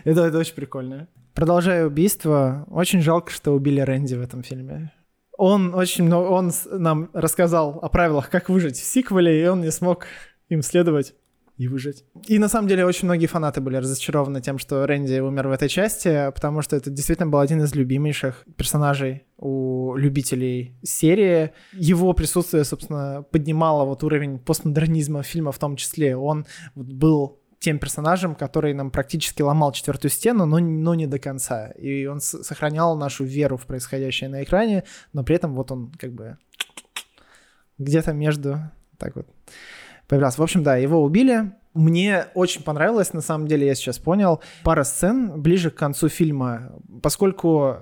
это, 0.05 0.21
это 0.21 0.37
очень 0.37 0.55
прикольно. 0.55 1.09
Продолжая 1.33 1.85
убийство, 1.85 2.65
очень 2.69 3.01
жалко, 3.01 3.31
что 3.31 3.51
убили 3.51 3.79
Рэнди 3.79 4.15
в 4.15 4.21
этом 4.21 4.43
фильме. 4.43 4.91
Он 5.43 5.73
очень 5.73 6.03
много, 6.03 6.27
он 6.27 6.51
нам 6.69 7.09
рассказал 7.13 7.79
о 7.81 7.89
правилах, 7.89 8.29
как 8.29 8.47
выжить 8.47 8.77
в 8.77 8.83
сиквеле, 8.83 9.41
и 9.41 9.47
он 9.47 9.61
не 9.61 9.71
смог 9.71 10.05
им 10.49 10.61
следовать 10.61 11.15
и 11.57 11.67
выжить. 11.67 12.05
И 12.27 12.37
на 12.37 12.47
самом 12.47 12.67
деле 12.67 12.85
очень 12.85 13.07
многие 13.07 13.25
фанаты 13.25 13.59
были 13.59 13.77
разочарованы 13.77 14.39
тем, 14.39 14.59
что 14.59 14.85
Рэнди 14.85 15.19
умер 15.19 15.47
в 15.47 15.51
этой 15.51 15.67
части, 15.67 16.29
потому 16.35 16.61
что 16.61 16.75
это 16.75 16.91
действительно 16.91 17.27
был 17.27 17.39
один 17.39 17.59
из 17.63 17.73
любимейших 17.73 18.45
персонажей 18.55 19.23
у 19.37 19.95
любителей 19.95 20.75
серии. 20.83 21.53
Его 21.73 22.13
присутствие, 22.13 22.63
собственно, 22.63 23.25
поднимало 23.31 23.83
вот 23.85 24.03
уровень 24.03 24.37
постмодернизма 24.37 25.23
фильма 25.23 25.51
в 25.51 25.57
том 25.57 25.75
числе. 25.75 26.15
Он 26.15 26.45
был 26.75 27.40
тем 27.61 27.77
персонажем, 27.77 28.33
который 28.33 28.73
нам 28.73 28.89
практически 28.89 29.43
ломал 29.43 29.71
четвертую 29.71 30.09
стену, 30.09 30.47
но, 30.47 30.57
но 30.57 30.95
не 30.95 31.05
до 31.05 31.19
конца. 31.19 31.67
И 31.69 32.07
он 32.07 32.19
сохранял 32.19 32.97
нашу 32.97 33.23
веру 33.23 33.55
в 33.55 33.67
происходящее 33.67 34.29
на 34.29 34.43
экране, 34.43 34.83
но 35.13 35.23
при 35.23 35.35
этом 35.35 35.53
вот 35.53 35.71
он 35.71 35.91
как 35.91 36.11
бы 36.11 36.37
где-то 37.77 38.13
между 38.13 38.59
так 38.97 39.15
вот 39.15 39.27
появлялся. 40.07 40.41
В 40.41 40.43
общем, 40.43 40.63
да, 40.63 40.75
его 40.75 41.03
убили. 41.03 41.53
Мне 41.75 42.25
очень 42.33 42.63
понравилось, 42.63 43.13
на 43.13 43.21
самом 43.21 43.47
деле, 43.47 43.67
я 43.67 43.75
сейчас 43.75 43.99
понял, 43.99 44.41
пара 44.63 44.83
сцен 44.83 45.39
ближе 45.39 45.69
к 45.69 45.75
концу 45.75 46.09
фильма, 46.09 46.73
поскольку 47.03 47.77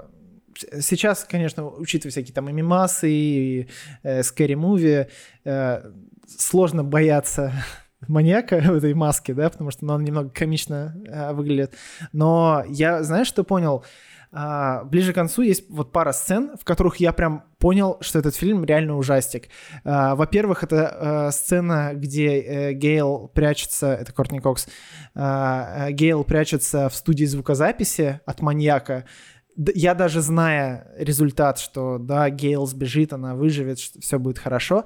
сейчас, 0.79 1.23
конечно, 1.23 1.65
учитывая 1.65 2.11
всякие 2.11 2.33
там 2.33 2.53
мимасы, 2.53 3.09
и 3.09 3.69
э, 4.03 4.19
scary 4.19 4.55
movie, 4.55 5.09
э, 5.45 5.91
сложно 6.27 6.83
бояться 6.83 7.53
маньяка 8.07 8.59
в 8.63 8.75
этой 8.75 8.93
маске, 8.93 9.33
да, 9.33 9.49
потому 9.49 9.71
что 9.71 9.85
ну, 9.85 9.93
он 9.93 10.03
немного 10.03 10.29
комично 10.29 10.95
э, 11.07 11.33
выглядит. 11.33 11.75
Но 12.13 12.63
я, 12.67 13.03
знаешь, 13.03 13.27
что 13.27 13.43
понял? 13.43 13.83
А, 14.31 14.83
ближе 14.83 15.11
к 15.11 15.15
концу 15.15 15.41
есть 15.41 15.69
вот 15.69 15.91
пара 15.91 16.11
сцен, 16.11 16.55
в 16.59 16.63
которых 16.63 16.97
я 16.97 17.13
прям 17.13 17.45
понял, 17.57 17.97
что 18.01 18.19
этот 18.19 18.35
фильм 18.35 18.63
реально 18.63 18.95
ужастик. 18.95 19.47
А, 19.83 20.15
во-первых, 20.15 20.63
это 20.63 21.29
э, 21.29 21.31
сцена, 21.31 21.91
где 21.95 22.39
э, 22.39 22.73
Гейл 22.73 23.31
прячется, 23.33 23.87
это 23.87 24.13
Кортни 24.13 24.39
Кокс, 24.39 24.67
а, 25.15 25.87
э, 25.87 25.91
Гейл 25.93 26.23
прячется 26.23 26.89
в 26.89 26.95
студии 26.95 27.25
звукозаписи 27.25 28.21
от 28.25 28.41
маньяка. 28.41 29.05
Я 29.75 29.93
даже 29.93 30.21
зная 30.21 30.87
результат, 30.97 31.59
что 31.59 31.97
да, 31.97 32.29
Гейл 32.29 32.65
сбежит, 32.65 33.11
она 33.11 33.35
выживет, 33.35 33.79
все 33.79 34.17
будет 34.17 34.39
хорошо, 34.39 34.85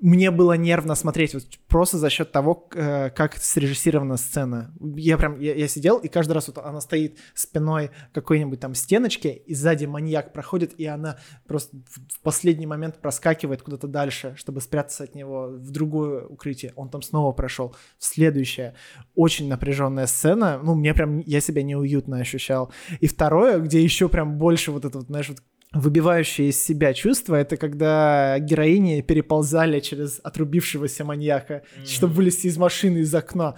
мне 0.00 0.30
было 0.30 0.52
нервно 0.52 0.94
смотреть 0.94 1.34
вот 1.34 1.44
просто 1.66 1.98
за 1.98 2.08
счет 2.08 2.30
того, 2.30 2.68
э, 2.74 3.10
как 3.10 3.36
срежиссирована 3.36 4.16
сцена. 4.16 4.72
Я 4.80 5.18
прям, 5.18 5.40
я, 5.40 5.54
я 5.54 5.66
сидел, 5.66 5.98
и 5.98 6.06
каждый 6.06 6.34
раз 6.34 6.46
вот 6.46 6.58
она 6.58 6.80
стоит 6.80 7.18
спиной 7.34 7.90
какой-нибудь 8.12 8.60
там 8.60 8.74
стеночке, 8.74 9.32
и 9.32 9.54
сзади 9.54 9.86
маньяк 9.86 10.32
проходит, 10.32 10.74
и 10.78 10.86
она 10.86 11.18
просто 11.48 11.76
в, 11.76 12.20
последний 12.20 12.66
момент 12.66 13.00
проскакивает 13.00 13.62
куда-то 13.62 13.88
дальше, 13.88 14.34
чтобы 14.36 14.60
спрятаться 14.60 15.02
от 15.02 15.16
него 15.16 15.48
в 15.48 15.70
другое 15.72 16.24
укрытие. 16.26 16.72
Он 16.76 16.88
там 16.90 17.02
снова 17.02 17.32
прошел 17.32 17.74
в 17.98 18.04
следующее. 18.04 18.74
Очень 19.16 19.48
напряженная 19.48 20.06
сцена. 20.06 20.60
Ну, 20.62 20.74
мне 20.74 20.94
прям, 20.94 21.18
я 21.20 21.40
себя 21.40 21.64
неуютно 21.64 22.18
ощущал. 22.18 22.72
И 23.00 23.08
второе, 23.08 23.58
где 23.58 23.82
еще 23.82 24.08
прям 24.12 24.38
больше 24.38 24.70
вот 24.70 24.84
это 24.84 24.98
вот, 24.98 25.08
знаешь, 25.08 25.28
вот 25.28 25.38
выбивающее 25.72 26.50
из 26.50 26.62
себя 26.62 26.92
чувство, 26.92 27.34
это 27.34 27.56
когда 27.56 28.38
героини 28.38 29.00
переползали 29.00 29.80
через 29.80 30.20
отрубившегося 30.22 31.04
маньяка, 31.04 31.62
чтобы 31.86 32.12
вылезти 32.14 32.48
из 32.48 32.58
машины, 32.58 32.98
из 32.98 33.14
окна. 33.14 33.54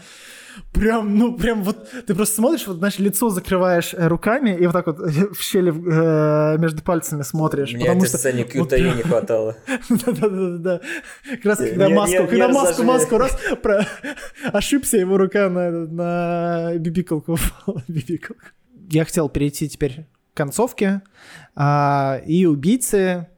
Прям, 0.73 1.19
ну, 1.19 1.37
прям 1.37 1.65
вот, 1.65 1.89
ты 2.07 2.15
просто 2.15 2.37
смотришь, 2.37 2.69
вот, 2.69 2.77
знаешь, 2.77 3.01
лицо 3.01 3.29
закрываешь 3.31 3.93
э, 3.93 4.07
руками 4.07 4.57
и 4.57 4.65
вот 4.67 4.73
так 4.73 4.87
вот 4.87 4.99
в 5.01 5.43
щели 5.43 5.73
э, 5.73 6.59
между 6.59 6.81
пальцами 6.83 7.23
смотришь. 7.23 7.73
Мне 7.73 7.87
потому 7.87 8.03
этой 8.03 8.09
что 8.11 8.19
сцене 8.19 8.47
вот 8.55 8.71
не 8.71 9.03
хватало. 9.03 9.57
Да-да-да-да. 9.89 10.81
Как 11.29 11.45
раз 11.45 11.59
когда 11.59 11.89
маску, 11.89 12.27
когда 12.29 12.49
маску, 12.49 12.83
маску, 12.85 13.19
раз, 13.19 13.37
ошибся, 14.53 14.99
его 14.99 15.19
рука 15.19 15.49
на, 15.49 16.79
бибикалку 16.79 17.33
упала. 17.33 17.83
Я 18.91 19.05
хотел 19.05 19.29
перейти 19.29 19.69
теперь 19.69 20.07
к 20.35 20.37
концовке. 20.37 21.03
А, 21.55 22.21
и 22.27 22.45
убийцы, 22.45 23.29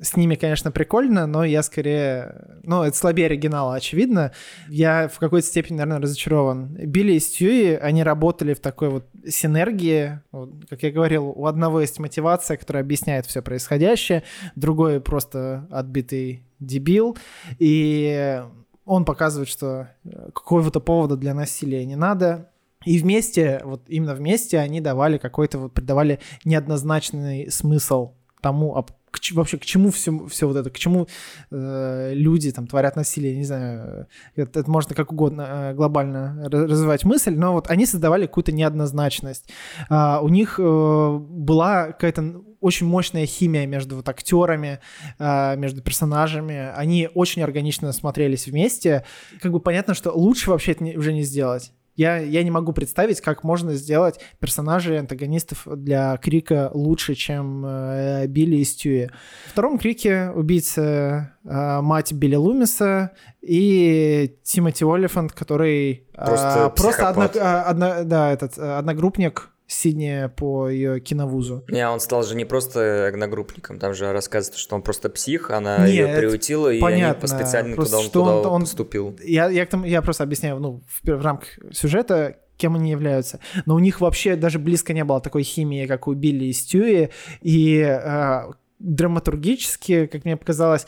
с 0.00 0.16
ними, 0.16 0.34
конечно, 0.36 0.70
прикольно, 0.70 1.26
но 1.26 1.44
я 1.44 1.62
скорее... 1.62 2.60
Ну, 2.62 2.82
это 2.82 2.96
слабее 2.96 3.26
оригинала, 3.26 3.74
очевидно. 3.74 4.32
Я 4.68 5.08
в 5.08 5.18
какой-то 5.18 5.46
степени, 5.46 5.76
наверное, 5.76 6.02
разочарован. 6.02 6.68
Билли 6.68 7.12
и 7.12 7.20
Стьюи, 7.20 7.74
они 7.74 8.02
работали 8.02 8.54
в 8.54 8.60
такой 8.60 8.88
вот 8.90 9.06
синергии. 9.26 10.20
Вот, 10.30 10.50
как 10.70 10.82
я 10.82 10.90
говорил, 10.90 11.26
у 11.26 11.46
одного 11.46 11.80
есть 11.80 11.98
мотивация, 11.98 12.56
которая 12.56 12.82
объясняет 12.82 13.26
все 13.26 13.42
происходящее, 13.42 14.22
другой 14.54 15.00
просто 15.00 15.66
отбитый 15.70 16.44
дебил. 16.60 17.18
И 17.58 18.42
он 18.84 19.04
показывает, 19.04 19.48
что 19.48 19.88
какого-то 20.34 20.80
повода 20.80 21.16
для 21.16 21.34
насилия 21.34 21.84
не 21.84 21.96
надо. 21.96 22.50
И 22.84 22.98
вместе, 22.98 23.60
вот 23.64 23.82
именно 23.88 24.14
вместе 24.14 24.58
они 24.58 24.80
давали 24.80 25.18
какой-то, 25.18 25.58
вот 25.58 25.74
придавали 25.74 26.20
неоднозначный 26.44 27.50
смысл 27.50 28.12
тому, 28.40 28.76
а 28.76 28.84
к 29.10 29.18
вообще 29.32 29.58
к 29.58 29.64
чему 29.64 29.90
все, 29.90 30.26
все 30.26 30.46
вот 30.46 30.56
это, 30.56 30.70
к 30.70 30.78
чему 30.78 31.08
э, 31.50 32.12
люди 32.14 32.52
там 32.52 32.66
творят 32.66 32.94
насилие, 32.94 33.36
не 33.36 33.44
знаю, 33.44 34.06
это, 34.36 34.60
это 34.60 34.70
можно 34.70 34.94
как 34.94 35.12
угодно 35.12 35.70
э, 35.70 35.74
глобально 35.74 36.44
ра- 36.46 36.66
развивать 36.66 37.04
мысль, 37.04 37.34
но 37.34 37.52
вот 37.52 37.70
они 37.70 37.86
создавали 37.86 38.26
какую-то 38.26 38.52
неоднозначность. 38.52 39.50
А, 39.88 40.20
у 40.22 40.28
них 40.28 40.58
э, 40.58 41.18
была 41.20 41.86
какая-то 41.86 42.42
очень 42.60 42.86
мощная 42.86 43.24
химия 43.26 43.66
между 43.66 43.96
вот 43.96 44.08
актерами, 44.08 44.80
а, 45.18 45.56
между 45.56 45.80
персонажами. 45.80 46.70
Они 46.74 47.08
очень 47.14 47.42
органично 47.42 47.92
смотрелись 47.92 48.46
вместе. 48.46 49.04
Как 49.40 49.52
бы 49.52 49.60
понятно, 49.60 49.94
что 49.94 50.10
лучше 50.10 50.50
вообще 50.50 50.72
это 50.72 50.84
не- 50.84 50.96
уже 50.96 51.12
не 51.12 51.22
сделать. 51.22 51.72
Я, 51.98 52.18
я 52.18 52.44
не 52.44 52.50
могу 52.52 52.72
представить, 52.72 53.20
как 53.20 53.42
можно 53.42 53.74
сделать 53.74 54.20
персонажей 54.38 55.00
антагонистов 55.00 55.66
для 55.66 56.16
Крика 56.18 56.70
лучше, 56.72 57.16
чем 57.16 57.64
э, 57.66 58.26
Билли 58.28 58.58
и 58.58 58.64
Стюи. 58.64 59.10
В 59.46 59.50
втором 59.50 59.80
Крике 59.80 60.30
убийца 60.30 61.34
э, 61.44 61.80
мать 61.80 62.12
Билли 62.12 62.36
Лумиса 62.36 63.10
и 63.42 64.36
Тимоти 64.44 64.84
Олифант, 64.84 65.32
который 65.32 66.06
э, 66.14 66.24
Просто 66.24 66.72
просто 66.76 67.08
одно, 67.08 67.24
э, 67.24 67.38
одно- 67.40 68.04
да, 68.04 68.30
этот, 68.32 68.56
э, 68.58 68.78
одногруппник 68.78 69.50
Сидни 69.70 70.30
по 70.34 70.70
ее 70.70 70.98
киновузу. 70.98 71.62
Не, 71.68 71.86
он 71.86 72.00
стал 72.00 72.22
же 72.24 72.34
не 72.34 72.46
просто 72.46 73.06
одногруппником, 73.08 73.78
там 73.78 73.92
же 73.92 74.10
рассказывается, 74.12 74.58
что 74.58 74.74
он 74.74 74.82
просто 74.82 75.10
псих, 75.10 75.50
она 75.50 75.86
Не, 75.86 75.92
ее 75.92 76.16
приутила, 76.16 76.72
и 76.72 76.80
понятно. 76.80 77.28
они 77.30 77.38
специально 77.42 77.74
Просто 77.76 77.92
туда, 77.96 78.00
он, 78.02 78.08
что 78.08 78.22
он- 78.22 78.38
туда 78.42 78.48
он- 78.54 78.60
поступил. 78.62 79.16
Я, 79.22 79.50
я, 79.50 79.66
к 79.66 79.68
тому- 79.68 79.84
я 79.84 80.00
просто 80.00 80.24
объясняю, 80.24 80.58
ну, 80.58 80.82
в, 80.88 81.06
в 81.06 81.22
рамках 81.22 81.48
сюжета, 81.72 82.38
кем 82.56 82.76
они 82.76 82.90
являются. 82.90 83.40
Но 83.66 83.74
у 83.74 83.78
них 83.78 84.00
вообще 84.00 84.36
даже 84.36 84.58
близко 84.58 84.94
не 84.94 85.04
было 85.04 85.20
такой 85.20 85.42
химии, 85.42 85.86
как 85.86 86.08
у 86.08 86.14
Билли 86.14 86.46
и 86.46 86.52
Стюи. 86.54 87.10
И 87.42 87.76
э, 87.78 88.44
драматургически, 88.78 90.06
как 90.06 90.24
мне 90.24 90.36
показалось, 90.36 90.86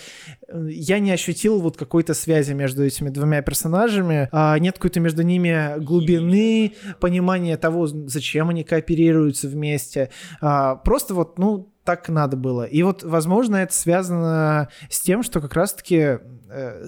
я 0.52 0.98
не 0.98 1.10
ощутил 1.10 1.60
вот 1.60 1.76
какой-то 1.76 2.14
связи 2.14 2.52
между 2.52 2.84
этими 2.84 3.08
двумя 3.08 3.42
персонажами. 3.42 4.28
А, 4.32 4.58
нет 4.58 4.76
какой-то 4.76 5.00
между 5.00 5.22
ними 5.22 5.78
глубины, 5.78 6.74
понимания 7.00 7.56
того, 7.56 7.86
зачем 7.86 8.50
они 8.50 8.64
кооперируются 8.64 9.48
вместе. 9.48 10.10
А, 10.40 10.76
просто 10.76 11.14
вот, 11.14 11.38
ну, 11.38 11.72
так 11.84 12.08
надо 12.08 12.36
было. 12.36 12.64
И 12.64 12.82
вот, 12.82 13.02
возможно, 13.02 13.56
это 13.56 13.74
связано 13.74 14.68
с 14.88 15.00
тем, 15.00 15.22
что 15.22 15.40
как 15.40 15.54
раз-таки 15.54 16.18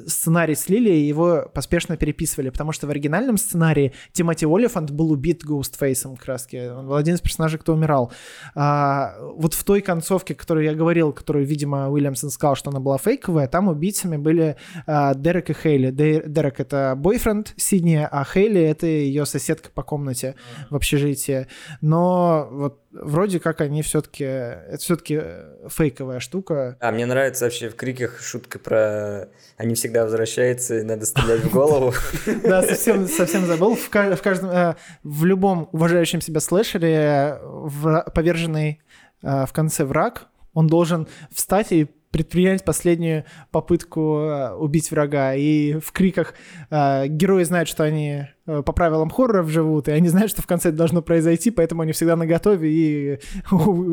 сценарий 0.07 0.55
слили 0.55 0.91
и 0.91 1.07
его 1.07 1.51
поспешно 1.55 1.97
переписывали, 1.97 2.51
потому 2.51 2.73
что 2.73 2.87
в 2.87 2.91
оригинальном 2.91 3.37
сценарии 3.37 3.93
Тимоти 4.13 4.47
Олифант 4.47 4.91
был 4.91 5.13
убит 5.13 5.45
Гоустфейсом 5.45 6.17
раз 6.27 6.49
Он 6.53 6.87
был 6.89 6.97
один 6.97 7.15
из 7.15 7.21
персонажей, 7.21 7.59
кто 7.59 7.75
умирал. 7.75 8.13
А, 8.55 9.15
вот 9.35 9.55
в 9.55 9.65
той 9.65 9.81
концовке, 9.81 10.35
которую 10.35 10.65
я 10.65 10.75
говорил, 10.75 11.13
которую, 11.13 11.47
видимо, 11.47 11.91
Уильямсон 11.91 12.31
сказал, 12.31 12.57
что 12.57 12.71
она 12.71 12.81
была 12.81 12.99
фейковая, 12.99 13.49
там 13.49 13.69
убийцами 13.69 14.17
были 14.17 14.57
а, 14.87 15.15
Дерек 15.15 15.51
и 15.51 15.55
Хейли. 15.55 15.91
Де- 15.91 16.25
Дерек— 16.27 16.55
это 16.61 16.95
бойфренд 16.97 17.55
Сидни, 17.57 18.07
а 18.11 18.25
Хейли— 18.25 18.61
это 18.63 18.87
ее 18.87 19.27
соседка 19.27 19.71
по 19.71 19.83
комнате 19.83 20.35
в 20.71 20.77
общежитии. 20.77 21.47
Но 21.81 22.49
вот 22.51 22.82
вроде 22.93 23.40
как 23.40 23.61
они 23.61 23.82
все-таки... 23.82 24.24
Это 24.24 24.78
все-таки 24.78 25.20
фейковая 25.68 26.20
штука. 26.20 26.76
А 26.80 26.90
мне 26.93 27.07
нравится 27.07 27.45
вообще 27.45 27.68
в 27.68 27.76
криках 27.76 28.20
шутка 28.20 28.59
про 28.59 29.28
они 29.57 29.74
всегда 29.74 30.05
возвращаются, 30.05 30.78
и 30.78 30.82
надо 30.82 31.07
стрелять 31.07 31.40
в 31.40 31.51
голову. 31.53 31.93
Да, 32.43 32.62
совсем, 32.62 33.07
совсем 33.09 33.47
забыл. 33.47 33.74
В, 33.76 33.88
ка- 33.90 34.14
в 34.16 34.22
каждом, 34.22 34.51
э, 34.51 34.74
в 35.03 35.24
любом 35.24 35.68
уважающем 35.72 36.20
себя 36.20 36.40
слэшере 36.40 37.38
вра- 37.43 38.11
поверженный 38.12 38.80
э, 39.22 39.47
в 39.47 39.53
конце 39.53 39.84
враг, 39.84 40.26
он 40.55 40.66
должен 40.66 41.09
встать 41.30 41.72
и 41.72 41.88
предпринять 42.13 42.63
последнюю 42.65 43.25
попытку 43.51 44.19
э, 44.19 44.53
убить 44.55 44.91
врага. 44.91 45.35
И 45.35 45.75
в 45.81 45.91
криках 45.93 46.35
э, 46.71 47.07
герои 47.09 47.43
знают, 47.45 47.69
что 47.69 47.83
они 47.85 48.27
э, 48.47 48.63
по 48.63 48.73
правилам 48.73 49.11
хорроров 49.11 49.49
живут, 49.49 49.89
и 49.89 49.93
они 49.93 50.09
знают, 50.09 50.31
что 50.31 50.43
в 50.43 50.47
конце 50.47 50.71
должно 50.71 51.01
произойти, 51.03 51.51
поэтому 51.51 51.83
они 51.83 51.93
всегда 51.93 52.15
наготове 52.15 52.71
и 52.71 53.19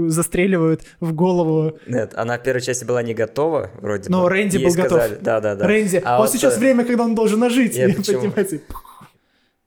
застреливают 0.10 0.84
в 1.00 1.14
голову. 1.14 1.78
Нет, 1.88 2.14
она 2.16 2.38
в 2.38 2.44
первой 2.44 2.62
части 2.62 2.84
была 2.86 3.02
не 3.02 3.14
готова, 3.14 3.72
вроде 3.82 4.10
Но 4.10 4.24
бы. 4.24 4.30
Рэнди 4.30 4.58
Ей 4.58 4.66
был 4.66 4.74
готов. 4.76 5.00
сказали- 5.02 5.20
Да, 5.22 5.40
да, 5.40 5.56
да. 5.56 5.66
Рэнди, 5.68 6.02
А 6.04 6.20
вот 6.20 6.30
сейчас 6.30 6.58
э, 6.58 6.60
время, 6.60 6.84
когда 6.86 7.04
он 7.06 7.16
должен 7.16 7.42
ожить. 7.42 7.76
Я 7.78 7.86
и 7.90 7.94
почему? 7.94 8.18
поднимается 8.20 8.58
и 8.58 8.60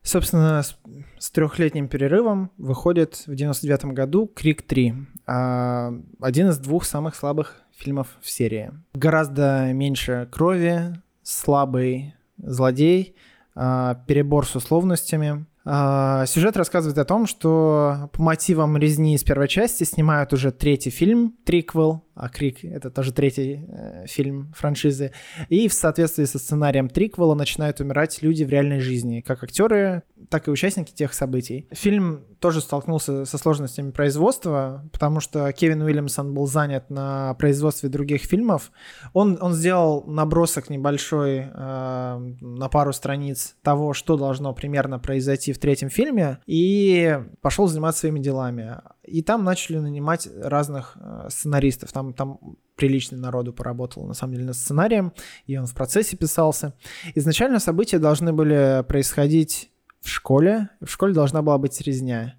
Собственно, 0.03 0.61
с, 0.61 0.77
с 1.17 1.31
трехлетним 1.31 1.87
перерывом 1.87 2.51
выходит 2.57 3.23
в 3.25 3.35
99 3.35 3.85
году 3.85 4.27
«Крик 4.27 4.65
3». 4.69 4.93
а, 5.25 5.93
один 6.19 6.49
из 6.49 6.57
двух 6.57 6.83
самых 6.83 7.15
слабых 7.15 7.61
фильмов 7.71 8.07
в 8.21 8.29
серии. 8.29 8.71
Гораздо 8.93 9.71
меньше 9.71 10.27
крови, 10.29 11.01
слабый 11.23 12.15
злодей, 12.37 13.15
а, 13.55 13.95
перебор 14.05 14.45
с 14.45 14.55
условностями. 14.57 15.45
А, 15.65 16.25
Сюжет 16.25 16.57
рассказывает 16.57 16.97
о 16.97 17.05
том, 17.05 17.25
что 17.25 18.09
по 18.11 18.21
мотивам 18.21 18.75
резни 18.77 19.15
из 19.15 19.23
первой 19.23 19.47
части 19.47 19.85
снимают 19.85 20.33
уже 20.33 20.51
третий 20.51 20.89
фильм, 20.89 21.33
триквел, 21.45 22.03
а 22.15 22.29
Крик— 22.29 22.59
это 22.63 22.89
тоже 22.91 23.11
третий 23.11 23.65
э, 23.67 24.05
фильм 24.07 24.53
франшизы. 24.55 25.11
И 25.49 25.67
в 25.67 25.73
соответствии 25.73 26.25
со 26.25 26.37
сценарием 26.37 26.89
триквела 26.89 27.33
начинают 27.33 27.79
умирать 27.79 28.21
люди 28.21 28.43
в 28.43 28.49
реальной 28.49 28.79
жизни, 28.79 29.21
как 29.21 29.43
актеры, 29.43 30.03
так 30.29 30.47
и 30.47 30.51
участники 30.51 30.91
тех 30.91 31.13
событий. 31.13 31.67
Фильм 31.71 32.23
тоже 32.39 32.61
столкнулся 32.61 33.25
со 33.25 33.37
сложностями 33.37 33.91
производства, 33.91 34.87
потому 34.91 35.21
что 35.21 35.51
Кевин 35.53 35.81
Уильямсон 35.81 36.33
был 36.33 36.45
занят 36.45 36.89
на 36.89 37.33
производстве 37.35 37.89
других 37.89 38.23
фильмов. 38.23 38.71
Он, 39.13 39.37
он 39.41 39.53
сделал 39.53 40.03
набросок 40.05 40.69
небольшой 40.69 41.47
э, 41.51 42.33
на 42.41 42.69
пару 42.69 42.93
страниц 42.93 43.55
того, 43.63 43.93
что 43.93 44.17
должно 44.17 44.53
примерно 44.53 44.99
произойти 44.99 45.53
в 45.53 45.57
третьем 45.57 45.89
фильме, 45.89 46.39
и 46.45 47.19
пошел 47.41 47.67
заниматься 47.67 48.01
своими 48.01 48.19
делами. 48.19 48.77
И 49.03 49.21
там 49.21 49.43
начали 49.43 49.77
нанимать 49.77 50.27
разных 50.41 50.97
э, 50.99 51.27
сценаристов. 51.29 51.91
Там, 51.91 52.02
там 52.11 52.57
прилично 52.75 53.17
народу 53.17 53.53
поработал, 53.53 54.05
на 54.05 54.13
самом 54.13 54.33
деле, 54.33 54.45
над 54.47 54.55
сценарием, 54.55 55.13
и 55.45 55.55
он 55.57 55.65
в 55.65 55.73
процессе 55.73 56.17
писался. 56.17 56.73
Изначально 57.15 57.59
события 57.59 57.99
должны 57.99 58.33
были 58.33 58.83
происходить 58.87 59.71
в 60.01 60.09
школе. 60.09 60.69
В 60.81 60.89
школе 60.89 61.13
должна 61.13 61.41
была 61.41 61.57
быть 61.57 61.79
резня. 61.81 62.35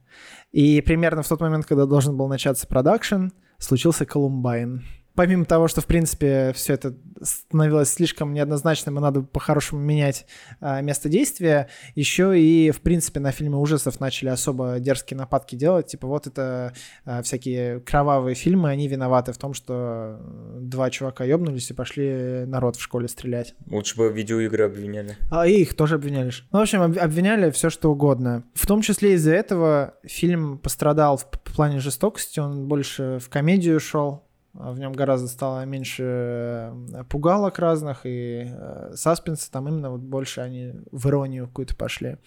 И 0.53 0.81
примерно 0.83 1.23
в 1.23 1.29
тот 1.29 1.41
момент, 1.41 1.67
когда 1.67 1.87
должен 1.87 2.17
был 2.17 2.29
начаться 2.29 2.67
продакшн, 2.67 3.29
случился 3.59 4.05
Колумбайн. 4.05 4.85
Помимо 5.15 5.45
того, 5.45 5.69
что, 5.69 5.81
в 5.81 5.87
принципе, 5.87 6.53
все 6.55 6.75
это 6.75 6.95
становилось 7.23 7.91
слишком 7.91 8.35
неоднозначным, 8.35 8.99
и 8.99 9.01
надо 9.01 9.23
по-хорошему 9.23 9.81
менять 9.81 10.27
а, 10.61 10.81
место 10.81 11.09
действия, 11.09 11.69
еще 11.95 12.39
и, 12.39 12.71
в 12.73 12.81
принципе, 12.81 13.21
на 13.21 13.31
фильмы 13.31 13.61
ужасов 13.61 14.01
начали 14.01 14.29
особо 14.31 14.81
дерзкие 14.81 15.17
нападки 15.17 15.55
делать. 15.55 15.87
Типа 15.87 16.09
вот 16.09 16.27
это 16.27 16.75
а, 17.05 17.23
всякие 17.23 17.81
кровавые 17.81 18.35
фильмы, 18.35 18.71
они 18.71 18.89
виноваты 18.89 19.33
в 19.33 19.39
том, 19.39 19.55
что 19.55 20.19
два 20.59 20.91
чувака 20.91 21.25
ёбнулись 21.25 21.71
и 21.71 21.75
пошли 21.75 22.45
народ 22.47 22.77
в 22.77 22.83
школе 22.83 23.07
стрелять. 23.07 23.55
Лучше 23.71 23.97
бы 23.97 24.12
видеоигры 24.12 24.65
обвиняли. 24.65 25.17
А 25.31 25.47
и 25.47 25.61
их 25.62 25.75
тоже 25.75 25.95
обвиняли. 25.95 26.33
Ну, 26.51 26.59
в 26.59 26.62
общем, 26.62 26.83
об- 26.83 26.99
обвиняли 26.99 27.51
все, 27.51 27.71
что 27.71 27.93
угодно. 27.93 28.45
В 28.55 28.67
том 28.67 28.81
числе 28.83 29.15
из-за 29.15 29.33
этого 29.33 29.95
фильм 30.05 30.59
пострадал 30.59 31.17
в 31.19 31.27
плане 31.55 31.79
жестокости, 31.79 32.41
он 32.41 32.67
больше 32.67 33.19
в 33.23 33.29
комедию 33.29 33.79
шел. 33.79 34.24
А 34.57 34.73
В 34.73 34.79
нем 34.79 34.93
гораздо 34.93 35.29
стало 35.29 35.65
меньше 35.65 36.03
э, 36.03 37.05
пугалок 37.09 37.59
разных 37.59 38.01
и 38.05 38.47
э, 38.49 38.93
саспенса, 38.95 39.51
там 39.51 39.69
именно 39.69 39.91
вот 39.91 40.01
больше 40.01 40.41
они 40.41 40.75
в 40.93 41.09
иронию 41.09 41.49
какую-то 41.49 41.75
пошли. 41.75 42.19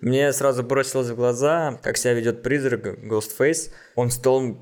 Мне 0.00 0.32
сразу 0.32 0.62
бросилось 0.62 1.08
в 1.08 1.16
глаза, 1.16 1.78
как 1.82 1.96
себя 1.96 2.14
ведет 2.14 2.42
призрак 2.42 2.86
Ghostface. 3.04 3.72
Он 3.96 4.10
стал 4.10 4.58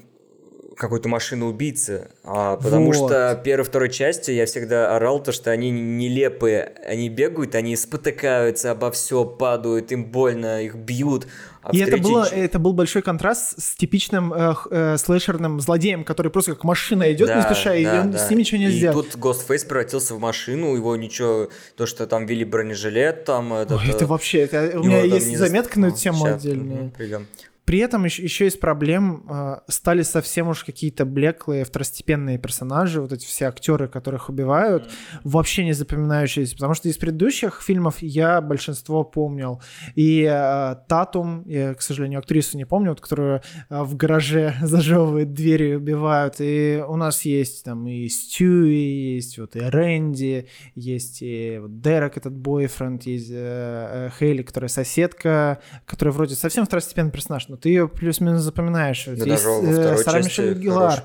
какой-то 0.77 1.09
машину 1.09 1.49
убийцы, 1.49 2.11
а, 2.25 2.57
потому 2.57 2.87
Вот. 2.93 3.11
что 3.11 3.41
первой 3.45 3.65
второй 3.65 3.91
части 3.91 4.31
я 4.31 4.47
всегда 4.47 4.97
орал 4.97 5.23
то, 5.23 5.33
что 5.33 5.51
они 5.51 5.71
нелепые, 5.71 6.73
они 6.87 7.09
бегают, 7.09 7.55
они 7.55 7.77
спотыкаются 7.77 8.71
обо 8.71 8.91
все, 8.91 9.25
падают, 9.25 9.93
им 9.93 10.11
больно, 10.11 10.63
их 10.63 10.75
бьют. 10.75 11.27
И 11.71 11.79
это, 11.79 11.97
было, 11.99 12.25
это 12.25 12.59
был 12.59 12.73
большой 12.73 13.03
контраст 13.03 13.61
с 13.63 13.77
типичным 13.77 14.33
э, 14.33 14.55
э, 14.71 14.97
слэшерным 14.99 15.61
злодеем, 15.61 16.03
который 16.03 16.31
просто 16.33 16.53
как 16.55 16.65
машина 16.65 17.13
идет 17.13 17.29
не 17.35 17.43
спеша, 17.43 17.75
и 17.75 17.85
да, 17.85 18.01
он- 18.03 18.11
да. 18.11 18.19
с 18.19 18.29
ним 18.31 18.41
ничего 18.41 18.59
не 18.59 18.67
И 18.67 18.71
сделать. 18.71 19.11
тут 19.11 19.21
Ghostface 19.23 19.67
превратился 19.67 20.15
в 20.15 20.19
машину, 20.19 20.75
его 20.75 20.97
ничего, 20.97 21.49
то, 21.77 21.87
что 21.87 22.07
там 22.07 22.27
ввели 22.27 22.45
бронежилет, 22.45 23.25
там 23.25 23.53
этот, 23.55 23.79
Ой, 23.81 23.89
это 23.91 24.07
вообще, 24.07 24.41
это, 24.41 24.73
у 24.81 24.83
меня 24.83 25.03
есть 25.03 25.37
заметка 25.37 25.79
на 25.79 25.87
зас- 25.87 25.91
эту 25.93 25.99
тему 26.01 26.27
мгм, 26.27 26.91
придем. 26.91 27.27
При 27.65 27.79
этом 27.79 28.05
еще, 28.05 28.23
еще 28.23 28.47
из 28.47 28.57
проблем 28.57 29.25
э, 29.29 29.61
стали 29.69 30.03
совсем 30.03 30.49
уж 30.49 30.65
какие-то 30.65 31.05
блеклые 31.05 31.65
второстепенные 31.65 32.39
персонажи, 32.39 33.01
вот 33.01 33.13
эти 33.13 33.25
все 33.25 33.47
актеры, 33.47 33.89
которых 33.89 34.29
убивают, 34.29 34.91
вообще 35.23 35.65
не 35.65 35.73
запоминающиеся, 35.73 36.55
потому 36.55 36.75
что 36.75 36.89
из 36.89 36.97
предыдущих 36.99 37.63
фильмов 37.63 37.97
я 38.01 38.41
большинство 38.41 39.05
помнил. 39.05 39.63
И 39.95 40.29
э, 40.29 40.77
Татум, 40.89 41.45
я, 41.47 41.75
к 41.75 41.83
сожалению, 41.83 42.19
актрису 42.19 42.57
не 42.57 42.65
помню, 42.65 42.91
вот, 42.91 43.01
которую 43.01 43.43
э, 43.71 43.83
в 43.83 43.97
гараже 43.97 44.55
зажевывают 44.63 45.33
двери 45.33 45.71
и 45.71 45.75
убивают. 45.75 46.37
И 46.41 46.83
у 46.87 46.97
нас 46.97 47.23
есть 47.23 47.65
там 47.65 47.87
и 47.87 48.09
Стюи, 48.09 49.15
есть 49.15 49.39
вот 49.39 49.57
и 49.57 49.61
Рэнди, 49.61 50.49
есть 50.75 51.23
и 51.23 51.59
вот 51.61 51.81
Дерек, 51.81 52.17
этот 52.17 52.35
бойфренд, 52.35 53.05
есть 53.05 53.31
э, 53.31 54.09
э, 54.09 54.11
Хейли, 54.19 54.43
которая 54.43 54.69
соседка, 54.69 55.61
которая 55.87 56.13
вроде 56.13 56.35
совсем 56.35 56.67
второстепенный 56.67 57.13
персонаж, 57.13 57.49
но 57.49 57.57
ты 57.63 57.69
ее 57.69 57.89
плюс-минус 57.89 58.43
запоминаешь. 58.43 59.05
Да 59.07 59.25
даже 59.25 59.49
во 59.49 59.63
э, 59.63 59.97
второй 59.97 60.23
части 60.25 60.55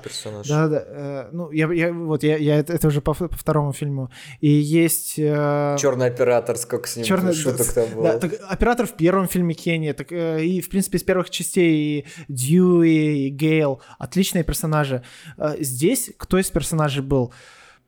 персонаж. 0.02 0.46
Да, 0.48 0.68
да. 0.68 0.84
э, 0.86 1.28
ну, 1.32 1.50
я, 1.52 1.72
я 1.72 1.92
вот 1.92 2.22
я, 2.24 2.36
я 2.36 2.56
это, 2.58 2.72
это 2.72 2.88
уже 2.88 3.00
по, 3.00 3.14
по 3.14 3.28
второму 3.28 3.72
фильму. 3.72 4.10
И 4.40 4.48
есть. 4.50 5.14
э, 5.18 5.76
Черный 5.78 6.06
оператор, 6.08 6.56
сколько 6.56 6.88
с 6.88 6.96
ним 6.96 7.06
Чёрный- 7.06 7.32
шуток 7.32 7.66
там 7.72 7.86
было. 7.94 8.02
Да, 8.12 8.18
так 8.18 8.32
оператор 8.48 8.86
в 8.86 8.92
первом 8.96 9.28
фильме 9.28 9.54
Кенни, 9.54 9.92
так, 9.92 10.08
и, 10.12 10.60
в 10.60 10.68
принципе, 10.68 10.98
из 10.98 11.04
первых 11.04 11.30
частей 11.30 12.00
и 12.00 12.06
Дьюи, 12.28 13.26
и 13.26 13.30
Гейл, 13.30 13.80
отличные 13.98 14.42
персонажи. 14.44 15.02
Здесь 15.60 16.10
кто 16.16 16.38
из 16.38 16.50
персонажей 16.50 17.02
был? 17.02 17.32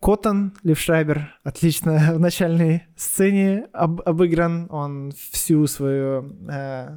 Коттон, 0.00 0.54
Левшрайбер, 0.62 1.34
отлично 1.44 2.12
в 2.14 2.18
начальной 2.20 2.84
сцене 2.96 3.66
об- 3.72 4.00
обыгран. 4.06 4.66
Он 4.70 5.12
всю 5.32 5.66
свою 5.66 6.36
э, 6.48 6.88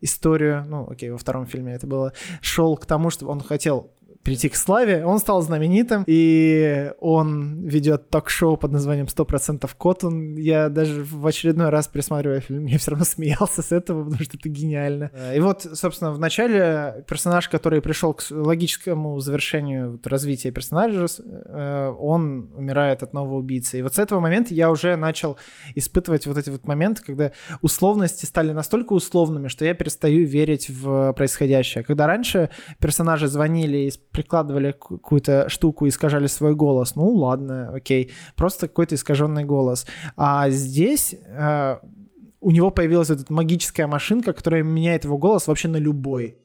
историю, 0.00 0.64
ну, 0.66 0.88
окей, 0.90 1.10
во 1.10 1.18
втором 1.18 1.46
фильме 1.46 1.74
это 1.74 1.86
было, 1.86 2.12
шел 2.40 2.76
к 2.76 2.86
тому, 2.86 3.10
что 3.10 3.26
он 3.28 3.40
хотел 3.40 3.90
прийти 4.22 4.48
к 4.48 4.56
славе, 4.56 5.04
он 5.04 5.18
стал 5.18 5.40
знаменитым, 5.42 6.04
и 6.06 6.92
он 7.00 7.66
ведет 7.66 8.10
ток-шоу 8.10 8.56
под 8.56 8.72
названием 8.72 9.06
«100% 9.06 9.68
Коттон». 9.78 10.36
Я 10.36 10.68
даже 10.68 11.02
в 11.04 11.26
очередной 11.26 11.70
раз, 11.70 11.88
пересматривая 11.88 12.40
фильм, 12.40 12.66
я 12.66 12.78
все 12.78 12.90
равно 12.90 13.04
смеялся 13.04 13.62
с 13.62 13.72
этого, 13.72 14.04
потому 14.04 14.22
что 14.22 14.36
это 14.36 14.48
гениально. 14.48 15.10
И 15.34 15.40
вот, 15.40 15.66
собственно, 15.72 16.12
в 16.12 16.18
начале 16.18 17.04
персонаж, 17.08 17.48
который 17.48 17.80
пришел 17.80 18.12
к 18.12 18.22
логическому 18.30 19.18
завершению 19.20 19.92
вот 19.92 20.06
развития 20.06 20.50
персонажа, 20.50 21.06
э, 21.18 21.94
он 21.98 22.50
умирает 22.54 23.02
от 23.02 23.14
нового 23.14 23.38
убийцы. 23.38 23.78
И 23.78 23.82
вот 23.82 23.94
с 23.94 23.98
этого 23.98 24.20
момента 24.20 24.52
я 24.52 24.70
уже 24.70 24.96
начал 24.96 25.38
испытывать 25.74 26.26
вот 26.26 26.36
эти 26.36 26.50
вот 26.50 26.66
моменты, 26.66 27.02
когда 27.02 27.32
условности 27.62 28.26
стали 28.26 28.52
настолько 28.52 28.92
условными, 28.92 29.48
что 29.48 29.64
я 29.64 29.74
перестаю 29.74 30.26
верить 30.26 30.68
в 30.68 31.12
происходящее. 31.14 31.84
Когда 31.84 32.06
раньше 32.06 32.50
персонажи 32.78 33.26
звонили 33.26 33.78
и 33.78 33.90
прикладывали 34.12 34.72
какую-то 34.72 35.48
штуку 35.48 35.86
искажали 35.86 36.26
свой 36.26 36.54
голос, 36.54 36.96
ну 36.96 37.08
ладно, 37.08 37.70
окей, 37.74 38.10
просто 38.36 38.68
какой-то 38.68 38.94
искаженный 38.94 39.44
голос. 39.44 39.86
А 40.16 40.50
здесь 40.50 41.14
э, 41.14 41.76
у 42.40 42.50
него 42.50 42.70
появилась 42.70 43.10
эта 43.10 43.32
магическая 43.32 43.86
машинка, 43.86 44.32
которая 44.32 44.62
меняет 44.62 45.04
его 45.04 45.18
голос 45.18 45.46
вообще 45.46 45.68
на 45.68 45.76
любой. 45.76 46.36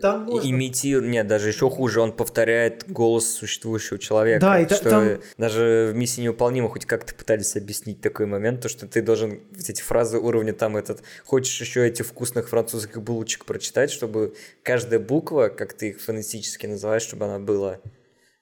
Там 0.00 0.24
можно- 0.24 0.48
Имитирует, 0.50 1.10
нет, 1.10 1.26
даже 1.26 1.48
еще 1.48 1.68
хуже, 1.68 2.00
он 2.00 2.12
повторяет 2.12 2.84
голос 2.90 3.28
существующего 3.28 3.98
человека. 3.98 4.40
Да, 4.40 4.60
и 4.60 4.64
та- 4.64 4.76
что 4.76 4.90
там- 4.90 5.20
даже 5.36 5.90
в 5.92 5.96
миссии 5.96 6.22
невыполнима 6.22 6.68
хоть 6.70 6.86
как-то 6.86 7.14
пытались 7.14 7.54
объяснить 7.54 8.00
такой 8.00 8.24
момент, 8.26 8.62
то 8.62 8.68
что 8.70 8.86
ты 8.86 9.02
должен 9.02 9.40
вот 9.50 9.68
эти 9.68 9.82
фразы 9.82 10.18
уровня 10.18 10.54
там 10.54 10.76
этот, 10.76 11.02
хочешь 11.24 11.60
еще 11.60 11.86
эти 11.86 12.00
вкусных 12.02 12.48
французских 12.48 13.02
булочек 13.02 13.44
прочитать, 13.44 13.90
чтобы 13.90 14.34
каждая 14.62 15.00
буква, 15.00 15.48
как 15.48 15.74
ты 15.74 15.90
их 15.90 16.00
фонетически 16.00 16.66
называешь, 16.66 17.02
чтобы 17.02 17.26
она 17.26 17.38
была. 17.38 17.78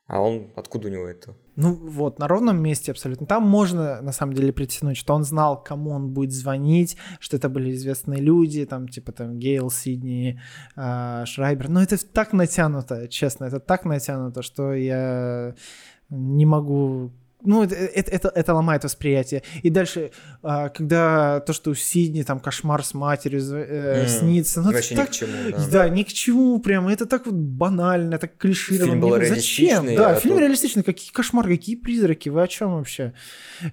А 0.06 0.20
он, 0.20 0.52
откуда 0.54 0.86
у 0.86 0.90
него 0.90 1.06
это? 1.06 1.34
Ну 1.56 1.74
вот, 1.74 2.18
на 2.20 2.28
ровном 2.28 2.62
месте 2.62 2.92
абсолютно. 2.92 3.26
Там 3.26 3.42
можно, 3.42 4.00
на 4.02 4.12
самом 4.12 4.34
деле, 4.34 4.52
притянуть, 4.52 4.96
что 4.96 5.14
он 5.14 5.24
знал, 5.24 5.60
кому 5.62 5.90
он 5.90 6.12
будет 6.12 6.32
звонить, 6.32 6.96
что 7.18 7.36
это 7.36 7.48
были 7.48 7.72
известные 7.72 8.20
люди, 8.20 8.64
там, 8.66 8.86
типа, 8.88 9.10
там, 9.12 9.38
Гейл, 9.38 9.68
Сидни, 9.70 10.40
э, 10.76 11.24
Шрайбер. 11.26 11.68
Но 11.68 11.82
это 11.82 11.96
так 12.06 12.32
натянуто, 12.32 13.08
честно, 13.08 13.46
это 13.46 13.58
так 13.58 13.84
натянуто, 13.84 14.42
что 14.42 14.74
я 14.74 15.54
не 16.08 16.46
могу... 16.46 17.10
Ну, 17.42 17.62
это, 17.62 17.74
это, 17.74 18.28
это, 18.34 18.54
ломает 18.54 18.82
восприятие. 18.82 19.42
И 19.62 19.70
дальше, 19.70 20.10
а, 20.42 20.68
когда 20.70 21.40
то, 21.40 21.52
что 21.52 21.70
у 21.70 21.74
Сидни 21.74 22.22
там 22.22 22.40
кошмар 22.40 22.82
с 22.82 22.94
матерью 22.94 23.40
э, 23.52 24.02
М, 24.02 24.08
снится, 24.08 24.62
ну, 24.62 24.68
это 24.70 24.76
Вообще 24.78 24.94
ни 24.94 24.98
так 24.98 25.08
к 25.10 25.12
чему, 25.12 25.32
да. 25.50 25.66
да. 25.70 25.88
ни 25.90 26.02
к 26.02 26.08
чему 26.08 26.58
прям. 26.60 26.88
Это 26.88 27.04
так 27.06 27.26
вот 27.26 27.34
банально, 27.34 28.18
так 28.18 28.36
клишировано. 28.38 28.86
Фильм 28.92 29.00
был 29.00 29.24
Зачем? 29.26 29.94
Да, 29.94 30.10
а 30.12 30.14
фильм 30.14 30.34
тут- 30.36 30.40
реалистичный. 30.42 30.82
Какие 30.82 31.12
кошмары, 31.12 31.54
какие 31.56 31.76
призраки, 31.76 32.30
вы 32.30 32.42
о 32.42 32.48
чем 32.48 32.74
вообще? 32.74 33.12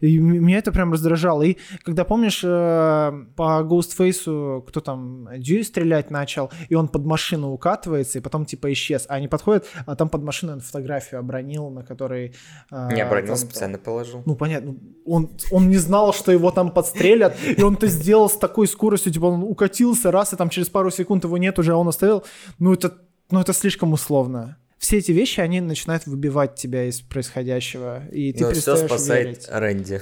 И 0.02 0.20
меня 0.20 0.58
это 0.58 0.72
прям 0.72 0.92
раздражало. 0.92 1.44
И 1.44 1.58
когда, 1.84 2.04
помнишь, 2.04 2.42
э, 2.44 3.12
по 3.36 3.62
Ghostface, 3.64 4.62
кто 4.68 4.82
там, 4.82 5.30
Дьюи 5.38 5.64
стрелять 5.64 6.12
начал, 6.12 6.52
и 6.70 6.76
он 6.76 6.90
под 6.90 7.06
машину 7.06 7.52
укатывается, 7.54 8.20
и 8.20 8.22
потом 8.22 8.46
типа 8.46 8.72
исчез. 8.74 9.06
А 9.08 9.16
они 9.16 9.28
подходят, 9.28 9.66
а 9.86 9.96
там 9.96 10.10
под 10.10 10.22
машиной 10.24 10.54
он 10.56 10.60
фотографию 10.60 11.20
обронил, 11.22 11.70
на 11.70 11.84
которой... 11.84 12.36
э, 12.72 12.90
Не 12.94 13.02
обронил, 13.02 13.36
там- 13.36 13.54
специально 13.64 13.78
положил. 13.78 14.24
ну, 14.26 14.36
понятно. 14.36 14.76
Он, 15.06 15.30
он 15.52 15.70
не 15.70 15.78
знал, 15.78 16.14
что 16.14 16.32
его 16.32 16.52
там 16.52 16.72
подстрелят, 16.72 17.36
и 17.58 17.62
он 17.62 17.76
это 17.76 17.88
сделал 17.88 18.30
с 18.30 18.38
такой 18.38 18.68
скоростью, 18.68 19.12
типа 19.12 19.26
он 19.26 19.44
укатился 19.44 20.12
раз, 20.12 20.34
и 20.34 20.36
там 20.36 20.50
через 20.50 20.70
пару 20.70 20.92
секунд 20.92 21.24
его 21.24 21.38
нет 21.38 21.60
уже, 21.60 21.74
а 21.74 21.78
он 21.78 21.88
оставил. 21.88 22.24
Ну, 22.60 22.74
это, 22.74 22.98
ну, 23.32 23.40
это 23.40 23.54
слишком 23.54 23.94
условно. 23.94 24.58
Все 24.78 24.98
эти 24.98 25.12
вещи, 25.12 25.40
они 25.40 25.62
начинают 25.62 26.06
выбивать 26.06 26.56
тебя 26.56 26.86
из 26.86 27.02
происходящего, 27.02 28.06
и 28.08 28.34
ты 28.34 28.44
Но 28.44 28.52
все 28.52 28.62
перестаешь 28.62 28.90
спасает 28.90 29.26
верить. 29.26 29.48
Рэнди. 29.50 30.02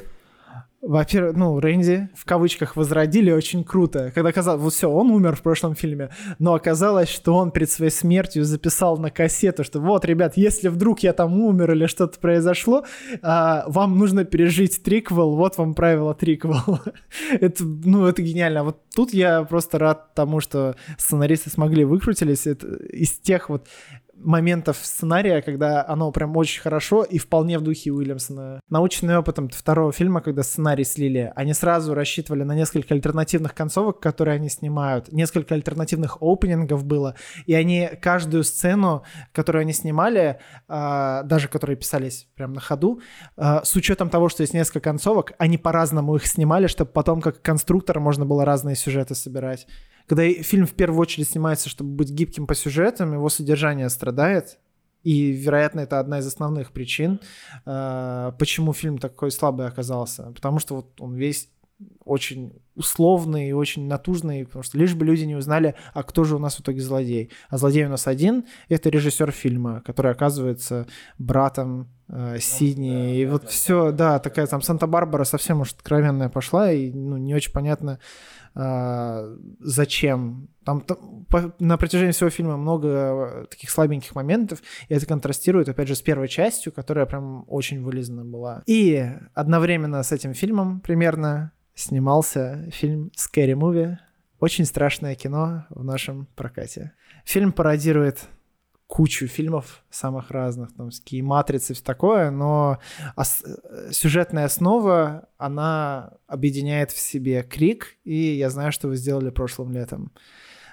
Во-первых, 0.82 1.38
ну, 1.38 1.60
Рэнди 1.60 2.10
в 2.16 2.26
кавычках 2.26 2.76
возродили 2.76 3.32
очень 3.32 3.64
круто. 3.64 4.12
Когда 4.16 4.32
казалось, 4.32 4.62
вот 4.62 4.74
все, 4.74 4.90
он 4.90 5.12
умер 5.12 5.36
в 5.36 5.44
прошлом 5.44 5.76
фильме, 5.76 6.10
но 6.40 6.56
оказалось, 6.56 7.08
что 7.08 7.36
он 7.36 7.52
перед 7.52 7.70
своей 7.70 7.92
смертью 7.92 8.44
записал 8.46 8.98
на 8.98 9.12
кассету, 9.12 9.64
что 9.64 9.80
вот, 9.80 10.06
ребят, 10.06 10.38
если 10.38 10.70
вдруг 10.70 11.02
я 11.02 11.14
там 11.14 11.40
умер 11.40 11.74
или 11.74 11.86
что-то 11.86 12.20
произошло, 12.20 12.84
а, 13.22 13.64
вам 13.68 14.00
нужно 14.00 14.26
пережить 14.26 14.82
триквел, 14.82 15.36
вот 15.36 15.58
вам 15.58 15.76
правило 15.76 16.16
триквел. 16.16 16.80
это, 17.40 17.64
ну, 17.64 18.08
это 18.08 18.24
гениально. 18.24 18.64
Вот 18.64 18.80
тут 18.96 19.14
я 19.14 19.44
просто 19.44 19.78
рад 19.78 20.16
тому, 20.16 20.40
что 20.40 20.76
сценаристы 20.98 21.52
смогли 21.52 21.86
выкрутились 21.86 22.48
это 22.48 22.68
из 22.68 23.12
тех 23.20 23.50
вот 23.50 23.68
моментов 24.24 24.78
сценария, 24.82 25.42
когда 25.42 25.86
оно 25.88 26.12
прям 26.12 26.36
очень 26.38 26.62
хорошо 26.62 27.04
и 27.04 27.18
вполне 27.18 27.58
в 27.58 27.62
духе 27.62 27.92
Уильямсона. 27.92 28.60
Наученный 28.70 29.18
опытом 29.18 29.50
второго 29.50 29.92
фильма, 29.92 30.22
когда 30.22 30.44
сценарий 30.44 30.84
слили, 30.84 31.32
они 31.36 31.54
сразу 31.54 31.94
рассчитывали 31.94 32.44
на 32.44 32.56
несколько 32.56 32.94
альтернативных 32.94 33.54
концовок, 33.54 34.00
которые 34.00 34.36
они 34.36 34.50
снимают. 34.50 35.12
Несколько 35.12 35.56
альтернативных 35.56 36.18
опенингов 36.22 36.86
было. 36.86 37.16
И 37.46 37.54
они 37.54 37.90
каждую 38.02 38.44
сцену, 38.44 39.04
которую 39.32 39.62
они 39.62 39.74
снимали, 39.74 40.40
а, 40.68 41.24
даже 41.24 41.48
которые 41.48 41.76
писались 41.76 42.28
прям 42.36 42.54
на 42.54 42.62
ходу, 42.62 43.02
а, 43.38 43.64
с 43.64 43.76
учетом 43.76 44.10
того, 44.10 44.30
что 44.30 44.44
есть 44.44 44.54
несколько 44.54 44.80
концовок, 44.82 45.34
они 45.38 45.58
по-разному 45.58 46.16
их 46.16 46.26
снимали, 46.26 46.68
чтобы 46.68 46.92
потом 46.92 47.22
как 47.22 47.42
конструктор 47.42 48.00
можно 48.00 48.26
было 48.26 48.46
разные 48.46 48.76
сюжеты 48.76 49.16
собирать. 49.16 49.68
Когда 50.12 50.30
фильм 50.44 50.66
в 50.68 50.74
первую 50.74 51.00
очередь 51.00 51.30
снимается, 51.30 51.70
чтобы 51.70 51.92
быть 51.92 52.10
гибким 52.10 52.46
по 52.46 52.54
сюжетам, 52.54 53.14
его 53.14 53.30
содержание 53.30 53.88
страдает. 53.88 54.60
И, 55.04 55.32
вероятно, 55.32 55.80
это 55.80 56.02
одна 56.02 56.20
из 56.20 56.28
основных 56.28 56.74
причин, 56.74 57.22
э, 57.66 58.34
почему 58.38 58.74
фильм 58.74 58.98
такой 58.98 59.32
слабый 59.32 59.68
оказался. 59.68 60.34
Потому 60.36 60.60
что 60.60 60.76
вот 60.76 61.00
он 61.00 61.16
весь 61.16 61.50
очень 62.04 62.52
условный 62.76 63.50
и 63.50 63.54
очень 63.54 63.88
натужный, 63.88 64.46
потому 64.46 64.64
что 64.64 64.78
лишь 64.78 64.96
бы 64.96 65.06
люди 65.06 65.24
не 65.24 65.36
узнали, 65.36 65.76
а 65.94 66.04
кто 66.04 66.26
же 66.26 66.36
у 66.36 66.40
нас 66.40 66.56
в 66.56 66.60
итоге 66.60 66.82
злодей. 66.82 67.32
А 67.50 67.58
злодей 67.58 67.86
у 67.86 67.90
нас 67.90 68.06
один— 68.06 68.44
это 68.70 68.90
режиссер 68.90 69.32
фильма, 69.32 69.82
который 69.86 70.12
оказывается 70.12 70.88
братом 71.20 71.88
э, 72.10 72.38
Сидни. 72.40 73.18
И 73.18 73.26
вот 73.26 73.50
все, 73.50 73.92
да, 73.92 74.20
такая 74.20 74.48
там 74.48 74.62
Санта-Барбара 74.62 75.24
совсем 75.24 75.62
уж 75.62 75.72
откровенная 75.72 76.28
пошла, 76.28 76.72
и 76.72 76.92
ну, 76.92 77.16
не 77.18 77.34
очень 77.34 77.54
понятно, 77.54 78.00
а, 78.54 79.36
зачем. 79.60 80.50
Там, 80.66 80.82
там 80.82 81.26
по- 81.30 81.56
на 81.60 81.78
протяжении 81.78 82.12
всего 82.12 82.30
фильма 82.30 82.58
много 82.58 82.88
э, 82.88 83.46
таких 83.50 83.70
слабеньких 83.70 84.14
моментов, 84.14 84.62
и 84.90 84.94
это 84.94 85.06
контрастирует, 85.06 85.70
опять 85.70 85.88
же, 85.88 85.96
с 85.96 86.02
первой 86.02 86.28
частью, 86.28 86.72
которая 86.72 87.06
прям 87.06 87.46
очень 87.48 87.82
вылизана 87.82 88.26
была. 88.26 88.62
И 88.68 89.10
одновременно 89.34 90.04
с 90.04 90.12
этим 90.12 90.34
фильмом 90.34 90.82
примерно 90.82 91.52
снимался 91.74 92.70
фильм 92.72 93.12
Scary 93.18 93.54
Movie. 93.54 93.96
Очень 94.40 94.66
страшное 94.66 95.16
кино 95.16 95.66
в 95.70 95.84
нашем 95.84 96.28
прокате. 96.36 96.94
Фильм 97.26 97.52
пародирует 97.52 98.28
кучу 98.92 99.28
фильмов 99.28 99.86
самых 99.90 100.32
разных, 100.32 100.74
там, 100.76 100.90
такие 100.90 101.24
матрицы, 101.24 101.74
все 101.74 101.82
такое, 101.82 102.30
но 102.30 102.78
ос- 103.16 103.42
э, 103.46 103.90
сюжетная 103.94 104.44
основа, 104.44 105.30
она 105.38 106.12
объединяет 106.28 106.92
в 106.92 107.00
себе 107.00 107.42
Крик, 107.42 107.96
и 108.04 108.36
я 108.36 108.50
знаю, 108.50 108.74
что 108.74 108.90
вы 108.90 108.98
сделали 108.98 109.30
прошлым 109.30 109.72
летом. 109.72 110.12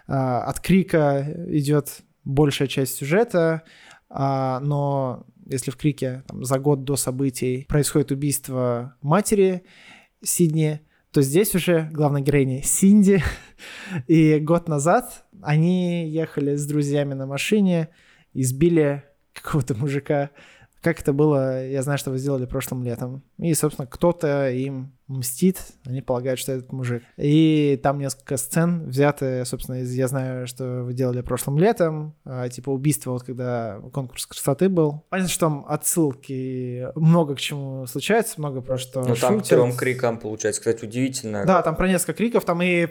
А, 0.09 0.43
От 0.43 0.59
Крика 0.59 1.33
идет 1.47 2.03
большая 2.25 2.67
часть 2.67 2.97
сюжета, 2.97 3.63
а, 4.11 4.59
но 4.65 5.25
если 5.47 5.71
в 5.71 5.77
Крике 5.77 6.25
там, 6.27 6.43
за 6.43 6.59
год 6.59 6.83
до 6.83 6.97
событий 6.97 7.67
происходит 7.69 8.11
убийство 8.11 8.97
матери 9.01 9.63
Сидни, 10.25 10.81
то 11.13 11.23
здесь 11.23 11.55
уже 11.55 11.89
главной 11.93 12.23
героиня 12.23 12.63
Синди, 12.65 13.23
и 14.09 14.41
год 14.41 14.69
назад 14.69 15.25
они 15.41 16.09
ехали 16.11 16.57
с 16.57 16.67
друзьями 16.67 17.15
на 17.15 17.27
машине, 17.27 17.91
избили 18.33 19.05
какого-то 19.33 19.75
мужика. 19.75 20.31
Как 20.81 21.01
это 21.01 21.13
было, 21.13 21.67
я 21.67 21.83
знаю, 21.83 21.99
что 21.99 22.11
вы 22.11 22.19
сделали 22.19 22.47
прошлым 22.47 22.85
летом. 22.85 23.23
И, 23.39 23.55
собственно, 23.55 23.87
кто-то 23.87 24.51
им 24.51 24.93
мстит, 25.09 25.59
они 25.87 26.03
полагают, 26.03 26.39
что 26.39 26.53
этот 26.53 26.71
мужик. 26.71 27.03
И 27.17 27.81
там 27.83 27.99
несколько 27.99 28.37
сцен 28.37 28.89
взяты, 28.89 29.45
собственно, 29.47 29.81
из 29.81 29.93
«Я 29.93 30.07
знаю, 30.07 30.47
что 30.47 30.83
вы 30.85 30.93
делали 30.93 31.23
прошлым 31.23 31.59
летом», 31.59 32.15
а, 32.25 32.49
типа 32.49 32.71
убийство, 32.71 33.13
вот 33.13 33.23
когда 33.23 33.81
конкурс 33.93 34.27
красоты 34.27 34.69
был. 34.69 35.05
Понятно, 35.09 35.31
что 35.31 35.41
там 35.47 35.65
отсылки 35.67 36.89
много 36.95 37.35
к 37.35 37.41
чему 37.41 37.87
случается, 37.87 38.35
много 38.39 38.61
про 38.61 38.77
что 38.77 39.01
Ну 39.01 39.15
там 39.15 39.41
трем 39.41 39.75
крикам 39.75 40.19
получается, 40.19 40.61
кстати, 40.61 40.85
удивительно. 40.85 41.45
Да, 41.47 41.63
там 41.63 41.75
про 41.75 41.89
несколько 41.89 42.13
криков, 42.13 42.45
там 42.45 42.61
и 42.61 42.87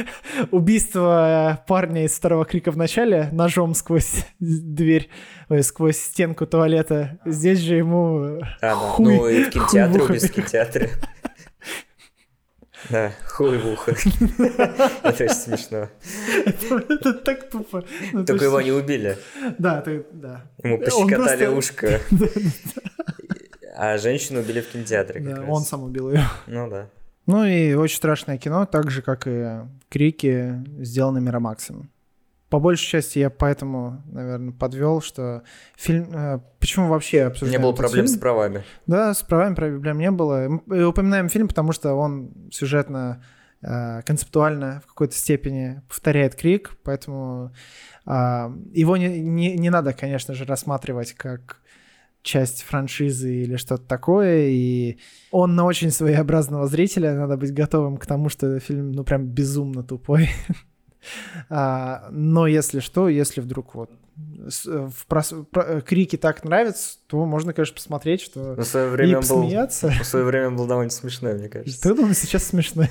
убийство 0.50 1.62
парня 1.66 2.04
из 2.04 2.12
второго 2.12 2.44
крика 2.44 2.70
в 2.70 2.76
начале 2.76 3.30
ножом 3.32 3.74
сквозь 3.74 4.26
дверь, 4.40 5.08
ой, 5.48 5.62
сквозь 5.62 5.96
стенку 5.96 6.46
туалета. 6.46 7.18
Здесь 7.24 7.60
же 7.60 7.76
ему 7.76 8.40
Да, 8.40 8.56
да. 8.60 8.74
хуй, 8.74 9.04
Ну 9.04 9.28
и 9.28 9.44
в 9.44 9.50
кинотеатре 9.50 9.91
в 9.98 10.08
в 10.08 10.28
кинотеатре. 10.30 10.90
Да, 12.90 13.12
хуй 13.26 13.58
в 13.58 13.66
ухо. 13.68 13.92
Это 15.02 15.24
очень 15.24 15.34
смешно. 15.34 15.88
Это 16.44 17.14
так 17.14 17.48
тупо. 17.50 17.84
Ну, 18.12 18.24
Только 18.24 18.40
то 18.40 18.44
его 18.46 18.60
не 18.60 18.72
убили. 18.72 19.16
Да, 19.58 19.84
да. 20.12 20.44
Ему 20.62 20.78
пощекотали 20.78 21.46
ушко. 21.46 22.00
А 23.74 23.96
женщину 23.96 24.40
убили 24.40 24.60
в 24.60 24.68
кинотеатре 24.68 25.20
Да, 25.20 25.44
он 25.48 25.62
сам 25.62 25.84
убил 25.84 26.10
ее. 26.10 26.24
Ну 26.46 26.68
да. 26.68 26.88
Ну 27.26 27.44
и 27.44 27.72
очень 27.72 27.96
страшное 27.96 28.36
кино, 28.36 28.66
так 28.66 28.90
же, 28.90 29.00
как 29.00 29.26
и 29.26 29.60
Крики, 29.88 30.62
сделаны 30.78 31.20
Миромаксом. 31.22 31.90
По 32.52 32.58
большей 32.58 32.86
части 32.86 33.18
я 33.18 33.30
поэтому, 33.30 34.02
наверное, 34.12 34.52
подвел, 34.52 35.00
что 35.00 35.42
фильм... 35.74 36.10
э, 36.12 36.38
Почему 36.60 36.88
вообще 36.88 37.16
Не 37.16 37.22
обсуждаем 37.22 37.62
было 37.62 37.70
этот 37.70 37.80
проблем 37.80 38.06
с 38.06 38.10
фильм? 38.10 38.20
правами. 38.20 38.64
Да, 38.86 39.14
с 39.14 39.22
правами 39.22 39.54
проблем 39.54 39.98
не 39.98 40.10
было. 40.10 40.60
Мы 40.66 40.78
и 40.78 40.82
упоминаем 40.82 41.30
фильм, 41.30 41.48
потому 41.48 41.72
что 41.72 41.94
он 41.94 42.30
сюжетно, 42.50 43.24
э, 43.62 44.02
концептуально 44.02 44.82
в 44.84 44.88
какой-то 44.88 45.14
степени 45.14 45.80
повторяет 45.88 46.34
Крик, 46.34 46.76
поэтому 46.84 47.54
а, 48.04 48.52
его 48.74 48.98
не, 48.98 49.20
не, 49.20 49.56
не 49.56 49.70
надо, 49.70 49.94
конечно 49.94 50.34
же, 50.34 50.44
рассматривать 50.44 51.14
как 51.14 51.62
часть 52.20 52.64
франшизы 52.64 53.34
или 53.34 53.56
что-то 53.56 53.84
такое, 53.84 54.48
и 54.48 54.98
он 55.30 55.54
на 55.54 55.64
очень 55.64 55.90
своеобразного 55.90 56.66
зрителя, 56.66 57.14
надо 57.14 57.38
быть 57.38 57.54
готовым 57.54 57.96
к 57.96 58.04
тому, 58.04 58.28
что 58.28 58.60
фильм, 58.60 58.92
ну, 58.92 59.04
прям 59.04 59.24
безумно 59.24 59.82
тупой. 59.82 60.28
А, 61.48 62.08
но 62.10 62.46
если 62.46 62.80
что, 62.80 63.08
если 63.08 63.40
вдруг 63.40 63.74
вот 63.74 63.90
с- 64.48 64.66
в 64.66 65.06
прос- 65.08 65.44
про- 65.46 65.80
крики 65.80 66.16
так 66.16 66.44
нравятся, 66.44 66.98
то 67.06 67.24
можно, 67.24 67.52
конечно, 67.52 67.74
посмотреть, 67.74 68.20
что 68.20 68.54
В 68.54 68.64
свое 68.64 68.86
и 68.86 68.90
время 68.90 69.14
был... 69.14 69.20
посмеяться. 69.20 69.90
В 69.90 70.04
свое 70.04 70.24
время 70.24 70.50
был 70.50 70.66
довольно 70.66 70.90
смешной, 70.90 71.34
мне 71.34 71.48
кажется. 71.48 71.80
Ты 71.82 71.94
думаешь, 71.94 72.18
сейчас 72.18 72.44
смешно. 72.44 72.84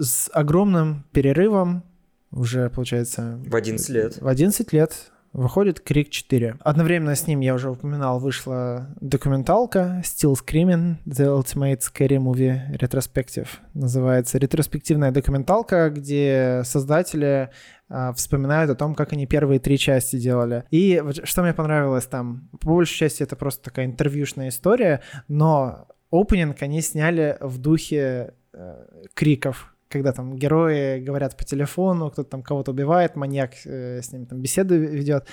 С 0.00 0.30
огромным 0.32 1.04
перерывом, 1.12 1.82
уже, 2.30 2.70
получается, 2.70 3.40
В 3.46 3.54
11 3.56 3.88
лет. 3.88 4.18
в 4.20 4.28
11 4.28 4.72
лет 4.72 5.10
выходит 5.32 5.80
Крик 5.80 6.10
4. 6.10 6.56
Одновременно 6.60 7.14
с 7.14 7.26
ним, 7.26 7.40
я 7.40 7.54
уже 7.54 7.70
упоминал, 7.70 8.18
вышла 8.18 8.88
документалка 9.00 10.02
Still 10.04 10.34
Screaming, 10.34 10.96
The 11.06 11.26
Ultimate 11.26 11.80
Scary 11.80 12.18
Movie 12.18 12.78
Retrospective. 12.78 13.48
Называется 13.74 14.38
ретроспективная 14.38 15.10
документалка, 15.10 15.90
где 15.90 16.62
создатели 16.64 17.50
а, 17.88 18.12
вспоминают 18.12 18.70
о 18.70 18.74
том, 18.74 18.94
как 18.94 19.12
они 19.12 19.26
первые 19.26 19.60
три 19.60 19.78
части 19.78 20.16
делали. 20.18 20.64
И 20.70 21.00
вот 21.02 21.26
что 21.26 21.42
мне 21.42 21.54
понравилось 21.54 22.06
там, 22.06 22.48
по 22.60 22.74
большей 22.74 22.96
части 22.96 23.22
это 23.22 23.36
просто 23.36 23.64
такая 23.64 23.86
интервьюшная 23.86 24.48
история, 24.48 25.02
но 25.28 25.88
опенинг 26.10 26.62
они 26.62 26.82
сняли 26.82 27.36
в 27.40 27.58
духе 27.58 28.34
э, 28.52 28.84
криков, 29.14 29.74
когда 29.88 30.12
там 30.12 30.36
герои 30.36 31.00
говорят 31.00 31.36
по 31.36 31.44
телефону, 31.44 32.10
кто-то 32.10 32.28
там 32.28 32.42
кого-то 32.42 32.72
убивает, 32.72 33.16
маньяк 33.16 33.54
э, 33.64 34.02
с 34.02 34.12
ними 34.12 34.24
там 34.24 34.40
беседу 34.40 34.76
ведет. 34.76 35.26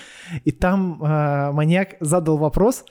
И 0.43 0.51
там 0.51 1.03
э, 1.03 1.51
маньяк 1.51 1.95
задал 1.99 2.38
вопрос, 2.38 2.86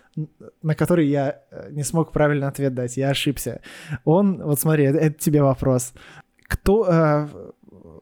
на 0.63 0.75
который 0.75 1.07
я 1.07 1.41
э, 1.51 1.71
не 1.71 1.83
смог 1.83 2.13
правильно 2.13 2.49
ответ 2.49 2.75
дать, 2.75 2.97
я 2.97 3.11
ошибся. 3.11 3.61
Он, 4.05 4.43
вот 4.43 4.61
смотри, 4.61 4.85
это, 4.85 4.99
это 4.99 5.19
тебе 5.19 5.43
вопрос. 5.43 5.95
Кто 6.47 6.87
э, 6.87 7.29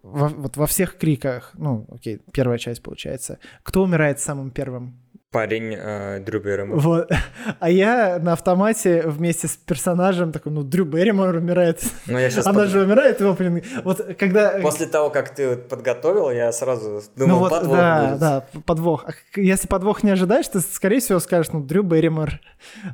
во, 0.02 0.28
вот 0.28 0.56
во 0.56 0.66
всех 0.66 0.98
криках, 0.98 1.52
ну, 1.54 1.86
окей, 1.90 2.20
первая 2.32 2.58
часть 2.58 2.82
получается, 2.82 3.38
кто 3.62 3.82
умирает 3.82 4.20
самым 4.20 4.50
первым? 4.50 4.98
Парень 5.32 5.74
э, 5.74 6.20
Дрю 6.20 6.40
Берримор. 6.40 6.78
Вот. 6.78 7.10
А 7.58 7.70
я 7.70 8.18
на 8.20 8.34
автомате 8.34 9.02
вместе 9.06 9.48
с 9.48 9.56
персонажем 9.56 10.30
такой, 10.30 10.52
ну, 10.52 10.62
Дрю 10.62 10.84
Берримор 10.84 11.34
умирает. 11.34 11.82
Ну, 12.06 12.18
я 12.18 12.30
сейчас 12.30 12.46
Она 12.46 12.66
же 12.66 12.82
умирает 12.82 13.20
в 13.20 13.26
опенинге. 13.26 13.64
Вот 13.82 14.00
когда... 14.18 14.60
После 14.60 14.86
того, 14.86 15.08
как 15.08 15.34
ты 15.34 15.56
подготовил, 15.56 16.30
я 16.30 16.52
сразу 16.52 17.02
думал, 17.16 17.34
ну 17.34 17.38
вот, 17.38 17.50
подвох 17.50 17.76
да, 17.76 18.06
будет. 18.06 18.18
да, 18.20 18.46
подвох. 18.66 19.04
А 19.06 19.40
если 19.40 19.66
подвох 19.68 20.02
не 20.02 20.10
ожидаешь, 20.10 20.48
ты, 20.48 20.60
скорее 20.60 21.00
всего, 21.00 21.18
скажешь, 21.18 21.50
ну, 21.52 21.62
Дрю 21.62 21.82
Берримор. 21.82 22.40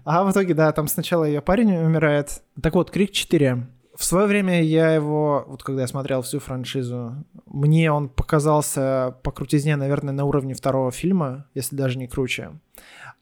А 0.05 0.23
в 0.23 0.31
итоге, 0.31 0.55
да, 0.55 0.71
там 0.73 0.87
сначала 0.87 1.25
ее 1.25 1.41
парень 1.41 1.77
умирает. 1.77 2.43
Так 2.63 2.75
вот, 2.75 2.93
Крик 2.93 3.11
4. 3.11 3.67
В 3.99 4.05
свое 4.05 4.29
время 4.29 4.63
я 4.63 4.93
его, 4.93 5.45
вот 5.49 5.65
когда 5.65 5.83
я 5.83 5.89
смотрел 5.89 6.23
всю 6.23 6.39
франшизу, 6.39 7.17
мне 7.47 7.91
он 7.91 8.09
показался 8.09 9.17
по 9.25 9.33
крутизне, 9.33 9.75
наверное, 9.75 10.15
на 10.15 10.25
уровне 10.25 10.55
второго 10.55 10.93
фильма, 10.93 11.47
если 11.53 11.75
даже 11.75 11.99
не 11.99 12.07
круче. 12.07 12.53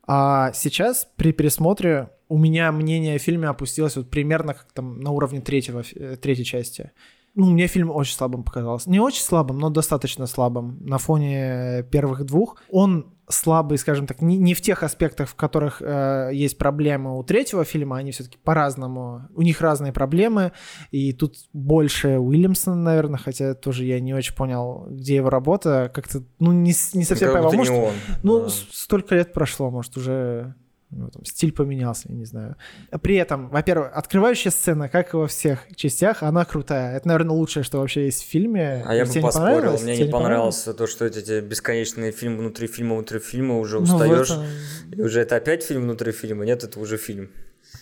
А 0.07 0.53
сейчас 0.53 1.09
при 1.17 1.33
пересмотре 1.33 2.11
у 2.29 2.37
меня 2.37 2.71
мнение 2.73 3.17
о 3.17 3.19
фильме 3.19 3.49
опустилось 3.49 3.97
вот 3.97 4.11
примерно 4.11 4.53
как 4.53 4.71
там 4.73 5.01
на 5.01 5.13
уровне 5.13 5.41
третьего, 5.41 5.83
э, 5.95 6.17
третьей 6.17 6.45
части. 6.45 6.91
Ну, 7.35 7.47
мне 7.47 7.69
фильм 7.69 7.91
очень 7.91 8.15
слабым 8.15 8.45
показался. 8.45 8.91
Не 8.91 9.01
очень 9.01 9.23
слабым, 9.23 9.59
но 9.59 9.71
достаточно 9.71 10.27
слабым 10.27 10.77
на 10.81 10.99
фоне 10.99 11.87
первых 11.91 12.27
двух. 12.27 12.61
Он 12.71 13.16
слабый, 13.29 13.79
скажем 13.79 14.07
так, 14.07 14.23
не, 14.23 14.37
не 14.37 14.55
в 14.55 14.61
тех 14.61 14.83
аспектах, 14.83 15.29
в 15.29 15.35
которых 15.35 15.83
э, 15.83 16.31
есть 16.33 16.59
проблемы 16.59 17.19
у 17.19 17.23
третьего 17.25 17.65
фильма, 17.65 17.97
они 17.97 18.13
все-таки 18.13 18.39
по-разному, 18.43 19.29
у 19.35 19.43
них 19.43 19.61
разные 19.61 19.93
проблемы, 19.93 20.53
и 20.91 21.13
тут 21.13 21.37
больше 21.53 22.19
Уильямсона, 22.19 22.77
наверное, 22.77 23.19
хотя 23.19 23.55
тоже 23.55 23.85
я 23.85 24.01
не 24.01 24.15
очень 24.15 24.35
понял, 24.35 24.87
где 24.89 25.17
его 25.17 25.31
работа, 25.31 25.91
как-то, 25.93 26.23
ну, 26.39 26.53
не, 26.53 26.73
не 26.95 27.05
совсем 27.05 27.29
Как 27.29 27.33
поймал. 27.33 27.53
Может, 27.53 27.75
он. 27.75 27.93
ну, 28.23 28.41
Да. 28.45 28.49
столько 28.49 29.15
лет 29.15 29.33
прошло, 29.33 29.71
может, 29.71 29.97
уже 29.97 30.55
ну, 30.91 31.09
там, 31.11 31.25
стиль 31.25 31.53
поменялся, 31.53 32.09
я 32.09 32.15
не 32.15 32.25
знаю. 32.25 32.57
При 33.03 33.17
этом, 33.17 33.49
во-первых, 33.49 33.91
открывающая 33.95 34.51
сцена, 34.53 34.89
как 34.89 35.15
и 35.15 35.17
во 35.17 35.27
всех 35.27 35.67
частях, 35.75 36.23
она 36.23 36.45
крутая. 36.45 36.97
Это, 36.97 37.09
наверное, 37.09 37.33
лучшее, 37.35 37.65
что 37.65 37.79
вообще 37.79 38.05
есть 38.05 38.23
в 38.23 38.27
фильме. 38.27 38.83
А 38.87 38.95
я 38.95 39.05
Тебе 39.05 39.21
бы 39.21 39.27
поспорил, 39.27 39.79
мне 39.83 39.99
не 39.99 40.11
понравилось 40.11 40.63
то, 40.63 40.87
что 40.87 41.05
эти, 41.05 41.41
бесконечные 41.41 42.13
фильмы 42.13 42.39
внутри 42.39 42.69
фильма, 42.69 42.95
внутри 42.95 43.19
фильма, 43.19 43.59
уже 43.59 43.79
Ну, 43.79 43.83
устаешь, 43.83 44.31
этом- 44.31 44.45
и 44.93 45.03
уже 45.03 45.21
это 45.21 45.37
опять 45.37 45.65
фильм 45.65 45.83
внутри 45.83 46.13
фильма, 46.13 46.45
нет, 46.45 46.63
это 46.63 46.79
уже 46.79 46.97
фильм. 46.97 47.31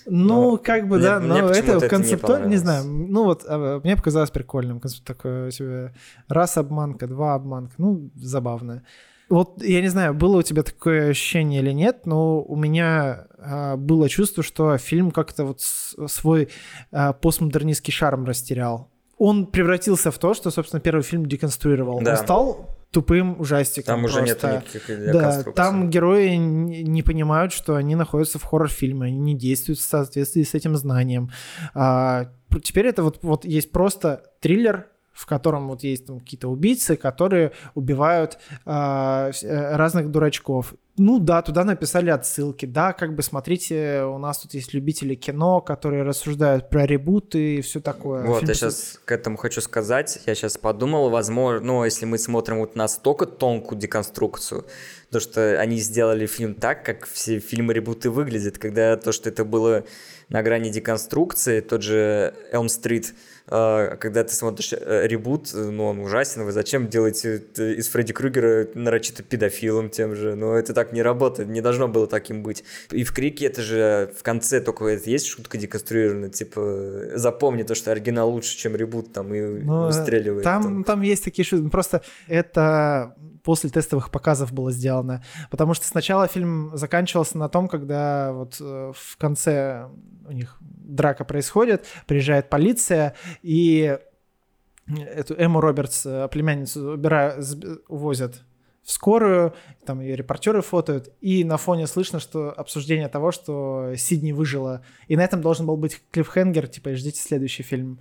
Ну, 0.07 0.53
Но 0.53 0.57
как 0.57 0.89
бы, 0.89 0.97
мне- 0.97 1.05
да, 1.05 1.21
но 1.21 1.51
это 1.51 1.73
это 1.73 1.85
не 1.85 1.89
концептуально, 1.89 2.47
не, 2.47 2.57
знаю, 2.57 2.85
ну 2.87 3.25
вот, 3.25 3.45
а, 3.47 3.81
мне 3.85 3.97
показалось 3.97 4.31
прикольным, 4.31 4.81
концепт 4.81 5.05
такой 5.05 5.53
себе, 5.53 5.95
раз 6.29 6.57
обманка, 6.57 7.07
два 7.07 7.35
обманка, 7.35 7.75
ну, 7.79 8.11
забавно. 8.17 8.83
Вот, 9.35 9.65
я 9.65 9.81
не 9.81 9.89
знаю, 9.89 10.15
было 10.15 10.37
у 10.37 10.43
тебя 10.43 10.63
такое 10.63 11.11
ощущение 11.11 11.61
или 11.61 11.73
нет, 11.73 12.07
но 12.07 12.41
у 12.41 12.55
меня 12.55 13.27
а, 13.37 13.77
было 13.77 14.09
чувство, 14.09 14.45
что 14.45 14.79
фильм 14.79 15.11
как-то 15.11 15.45
вот 15.45 15.61
свой 15.61 16.51
а, 16.93 17.13
постмодернистский 17.15 17.93
шарм 17.93 18.27
растерял. 18.27 18.93
Он 19.19 19.47
превратился 19.47 20.13
в 20.13 20.19
то, 20.19 20.35
что, 20.35 20.53
собственно, 20.53 20.81
первый 20.81 21.03
фильм 21.03 21.27
деконструировал. 21.27 22.01
Да. 22.01 22.13
Он 22.13 22.17
стал 22.17 22.77
тупым 22.93 23.41
ужастиком. 23.41 23.97
Там 23.97 24.05
уже 24.05 24.23
нет 24.23 24.39
просто. 24.39 24.63
никаких 24.73 25.13
Да, 25.13 25.43
там 25.43 25.91
герои 25.91 26.37
не 26.37 27.03
понимают, 27.03 27.53
что 27.53 27.75
они 27.75 27.97
находятся 27.97 28.39
в 28.39 28.45
хоррор-фильме, 28.45 29.07
они 29.07 29.19
не 29.19 29.35
действуют 29.37 29.81
в 29.81 29.83
соответствии 29.83 30.45
с 30.45 30.55
этим 30.55 30.77
знанием. 30.77 31.33
А, 31.75 32.31
теперь 32.63 32.87
это 32.87 33.03
вот, 33.03 33.19
вот 33.23 33.45
есть 33.45 33.73
просто 33.73 34.23
триллер, 34.41 34.87
в 35.15 35.27
котором 35.27 35.69
вот 35.69 35.83
есть 35.85 36.07
там 36.07 36.19
какие-то 36.19 36.49
убийцы, 36.49 36.97
которые 36.97 37.53
убивают 37.75 38.39
а, 38.67 39.31
э, 39.43 39.77
разных 39.77 40.11
дурачков. 40.11 40.75
Ну 40.97 41.19
да, 41.19 41.43
туда 41.43 41.65
написали 41.65 42.11
отсылки. 42.11 42.67
Да, 42.67 42.93
как 42.93 43.17
бы 43.17 43.23
смотрите, 43.23 44.05
у 44.05 44.19
нас 44.19 44.39
тут 44.39 44.55
есть 44.55 44.75
любители 44.75 45.17
кино, 45.17 45.61
которые 45.61 46.05
рассуждают 46.05 46.71
про 46.71 46.87
ребуты 46.87 47.57
и 47.57 47.61
все 47.63 47.81
такое. 47.81 48.25
Вот, 48.25 48.41
Фильм 48.41 48.49
я 48.49 48.55
сейчас 48.55 49.01
к 49.05 49.11
этому 49.11 49.37
хочу 49.37 49.61
сказать. 49.61 50.21
Я 50.27 50.37
сейчас 50.37 50.57
подумал, 50.57 51.11
возможно, 51.11 51.67
ну, 51.67 51.85
если 51.85 52.05
мы 52.05 52.17
смотрим 52.17 52.59
вот 52.59 52.77
настолько 52.77 53.27
тонкую 53.27 53.79
деконструкцию, 53.79 54.67
то, 55.11 55.19
что 55.19 55.61
они 55.61 55.79
сделали 55.79 56.27
фильм 56.27 56.55
так, 56.55 56.85
как 56.85 57.07
все 57.07 57.41
фильмы-ребуты 57.41 58.11
выглядят, 58.11 58.59
когда 58.59 58.97
то, 58.97 59.11
что 59.11 59.29
это 59.31 59.45
было 59.45 59.85
на 60.29 60.43
грани 60.43 60.71
деконструкции, 60.71 61.61
тот 61.61 61.83
же 61.83 62.35
Elm 62.53 62.67
Street, 62.67 63.07
когда 63.47 64.25
ты 64.25 64.35
смотришь 64.35 64.73
э, 64.73 65.07
ребут, 65.07 65.53
э, 65.53 65.71
ну, 65.71 65.87
он 65.87 65.99
ужасен, 65.99 66.45
вы 66.45 66.53
зачем 66.53 66.89
делаете 66.89 67.45
э, 67.59 67.73
из 67.75 67.89
Фредди 67.89 68.15
Крюгера 68.15 68.69
нарочито 68.75 69.23
педофилом 69.23 69.91
тем 69.91 70.15
же? 70.15 70.35
Ну, 70.35 70.55
это 70.55 70.73
так 70.73 70.93
не 70.93 71.03
работает, 71.03 71.51
не 71.51 71.61
должно 71.61 71.87
было 71.87 72.07
таким 72.07 72.43
быть. 72.43 72.65
И 72.91 73.05
в 73.05 73.13
Крике 73.13 73.47
это 73.47 73.61
же 73.61 74.13
в 74.19 74.23
конце 74.23 74.61
только 74.63 74.87
это 74.87 75.11
есть 75.11 75.27
шутка 75.27 75.59
деконструированная, 75.59 76.31
типа 76.31 77.11
запомни 77.17 77.65
то, 77.65 77.75
что 77.75 77.93
оригинал 77.93 78.31
лучше, 78.31 78.57
чем 78.57 78.77
ребут, 78.77 79.13
там, 79.13 79.35
и 79.35 79.41
Ну, 79.41 79.87
выстреливает. 79.87 80.45
Там, 80.45 80.63
там. 80.63 80.85
там 80.85 81.01
есть 81.03 81.25
такие 81.25 81.45
шутки. 81.45 81.69
Просто 81.69 82.03
это 82.29 83.15
после 83.43 83.69
тестовых 83.69 84.11
показов 84.11 84.53
было 84.53 84.73
сделано. 84.73 85.23
Потому 85.51 85.75
что 85.75 85.87
сначала 85.87 86.27
фильм 86.27 86.71
заканчивался 86.75 87.37
на 87.37 87.49
том, 87.49 87.69
когда 87.69 88.33
вот 88.33 88.57
э, 88.59 88.93
в 88.95 89.17
конце 89.19 89.87
у 90.27 90.33
них 90.33 90.59
драка 90.85 91.25
происходит, 91.25 91.87
приезжает 92.07 92.51
полиция, 92.51 93.15
и 93.43 93.99
эту 94.87 95.35
Эмму 95.35 95.61
Робертс, 95.61 96.05
э, 96.07 96.29
племянницу, 96.31 96.93
убирают, 96.93 97.45
увозят 97.89 98.43
в 98.83 98.93
скорую, 98.93 99.55
там 99.87 100.01
ее 100.01 100.15
репортеры 100.15 100.61
фотают, 100.61 101.09
и 101.23 101.43
на 101.43 101.57
фоне 101.57 101.87
слышно, 101.87 102.21
что 102.21 102.53
обсуждение 102.53 103.09
того, 103.09 103.33
что 103.33 103.95
Сидни 103.97 104.33
выжила. 104.33 104.85
И 105.09 105.17
на 105.17 105.25
этом 105.25 105.41
должен 105.41 105.67
был 105.67 105.79
быть 105.79 106.03
клиффхенгер, 106.11 106.69
типа, 106.69 106.95
ждите 106.95 107.21
следующий 107.21 107.63
фильм. 107.63 108.01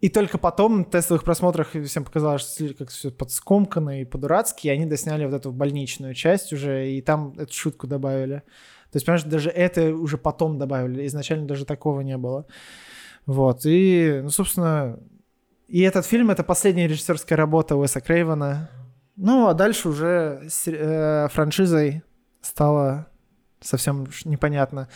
И 0.00 0.08
только 0.08 0.38
потом 0.38 0.78
на 0.78 0.84
тестовых 0.84 1.24
просмотрах 1.24 1.70
всем 1.84 2.04
показалось, 2.04 2.42
что 2.42 2.74
как 2.74 2.90
все 2.90 3.10
подскомкано 3.10 4.00
и 4.00 4.04
по-дурацки, 4.04 4.66
и 4.66 4.70
они 4.70 4.86
досняли 4.86 5.24
вот 5.24 5.34
эту 5.34 5.52
больничную 5.52 6.14
часть 6.14 6.52
уже, 6.52 6.90
и 6.90 7.00
там 7.00 7.34
эту 7.38 7.52
шутку 7.52 7.86
добавили. 7.86 8.42
То 8.94 8.98
есть, 8.98 9.06
понимаешь, 9.06 9.24
даже 9.24 9.50
это 9.50 9.92
уже 9.92 10.18
потом 10.18 10.56
добавили, 10.56 11.04
изначально 11.08 11.48
даже 11.48 11.64
такого 11.64 12.00
не 12.00 12.16
было. 12.16 12.46
Вот, 13.26 13.62
и, 13.66 14.20
ну, 14.22 14.30
собственно, 14.30 15.00
и 15.66 15.80
этот 15.80 16.06
фильм— 16.06 16.30
это 16.30 16.44
последняя 16.44 16.86
режиссерская 16.86 17.36
работа 17.36 17.74
Уэса 17.74 18.00
Крейвена. 18.00 18.70
Ну, 19.16 19.48
а 19.48 19.54
дальше 19.54 19.88
уже 19.88 20.44
се- 20.48 20.76
э, 20.78 21.28
франшизой 21.32 22.04
стало 22.40 23.08
совсем 23.64 24.06
непонятно. 24.24 24.88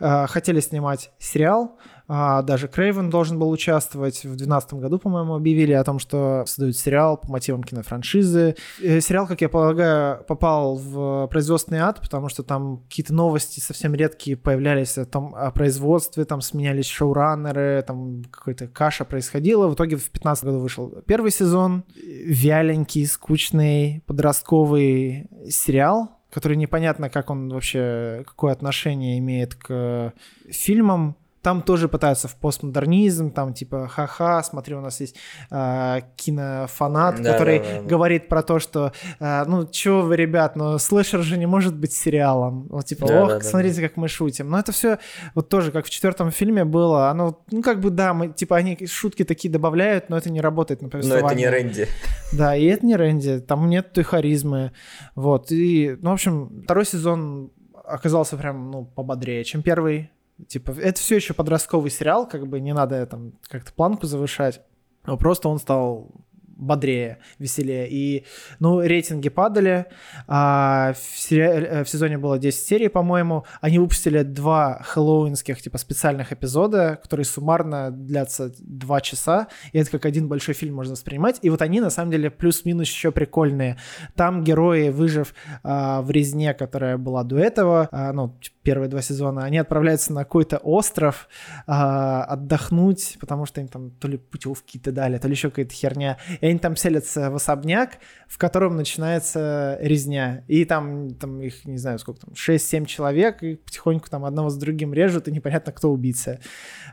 Э, 0.00 0.26
Хотели 0.26 0.60
снимать 0.60 1.10
сериал, 1.18 1.78
а 2.08 2.42
даже 2.42 2.68
Крейвен 2.68 3.10
должен 3.10 3.38
был 3.38 3.50
участвовать. 3.50 4.18
В 4.18 4.36
2012 4.36 4.74
году, 4.74 4.98
по-моему, 4.98 5.34
объявили 5.34 5.72
о 5.72 5.82
том, 5.82 5.98
что 5.98 6.44
создают 6.46 6.76
сериал 6.76 7.16
по 7.16 7.30
мотивам 7.30 7.64
кинофраншизы. 7.64 8.54
Э, 8.80 9.00
Сериал, 9.00 9.26
как 9.26 9.40
я 9.40 9.48
полагаю, 9.48 10.24
попал 10.24 10.76
в 10.76 11.26
производственный 11.28 11.80
ад, 11.80 12.00
потому 12.00 12.28
что 12.28 12.42
там 12.42 12.78
какие-то 12.88 13.12
новости 13.12 13.60
совсем 13.60 13.94
редкие 13.94 14.36
появлялись 14.36 14.98
о, 14.98 15.04
том, 15.04 15.34
о 15.34 15.50
производстве, 15.50 16.24
там 16.24 16.40
сменялись 16.40 16.86
шоураннеры, 16.86 17.82
там 17.86 18.22
какая-то 18.30 18.68
каша 18.68 19.04
происходила. 19.04 19.66
В 19.66 19.74
итоге 19.74 19.96
в 19.96 20.00
2015 20.00 20.44
году 20.44 20.58
вышел 20.60 21.02
первый 21.06 21.30
сезон. 21.30 21.84
Вяленький, 21.96 23.06
скучный, 23.06 24.04
подростковый 24.06 25.28
сериал, 25.48 26.15
который 26.36 26.58
непонятно, 26.58 27.08
как 27.08 27.30
он 27.30 27.48
вообще, 27.48 28.22
какое 28.26 28.52
отношение 28.52 29.18
имеет 29.18 29.54
к 29.54 30.12
фильмам. 30.50 31.16
Там 31.46 31.62
тоже 31.62 31.88
пытаются 31.88 32.26
в 32.26 32.34
постмодернизм, 32.34 33.30
там 33.30 33.54
типа 33.54 33.86
ха-ха, 33.86 34.42
смотри, 34.42 34.74
у 34.74 34.80
нас 34.80 35.00
есть 35.00 35.14
а, 35.48 36.00
кинофанат, 36.16 37.22
Да, 37.22 37.32
который 37.32 37.60
да, 37.60 37.64
да, 37.64 37.80
да. 37.82 37.88
говорит 37.88 38.26
про 38.26 38.42
то, 38.42 38.58
что, 38.58 38.90
а, 39.20 39.44
ну, 39.44 39.64
чё 39.64 40.00
вы, 40.00 40.16
ребят, 40.16 40.56
ну, 40.56 40.76
слэшер 40.76 41.22
же 41.22 41.38
не 41.38 41.46
может 41.46 41.76
быть 41.78 41.92
сериалом. 41.92 42.66
Вот 42.68 42.86
типа, 42.86 43.06
Да, 43.06 43.22
ох, 43.22 43.28
да, 43.28 43.38
да, 43.38 43.44
смотрите, 43.44 43.80
как 43.80 43.96
мы 43.96 44.08
шутим. 44.08 44.50
Но 44.50 44.58
это 44.58 44.72
все 44.72 44.98
вот 45.36 45.48
тоже, 45.48 45.70
как 45.70 45.86
в 45.86 45.90
четвертом 45.90 46.32
фильме 46.32 46.64
было, 46.64 47.10
оно, 47.10 47.40
ну, 47.52 47.62
как 47.62 47.78
бы, 47.80 47.90
да, 47.90 48.12
мы, 48.12 48.32
типа, 48.32 48.56
они 48.56 48.84
шутки 48.88 49.22
такие 49.22 49.48
добавляют, 49.48 50.10
но 50.10 50.18
это 50.18 50.30
не 50.30 50.40
работает 50.40 50.82
на 50.82 50.86
Но 50.86 50.90
повествование. 50.90 51.28
это 51.28 51.36
не 51.36 51.46
Рэнди. 51.48 51.88
Да, 52.32 52.56
и 52.56 52.64
это 52.64 52.84
не 52.84 52.96
Рэнди, 52.96 53.38
там 53.38 53.70
нет 53.70 53.92
той 53.92 54.02
харизмы. 54.02 54.72
Вот, 55.14 55.52
и, 55.52 55.96
ну, 56.00 56.10
в 56.10 56.14
общем, 56.14 56.62
второй 56.64 56.84
сезон 56.86 57.52
оказался 57.84 58.36
прям, 58.36 58.72
ну, 58.72 58.84
пободрее, 58.84 59.44
чем 59.44 59.62
первый. 59.62 60.10
Типа, 60.48 60.72
это 60.72 61.00
все 61.00 61.16
еще 61.16 61.34
подростковый 61.34 61.90
сериал, 61.90 62.28
как 62.28 62.46
бы 62.46 62.60
не 62.60 62.74
надо 62.74 63.06
там 63.06 63.32
как-то 63.48 63.72
планку 63.72 64.06
завышать. 64.06 64.60
Но 65.06 65.16
просто 65.16 65.48
он 65.48 65.58
стал 65.58 66.10
бодрее, 66.56 67.18
веселее. 67.38 67.88
И, 67.88 68.24
ну, 68.58 68.80
рейтинги 68.80 69.28
падали. 69.28 69.86
А 70.26 70.94
в, 70.94 71.18
сери- 71.18 71.66
э, 71.66 71.84
в 71.84 71.88
сезоне 71.88 72.18
было 72.18 72.38
10 72.38 72.66
серий, 72.66 72.88
по-моему. 72.88 73.44
Они 73.60 73.78
выпустили 73.78 74.22
два 74.22 74.80
хэллоуинских, 74.82 75.60
типа, 75.60 75.78
специальных 75.78 76.32
эпизода, 76.32 76.98
которые 77.02 77.24
суммарно 77.24 77.90
длятся 77.90 78.52
2 78.58 79.00
часа. 79.00 79.48
И 79.72 79.78
это 79.78 79.90
как 79.90 80.06
один 80.06 80.28
большой 80.28 80.54
фильм 80.54 80.74
можно 80.74 80.92
воспринимать. 80.92 81.38
И 81.42 81.50
вот 81.50 81.62
они, 81.62 81.80
на 81.80 81.90
самом 81.90 82.10
деле, 82.10 82.30
плюс-минус 82.30 82.88
еще 82.88 83.12
прикольные. 83.12 83.76
Там 84.14 84.42
герои, 84.42 84.88
выжив 84.88 85.34
а, 85.62 86.02
в 86.02 86.10
резне, 86.10 86.54
которая 86.54 86.96
была 86.96 87.22
до 87.24 87.38
этого, 87.38 87.88
а, 87.92 88.12
ну, 88.12 88.36
типа, 88.40 88.56
первые 88.62 88.88
два 88.88 89.00
сезона, 89.00 89.44
они 89.44 89.58
отправляются 89.58 90.12
на 90.12 90.24
какой-то 90.24 90.56
остров 90.56 91.28
а, 91.66 92.24
отдохнуть, 92.24 93.16
потому 93.20 93.46
что 93.46 93.60
им 93.60 93.68
там 93.68 93.90
то 93.90 94.08
ли 94.08 94.16
путевки 94.18 94.78
то 94.78 94.90
дали, 94.90 95.18
то 95.18 95.28
ли 95.28 95.34
еще 95.34 95.50
какая-то 95.50 95.72
херня. 95.72 96.18
И 96.40 96.45
они 96.50 96.58
там 96.58 96.76
селятся 96.76 97.30
в 97.30 97.36
особняк, 97.36 97.98
в 98.28 98.38
котором 98.38 98.76
начинается 98.76 99.78
резня. 99.80 100.44
И 100.48 100.64
там, 100.64 101.10
там 101.14 101.40
их, 101.40 101.64
не 101.64 101.78
знаю, 101.78 101.98
сколько 101.98 102.20
там, 102.26 102.34
6-7 102.34 102.86
человек, 102.86 103.42
и 103.42 103.56
потихоньку 103.56 104.08
там 104.10 104.24
одного 104.24 104.50
с 104.50 104.56
другим 104.56 104.92
режут, 104.92 105.28
и 105.28 105.32
непонятно, 105.32 105.72
кто 105.72 105.90
убийца. 105.90 106.40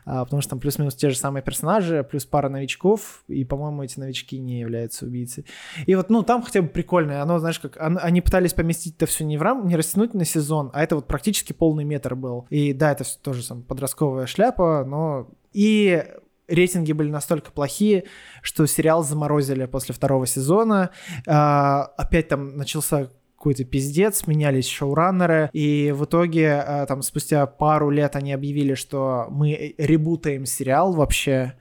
А, 0.04 0.24
потому 0.24 0.42
что 0.42 0.50
там 0.50 0.60
плюс-минус 0.60 0.94
те 0.94 1.10
же 1.10 1.16
самые 1.16 1.42
персонажи, 1.42 2.06
плюс 2.08 2.24
пара 2.24 2.48
новичков, 2.48 3.24
и, 3.28 3.44
по-моему, 3.44 3.82
эти 3.82 3.98
новички 3.98 4.38
не 4.38 4.60
являются 4.60 5.06
убийцей. 5.06 5.46
И 5.86 5.94
вот, 5.94 6.10
ну, 6.10 6.22
там 6.22 6.42
хотя 6.42 6.62
бы 6.62 6.68
прикольное, 6.68 7.22
оно, 7.22 7.38
знаешь, 7.38 7.58
как, 7.58 7.76
он- 7.80 7.98
они 8.00 8.20
пытались 8.20 8.54
поместить 8.54 8.96
это 8.96 9.06
все 9.06 9.24
не 9.24 9.36
в 9.38 9.42
рам, 9.42 9.66
не 9.66 9.76
растянуть 9.76 10.14
на 10.14 10.24
сезон, 10.24 10.70
а 10.72 10.82
это 10.82 10.94
вот 10.96 11.06
практически 11.06 11.52
полный 11.52 11.84
метр 11.84 12.14
был. 12.14 12.46
И 12.50 12.72
да, 12.72 12.92
это 12.92 13.04
всё 13.04 13.18
тоже 13.22 13.42
сам 13.42 13.62
подростковая 13.62 14.26
шляпа, 14.26 14.84
но... 14.86 15.30
И 15.52 16.04
рейтинги 16.48 16.92
были 16.92 17.10
настолько 17.10 17.50
плохие, 17.50 18.04
что 18.42 18.66
сериал 18.66 19.02
заморозили 19.02 19.66
после 19.66 19.94
второго 19.94 20.26
сезона. 20.26 20.90
А, 21.26 21.82
опять 21.96 22.28
там 22.28 22.56
начался 22.56 23.08
какой-то 23.44 23.64
пиздец, 23.64 24.26
менялись 24.26 24.66
шоураннеры, 24.66 25.50
и 25.52 25.92
в 25.94 26.06
итоге 26.06 26.54
а, 26.54 26.86
там 26.86 27.02
спустя 27.02 27.44
пару 27.44 27.90
лет 27.90 28.16
они 28.16 28.32
объявили, 28.32 28.72
что 28.72 29.26
мы 29.28 29.74
ребутаем 29.76 30.46
сериал 30.46 30.94
вообще, 30.94 31.52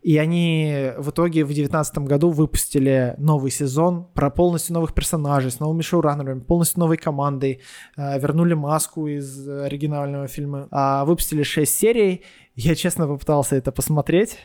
и 0.00 0.16
они 0.16 0.92
в 0.96 1.10
итоге 1.10 1.44
в 1.44 1.52
девятнадцатом 1.52 2.06
году 2.06 2.30
выпустили 2.30 3.14
новый 3.18 3.50
сезон 3.50 4.06
про 4.14 4.30
полностью 4.30 4.72
новых 4.72 4.94
персонажей, 4.94 5.50
с 5.50 5.60
новыми 5.60 5.82
шоураннерами, 5.82 6.40
полностью 6.40 6.80
новой 6.80 6.96
командой, 6.96 7.60
а, 7.94 8.16
вернули 8.16 8.54
маску 8.54 9.06
из 9.06 9.46
оригинального 9.46 10.28
фильма, 10.28 10.66
а, 10.70 11.04
выпустили 11.04 11.42
6 11.42 11.70
серий, 11.70 12.24
я 12.60 12.74
честно 12.74 13.06
попытался 13.06 13.54
это 13.54 13.70
посмотреть, 13.70 14.36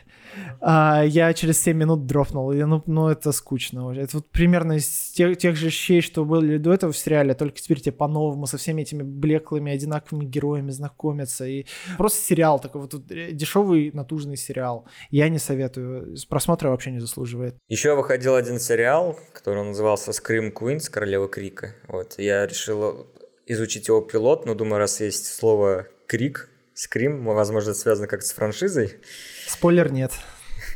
а, 0.60 1.02
я 1.04 1.32
через 1.34 1.60
7 1.60 1.76
минут 1.76 2.06
дропнул, 2.06 2.52
и, 2.52 2.62
ну, 2.62 2.80
ну 2.86 3.08
это 3.08 3.32
скучно. 3.32 3.92
Это 3.92 4.18
вот 4.18 4.30
примерно 4.30 4.74
из 4.74 4.86
тех, 5.10 5.36
тех 5.36 5.56
же 5.56 5.68
щей, 5.68 6.00
что 6.00 6.24
были 6.24 6.58
до 6.58 6.72
этого 6.72 6.92
в 6.92 6.96
сериале, 6.96 7.34
только 7.34 7.60
теперь 7.60 7.80
тебе 7.80 7.90
по-новому 7.90 8.46
со 8.46 8.56
всеми 8.56 8.82
этими 8.82 9.02
блеклыми, 9.02 9.72
одинаковыми 9.72 10.26
героями 10.26 10.70
знакомиться. 10.70 11.44
И 11.44 11.66
просто 11.98 12.20
сериал 12.20 12.60
такой 12.60 12.82
вот, 12.82 12.94
вот 12.94 13.10
э, 13.10 13.32
дешевый, 13.32 13.90
натужный 13.92 14.36
сериал. 14.36 14.86
Я 15.10 15.28
не 15.28 15.40
советую. 15.40 16.14
Просмотра 16.28 16.68
вообще 16.68 16.92
не 16.92 17.00
заслуживает. 17.00 17.56
Еще 17.66 17.96
выходил 17.96 18.36
один 18.36 18.60
сериал, 18.60 19.18
который 19.32 19.64
назывался 19.64 20.12
Scream 20.12 20.52
Queens, 20.52 20.88
Королева 20.88 21.28
Крика. 21.28 21.74
Вот, 21.88 22.14
я 22.18 22.46
решил 22.46 23.08
изучить 23.46 23.88
его 23.88 24.00
пилот, 24.00 24.46
но 24.46 24.54
думаю, 24.54 24.78
раз 24.78 25.00
есть 25.00 25.26
слово 25.26 25.88
Крик, 26.06 26.48
Скрим, 26.74 27.24
возможно, 27.24 27.70
это 27.70 27.78
связано 27.78 28.08
как-то 28.08 28.26
с 28.26 28.32
франшизой. 28.32 28.94
Спойлер 29.46 29.92
нет. 29.92 30.12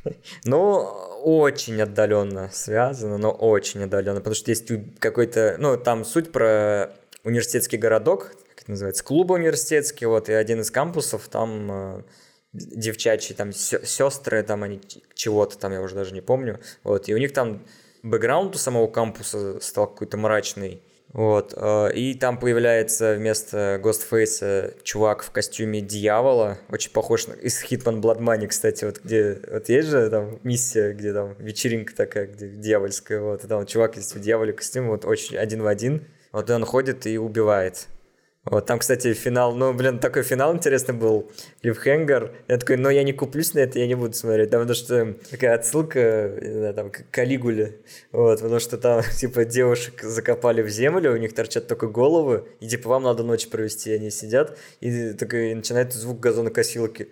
Ну, 0.45 1.09
очень 1.25 1.81
отдаленно 1.83 2.51
связано, 2.53 3.19
но 3.19 3.33
очень 3.33 3.83
отдаленно, 3.83 4.21
потому 4.21 4.35
что 4.35 4.51
есть 4.51 4.71
какой-то, 5.01 5.57
ну, 5.59 5.77
там 5.77 6.05
суть 6.05 6.31
про 6.31 6.93
университетский 7.25 7.77
городок, 7.77 8.33
как 8.49 8.63
это 8.63 8.71
называется, 8.71 9.03
клуб 9.03 9.33
университетский, 9.33 10.07
вот, 10.07 10.29
и 10.29 10.33
один 10.33 10.61
из 10.61 10.71
кампусов, 10.71 11.29
там 11.29 11.73
э, 11.73 12.03
девчачьи, 12.53 13.35
там, 13.35 13.53
сестры, 13.53 14.43
там 14.45 14.63
они 14.63 14.81
чего-то 15.15 15.59
там, 15.59 15.73
я 15.73 15.83
уже 15.83 15.97
даже 15.97 16.15
не 16.15 16.21
помню, 16.21 16.61
вот, 16.85 17.09
и 17.09 17.15
у 17.15 17.19
них 17.19 17.33
там 17.33 17.67
бэкграунд 18.03 18.55
у 18.55 18.59
самого 18.59 18.87
кампуса 18.87 19.61
стал 19.61 19.89
какой-то 19.89 20.17
мрачный, 20.17 20.83
вот, 21.13 21.55
э, 21.57 21.93
и 21.95 22.15
там 22.15 22.39
появляется 22.39 23.15
вместо 23.15 23.81
Гостфейса 23.83 24.75
чувак 24.83 25.23
в 25.23 25.31
костюме 25.31 25.81
дьявола, 25.81 26.59
очень 26.71 26.93
похож 26.93 27.29
на 27.29 27.33
из 27.33 27.63
Hitman 27.65 28.01
Blood 28.01 28.19
Money, 28.19 28.47
кстати, 28.47 28.85
вот 28.85 29.01
где, 29.03 29.41
вот 29.51 29.69
есть 29.69 29.89
же 29.89 30.11
там 30.11 30.39
миссия, 30.43 30.93
где 30.93 31.15
там 31.15 31.35
вечеринка 31.39 31.95
такая, 31.97 32.27
где 32.27 32.49
дьявольская, 32.49 33.21
вот, 33.21 33.45
и 33.45 33.49
там 33.49 33.65
чувак 33.65 33.97
есть 33.97 34.15
в 34.15 34.21
дьяволе 34.21 34.53
костюме, 34.53 34.89
вот 34.91 35.07
очень 35.07 35.37
один 35.37 35.63
в 35.63 35.67
один, 35.67 36.07
вот 36.33 36.51
и 36.51 36.53
он 36.53 36.65
ходит 36.65 37.07
и 37.07 37.17
убивает. 37.17 37.89
Вот 38.45 38.65
там, 38.67 38.79
кстати, 38.79 39.13
финал, 39.13 39.55
ну, 39.55 39.75
блин, 39.75 39.99
такой 39.99 40.23
финал 40.23 40.55
интересный 40.55 40.95
был, 40.95 41.31
Клиффхенгер. 41.61 42.35
Я 42.47 42.57
такой, 42.57 42.77
но 42.77 42.89
я 42.89 43.03
не 43.03 43.13
куплюсь 43.13 43.53
на 43.53 43.59
это, 43.59 43.79
я 43.79 43.87
не 43.87 43.95
буду 43.95 44.15
смотреть, 44.15 44.51
потому 44.51 44.73
что 44.75 45.15
такая 45.31 45.55
отсылка, 45.55 46.39
не 46.41 46.53
знаю, 46.53 46.75
там, 46.75 46.91
к 46.91 47.05
Калигуле, 47.11 47.81
вот, 48.13 48.41
потому 48.41 48.59
что 48.59 48.79
там, 48.79 49.03
типа, 49.17 49.45
девушек 49.45 50.03
закопали 50.03 50.63
в 50.63 50.69
землю, 50.69 51.13
у 51.13 51.17
них 51.17 51.35
торчат 51.35 51.67
только 51.67 51.89
головы, 51.89 52.47
и, 52.61 52.69
типа, 52.69 52.89
вам 52.89 53.03
надо 53.03 53.23
ночь 53.23 53.49
провести, 53.49 53.93
они 53.93 54.11
сидят, 54.11 54.57
и 54.81 55.13
такой, 55.13 55.51
и 55.51 55.55
начинает 55.55 55.93
звук 55.93 56.21
газонокосилки. 56.21 57.09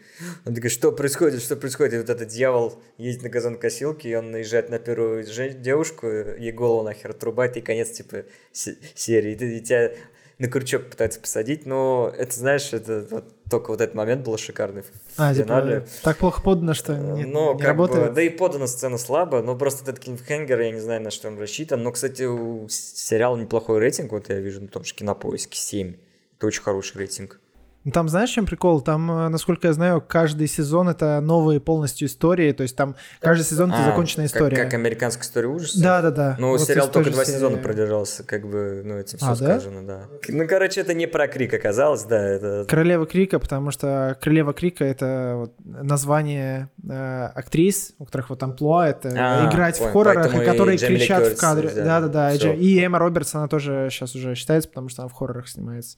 Он 0.46 0.54
такой, 0.54 0.70
что 0.70 0.90
происходит, 0.92 1.42
что 1.42 1.56
происходит? 1.56 1.94
И 1.94 1.98
вот 1.98 2.08
этот 2.08 2.28
дьявол 2.28 2.80
едет 2.98 3.22
на 3.22 3.28
газонокосилке, 3.28 4.08
и 4.08 4.14
он 4.14 4.30
наезжает 4.30 4.70
на 4.70 4.78
первую 4.78 5.24
девушку, 5.24 6.06
ей 6.06 6.52
голову 6.52 6.82
нахер 6.82 7.10
отрубает, 7.10 7.56
и 7.56 7.60
конец, 7.60 7.90
типа, 7.90 8.24
серии. 8.52 9.32
И, 9.32 9.58
и 9.58 9.60
тебя 9.60 9.92
на 10.38 10.48
крючок 10.48 10.90
пытается 10.90 11.18
посадить, 11.18 11.64
но 11.64 12.12
это, 12.16 12.34
знаешь, 12.34 12.72
это 12.72 13.06
вот, 13.10 13.24
только 13.48 13.70
вот 13.70 13.80
этот 13.80 13.94
момент 13.94 14.24
был 14.24 14.36
шикарный 14.36 14.82
в 14.82 14.86
а, 15.16 15.32
финале. 15.32 15.80
Типа, 15.80 15.90
так 16.02 16.18
плохо 16.18 16.42
подано, 16.42 16.74
что 16.74 16.94
не, 16.94 17.24
но, 17.24 17.54
не 17.54 17.58
как 17.58 17.68
работает. 17.68 18.08
Бы, 18.08 18.14
да 18.14 18.22
и 18.22 18.28
подана 18.28 18.66
сцена 18.66 18.98
слабо, 18.98 19.40
но 19.40 19.56
просто 19.56 19.90
этот 19.90 20.04
клиффхенгер, 20.04 20.60
я 20.60 20.70
не 20.72 20.80
знаю, 20.80 21.00
на 21.00 21.10
что 21.10 21.28
он 21.28 21.38
рассчитан. 21.38 21.82
Но, 21.82 21.92
кстати, 21.92 22.24
у 22.24 22.68
сериала 22.68 23.36
неплохой 23.36 23.78
рейтинг, 23.78 24.12
вот 24.12 24.28
я 24.28 24.38
вижу 24.38 24.60
на 24.60 24.68
том 24.68 24.84
же 24.84 24.94
кинопоиске 24.94 25.58
7. 25.58 25.94
Это 26.36 26.46
очень 26.46 26.62
хороший 26.62 26.98
рейтинг. 26.98 27.40
Ну, 27.86 27.92
Там 27.92 28.08
знаешь, 28.08 28.30
в 28.30 28.34
чем 28.34 28.46
прикол? 28.46 28.80
Там, 28.80 29.08
э, 29.10 29.28
насколько 29.28 29.68
я 29.68 29.72
знаю, 29.72 30.00
каждый 30.06 30.48
сезон 30.48 30.88
это 30.88 31.20
новые 31.20 31.60
полностью 31.60 32.08
истории, 32.08 32.50
то 32.50 32.64
есть 32.64 32.74
там 32.74 32.96
каждый 33.20 33.44
сезон 33.44 33.70
это 33.70 33.82
А, 33.82 33.84
законченная 33.84 34.26
история. 34.26 34.56
Как, 34.56 34.64
как 34.66 34.74
американская 34.74 35.22
история 35.22 35.46
ужасов? 35.46 35.80
Да, 35.80 36.02
да, 36.02 36.10
да. 36.10 36.36
Ну, 36.40 36.48
Вот 36.50 36.60
сериал 36.62 36.90
только 36.90 37.10
два 37.12 37.24
серии. 37.24 37.36
сезона 37.36 37.58
продержался, 37.58 38.24
как 38.24 38.44
бы, 38.48 38.82
ну, 38.84 38.96
этим 38.98 39.18
все 39.18 39.26
А, 39.28 39.36
да? 39.36 39.60
сказано, 39.60 39.86
да? 39.86 40.00
Ну, 40.28 40.48
короче, 40.48 40.80
это 40.80 40.94
не 40.94 41.06
про 41.06 41.28
крик 41.28 41.54
оказалось, 41.54 42.02
да, 42.02 42.20
это... 42.20 42.64
Королева 42.68 43.06
Крика, 43.06 43.38
потому 43.38 43.70
что 43.70 44.18
Королева 44.20 44.52
Крика 44.52 44.84
это 44.84 45.34
вот 45.36 45.52
название 45.64 46.68
э, 46.88 47.30
актрис, 47.36 47.94
у 48.00 48.04
которых 48.04 48.30
вот 48.30 48.42
амплуа 48.42 48.88
это 48.88 49.10
А, 49.16 49.48
играть 49.48 49.76
в 49.76 49.78
понял. 49.78 49.92
хоррорах, 49.92 50.34
и 50.34 50.44
которые 50.44 50.76
Джейми 50.76 50.94
Ли 50.94 50.98
кричат 50.98 51.20
в 51.20 51.24
Кёртис 51.26 51.40
кадре. 51.40 51.70
Да, 51.84 52.00
да, 52.00 52.08
да. 52.08 52.34
Дж- 52.34 52.56
и 52.56 52.84
Эмма 52.84 52.98
Робертс, 52.98 53.32
она 53.36 53.46
тоже 53.46 53.88
сейчас 53.92 54.16
уже 54.16 54.34
считается, 54.34 54.68
потому 54.68 54.88
что 54.88 55.02
она 55.02 55.08
в 55.08 55.12
хоррорах 55.12 55.48
снимается. 55.48 55.96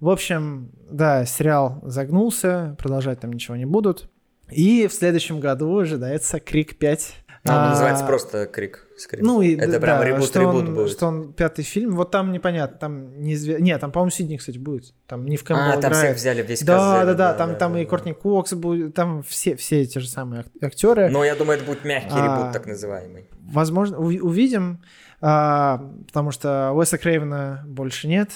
В 0.00 0.08
общем, 0.10 0.70
да, 0.90 1.24
сериал 1.24 1.80
загнулся, 1.84 2.76
продолжать 2.78 3.20
там 3.20 3.32
ничего 3.32 3.56
не 3.56 3.64
будут. 3.66 4.08
И 4.50 4.86
в 4.86 4.92
следующем 4.92 5.40
году 5.40 5.78
ожидается 5.78 6.38
Крик 6.38 6.76
5. 6.78 7.14
Ну, 7.44 7.52
он 7.52 7.58
А, 7.58 7.70
называется 7.70 8.04
просто 8.04 8.46
крик. 8.46 8.86
Ну, 9.20 9.40
и 9.40 9.54
это 9.54 9.72
да, 9.72 9.78
прям 9.80 9.98
да, 10.00 10.04
ребут, 10.04 10.24
что, 10.24 10.40
ребут 10.40 10.54
он, 10.68 10.74
будет. 10.74 10.90
что 10.90 11.06
он 11.06 11.32
пятый 11.32 11.62
фильм. 11.62 11.94
Вот 11.94 12.10
там 12.10 12.32
непонятно, 12.32 12.76
там 12.76 13.20
неизвестно. 13.20 13.62
Нет, 13.62 13.80
там, 13.80 13.92
по-моему, 13.92 14.10
Сидни, 14.10 14.36
кстати, 14.36 14.58
будет. 14.58 14.92
Там 15.06 15.26
Нив 15.26 15.44
Кэмпбелл 15.44 15.78
А, 15.78 15.80
там 15.80 15.92
играет. 15.92 15.96
всех 15.96 16.16
взяли, 16.16 16.42
весь 16.42 16.62
Да, 16.64 16.74
каст 16.74 16.84
да, 16.86 16.96
взяли, 17.04 17.16
да, 17.16 17.34
там, 17.34 17.56
там 17.56 17.76
и 17.76 17.84
да. 17.84 17.90
Кортни 17.90 18.14
Кокс 18.14 18.52
будет, 18.54 18.94
там 18.94 19.22
все, 19.22 19.54
все 19.54 19.86
те 19.86 20.00
же 20.00 20.08
самые 20.08 20.40
ак- 20.40 20.46
актеры. 20.60 21.08
Но 21.08 21.22
я 21.24 21.36
думаю, 21.36 21.58
это 21.58 21.66
будет 21.66 21.84
мягкий 21.84 22.08
А, 22.14 22.24
ребут, 22.40 22.52
так 22.52 22.66
называемый. 22.66 23.28
Возможно, 23.52 23.96
уви- 23.96 24.18
увидим, 24.20 24.82
а, 25.20 25.88
потому 26.08 26.32
что 26.32 26.72
Уэса 26.72 26.98
Крейвена 26.98 27.62
больше 27.66 28.08
нет. 28.08 28.30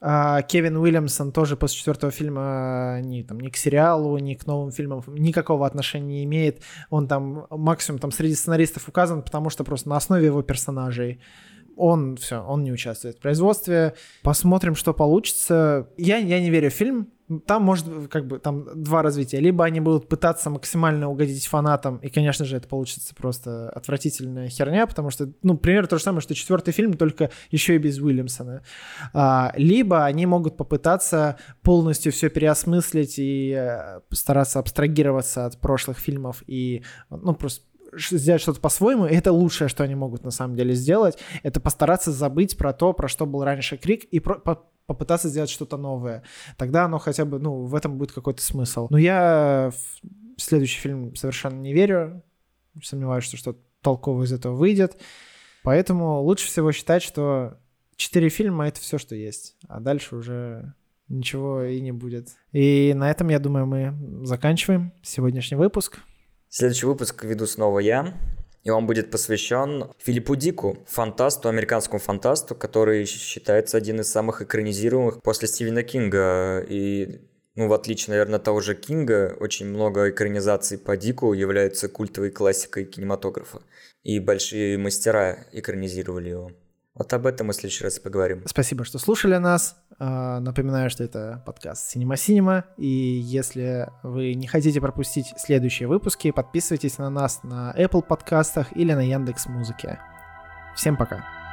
А 0.00 0.42
Кевин 0.42 0.76
Уильямсон 0.76 1.32
тоже 1.32 1.56
после 1.56 1.78
четвертого 1.78 2.12
фильма 2.12 3.00
ни, 3.02 3.22
там, 3.22 3.40
ни 3.40 3.48
к 3.48 3.56
сериалу, 3.56 4.18
ни 4.18 4.34
к 4.34 4.46
новым 4.46 4.70
фильмам 4.70 5.02
никакого 5.08 5.66
отношения 5.66 6.18
не 6.18 6.24
имеет. 6.24 6.60
Он 6.90 7.08
там 7.08 7.46
максимум 7.50 7.98
там 7.98 8.12
среди 8.12 8.34
сценаристов 8.34 8.88
указан, 8.88 9.22
потому 9.22 9.50
что 9.50 9.64
просто 9.64 9.88
на 9.88 9.96
основе 9.96 10.26
его 10.26 10.42
персонажей 10.42 11.20
он 11.76 12.16
все, 12.16 12.42
он 12.42 12.62
не 12.64 12.72
участвует 12.72 13.16
в 13.16 13.20
производстве. 13.20 13.94
Посмотрим, 14.22 14.74
что 14.74 14.94
получится. 14.94 15.88
Я, 15.96 16.18
я 16.18 16.40
не 16.40 16.50
верю 16.50 16.70
в 16.70 16.74
фильм. 16.74 17.08
Там 17.46 17.62
может 17.62 17.86
как 18.10 18.26
бы 18.26 18.38
там 18.38 18.82
два 18.82 19.02
развития. 19.02 19.40
Либо 19.40 19.64
они 19.64 19.80
будут 19.80 20.08
пытаться 20.08 20.50
максимально 20.50 21.08
угодить 21.08 21.46
фанатам, 21.46 21.96
и, 21.98 22.10
конечно 22.10 22.44
же, 22.44 22.56
это 22.56 22.68
получится 22.68 23.14
просто 23.14 23.70
отвратительная 23.70 24.48
херня, 24.48 24.86
потому 24.86 25.10
что, 25.10 25.32
ну, 25.42 25.56
примерно 25.56 25.88
то 25.88 25.96
же 25.96 26.04
самое, 26.04 26.20
что 26.20 26.34
четвертый 26.34 26.72
фильм, 26.72 26.94
только 26.94 27.30
еще 27.50 27.76
и 27.76 27.78
без 27.78 27.98
Уильямсона. 27.98 28.62
А, 29.14 29.52
либо 29.56 30.04
они 30.04 30.26
могут 30.26 30.56
попытаться 30.56 31.38
полностью 31.62 32.12
все 32.12 32.28
переосмыслить 32.28 33.18
и 33.18 33.54
э, 33.56 34.00
стараться 34.10 34.58
абстрагироваться 34.58 35.46
от 35.46 35.60
прошлых 35.60 35.98
фильмов 35.98 36.42
и, 36.46 36.82
ну, 37.10 37.34
просто 37.34 37.64
сделать 37.96 38.42
что-то 38.42 38.60
по-своему, 38.60 39.06
и 39.06 39.14
это 39.14 39.32
лучшее, 39.32 39.68
что 39.68 39.84
они 39.84 39.94
могут 39.94 40.24
на 40.24 40.30
самом 40.30 40.56
деле 40.56 40.74
сделать, 40.74 41.18
это 41.42 41.60
постараться 41.60 42.12
забыть 42.12 42.56
про 42.58 42.72
то, 42.72 42.92
про 42.92 43.08
что 43.08 43.26
был 43.26 43.44
раньше 43.44 43.76
Крик, 43.76 44.04
и 44.04 44.20
про- 44.20 44.38
по- 44.38 44.64
попытаться 44.86 45.28
сделать 45.28 45.50
что-то 45.50 45.76
новое. 45.76 46.22
Тогда 46.56 46.84
оно 46.84 46.98
хотя 46.98 47.24
бы, 47.24 47.38
ну, 47.38 47.64
в 47.64 47.74
этом 47.74 47.98
будет 47.98 48.12
какой-то 48.12 48.42
смысл. 48.42 48.88
Но 48.90 48.98
я 48.98 49.72
в 50.36 50.42
следующий 50.42 50.80
фильм 50.80 51.14
совершенно 51.14 51.60
не 51.60 51.72
верю, 51.72 52.22
сомневаюсь, 52.82 53.24
что 53.24 53.36
что-то 53.36 53.60
толковое 53.80 54.26
из 54.26 54.32
этого 54.32 54.54
выйдет, 54.54 55.00
поэтому 55.62 56.22
лучше 56.22 56.46
всего 56.46 56.72
считать, 56.72 57.02
что 57.02 57.58
четыре 57.96 58.28
фильма— 58.28 58.66
это 58.68 58.80
все, 58.80 58.98
что 58.98 59.14
есть, 59.14 59.56
а 59.68 59.80
дальше 59.80 60.16
уже 60.16 60.74
ничего 61.08 61.62
и 61.62 61.80
не 61.80 61.92
будет. 61.92 62.30
И 62.52 62.92
на 62.96 63.10
этом, 63.10 63.28
я 63.28 63.38
думаю, 63.38 63.66
мы 63.66 64.26
заканчиваем 64.26 64.92
сегодняшний 65.02 65.56
выпуск. 65.56 65.98
Следующий 66.48 66.86
выпуск 66.86 67.24
веду 67.24 67.46
снова 67.46 67.78
я. 67.80 68.14
И 68.64 68.70
он 68.70 68.86
будет 68.86 69.10
посвящен 69.10 69.90
Филиппу 69.98 70.36
Дику, 70.36 70.78
фантасту, 70.88 71.50
американскому 71.50 72.00
фантасту, 72.00 72.54
который 72.54 73.04
считается 73.04 73.76
один 73.76 74.00
из 74.00 74.10
самых 74.10 74.40
экранизируемых 74.40 75.22
после 75.22 75.48
Стивена 75.48 75.82
Кинга. 75.82 76.64
И, 76.66 77.20
ну, 77.56 77.68
в 77.68 77.74
отличие, 77.74 78.12
наверное, 78.12 78.38
от 78.38 78.44
того 78.44 78.60
же 78.60 78.74
Кинга, 78.74 79.36
очень 79.38 79.66
много 79.66 80.08
экранизаций 80.08 80.78
по 80.78 80.96
Дику 80.96 81.34
являются 81.34 81.90
культовой 81.90 82.30
классикой 82.30 82.86
кинематографа. 82.86 83.60
И 84.02 84.18
большие 84.18 84.78
мастера 84.78 85.46
экранизировали 85.52 86.30
его. 86.30 86.50
Вот 86.94 87.12
об 87.12 87.26
этом 87.26 87.48
мы 87.48 87.52
в 87.52 87.56
следующий 87.56 87.82
раз 87.82 87.98
поговорим. 87.98 88.42
Спасибо, 88.46 88.84
что 88.84 88.98
слушали 88.98 89.36
нас. 89.36 89.76
А, 89.98 90.38
Напоминаю, 90.38 90.90
что 90.90 91.02
это 91.02 91.42
подкаст 91.44 91.94
Cinema 91.94 92.14
Cinema. 92.14 92.64
И 92.76 92.86
если 92.86 93.90
вы 94.04 94.34
не 94.34 94.46
хотите 94.46 94.80
пропустить 94.80 95.34
следующие 95.36 95.88
выпуски, 95.88 96.30
подписывайтесь 96.30 96.98
на 96.98 97.10
нас 97.10 97.42
на 97.42 97.74
Apple 97.76 98.02
подкастах 98.06 98.76
или 98.76 98.92
на 98.92 99.02
Яндекс 99.02 99.46
Музыке. 99.46 99.98
Всем 100.76 100.96
пока. 100.96 101.43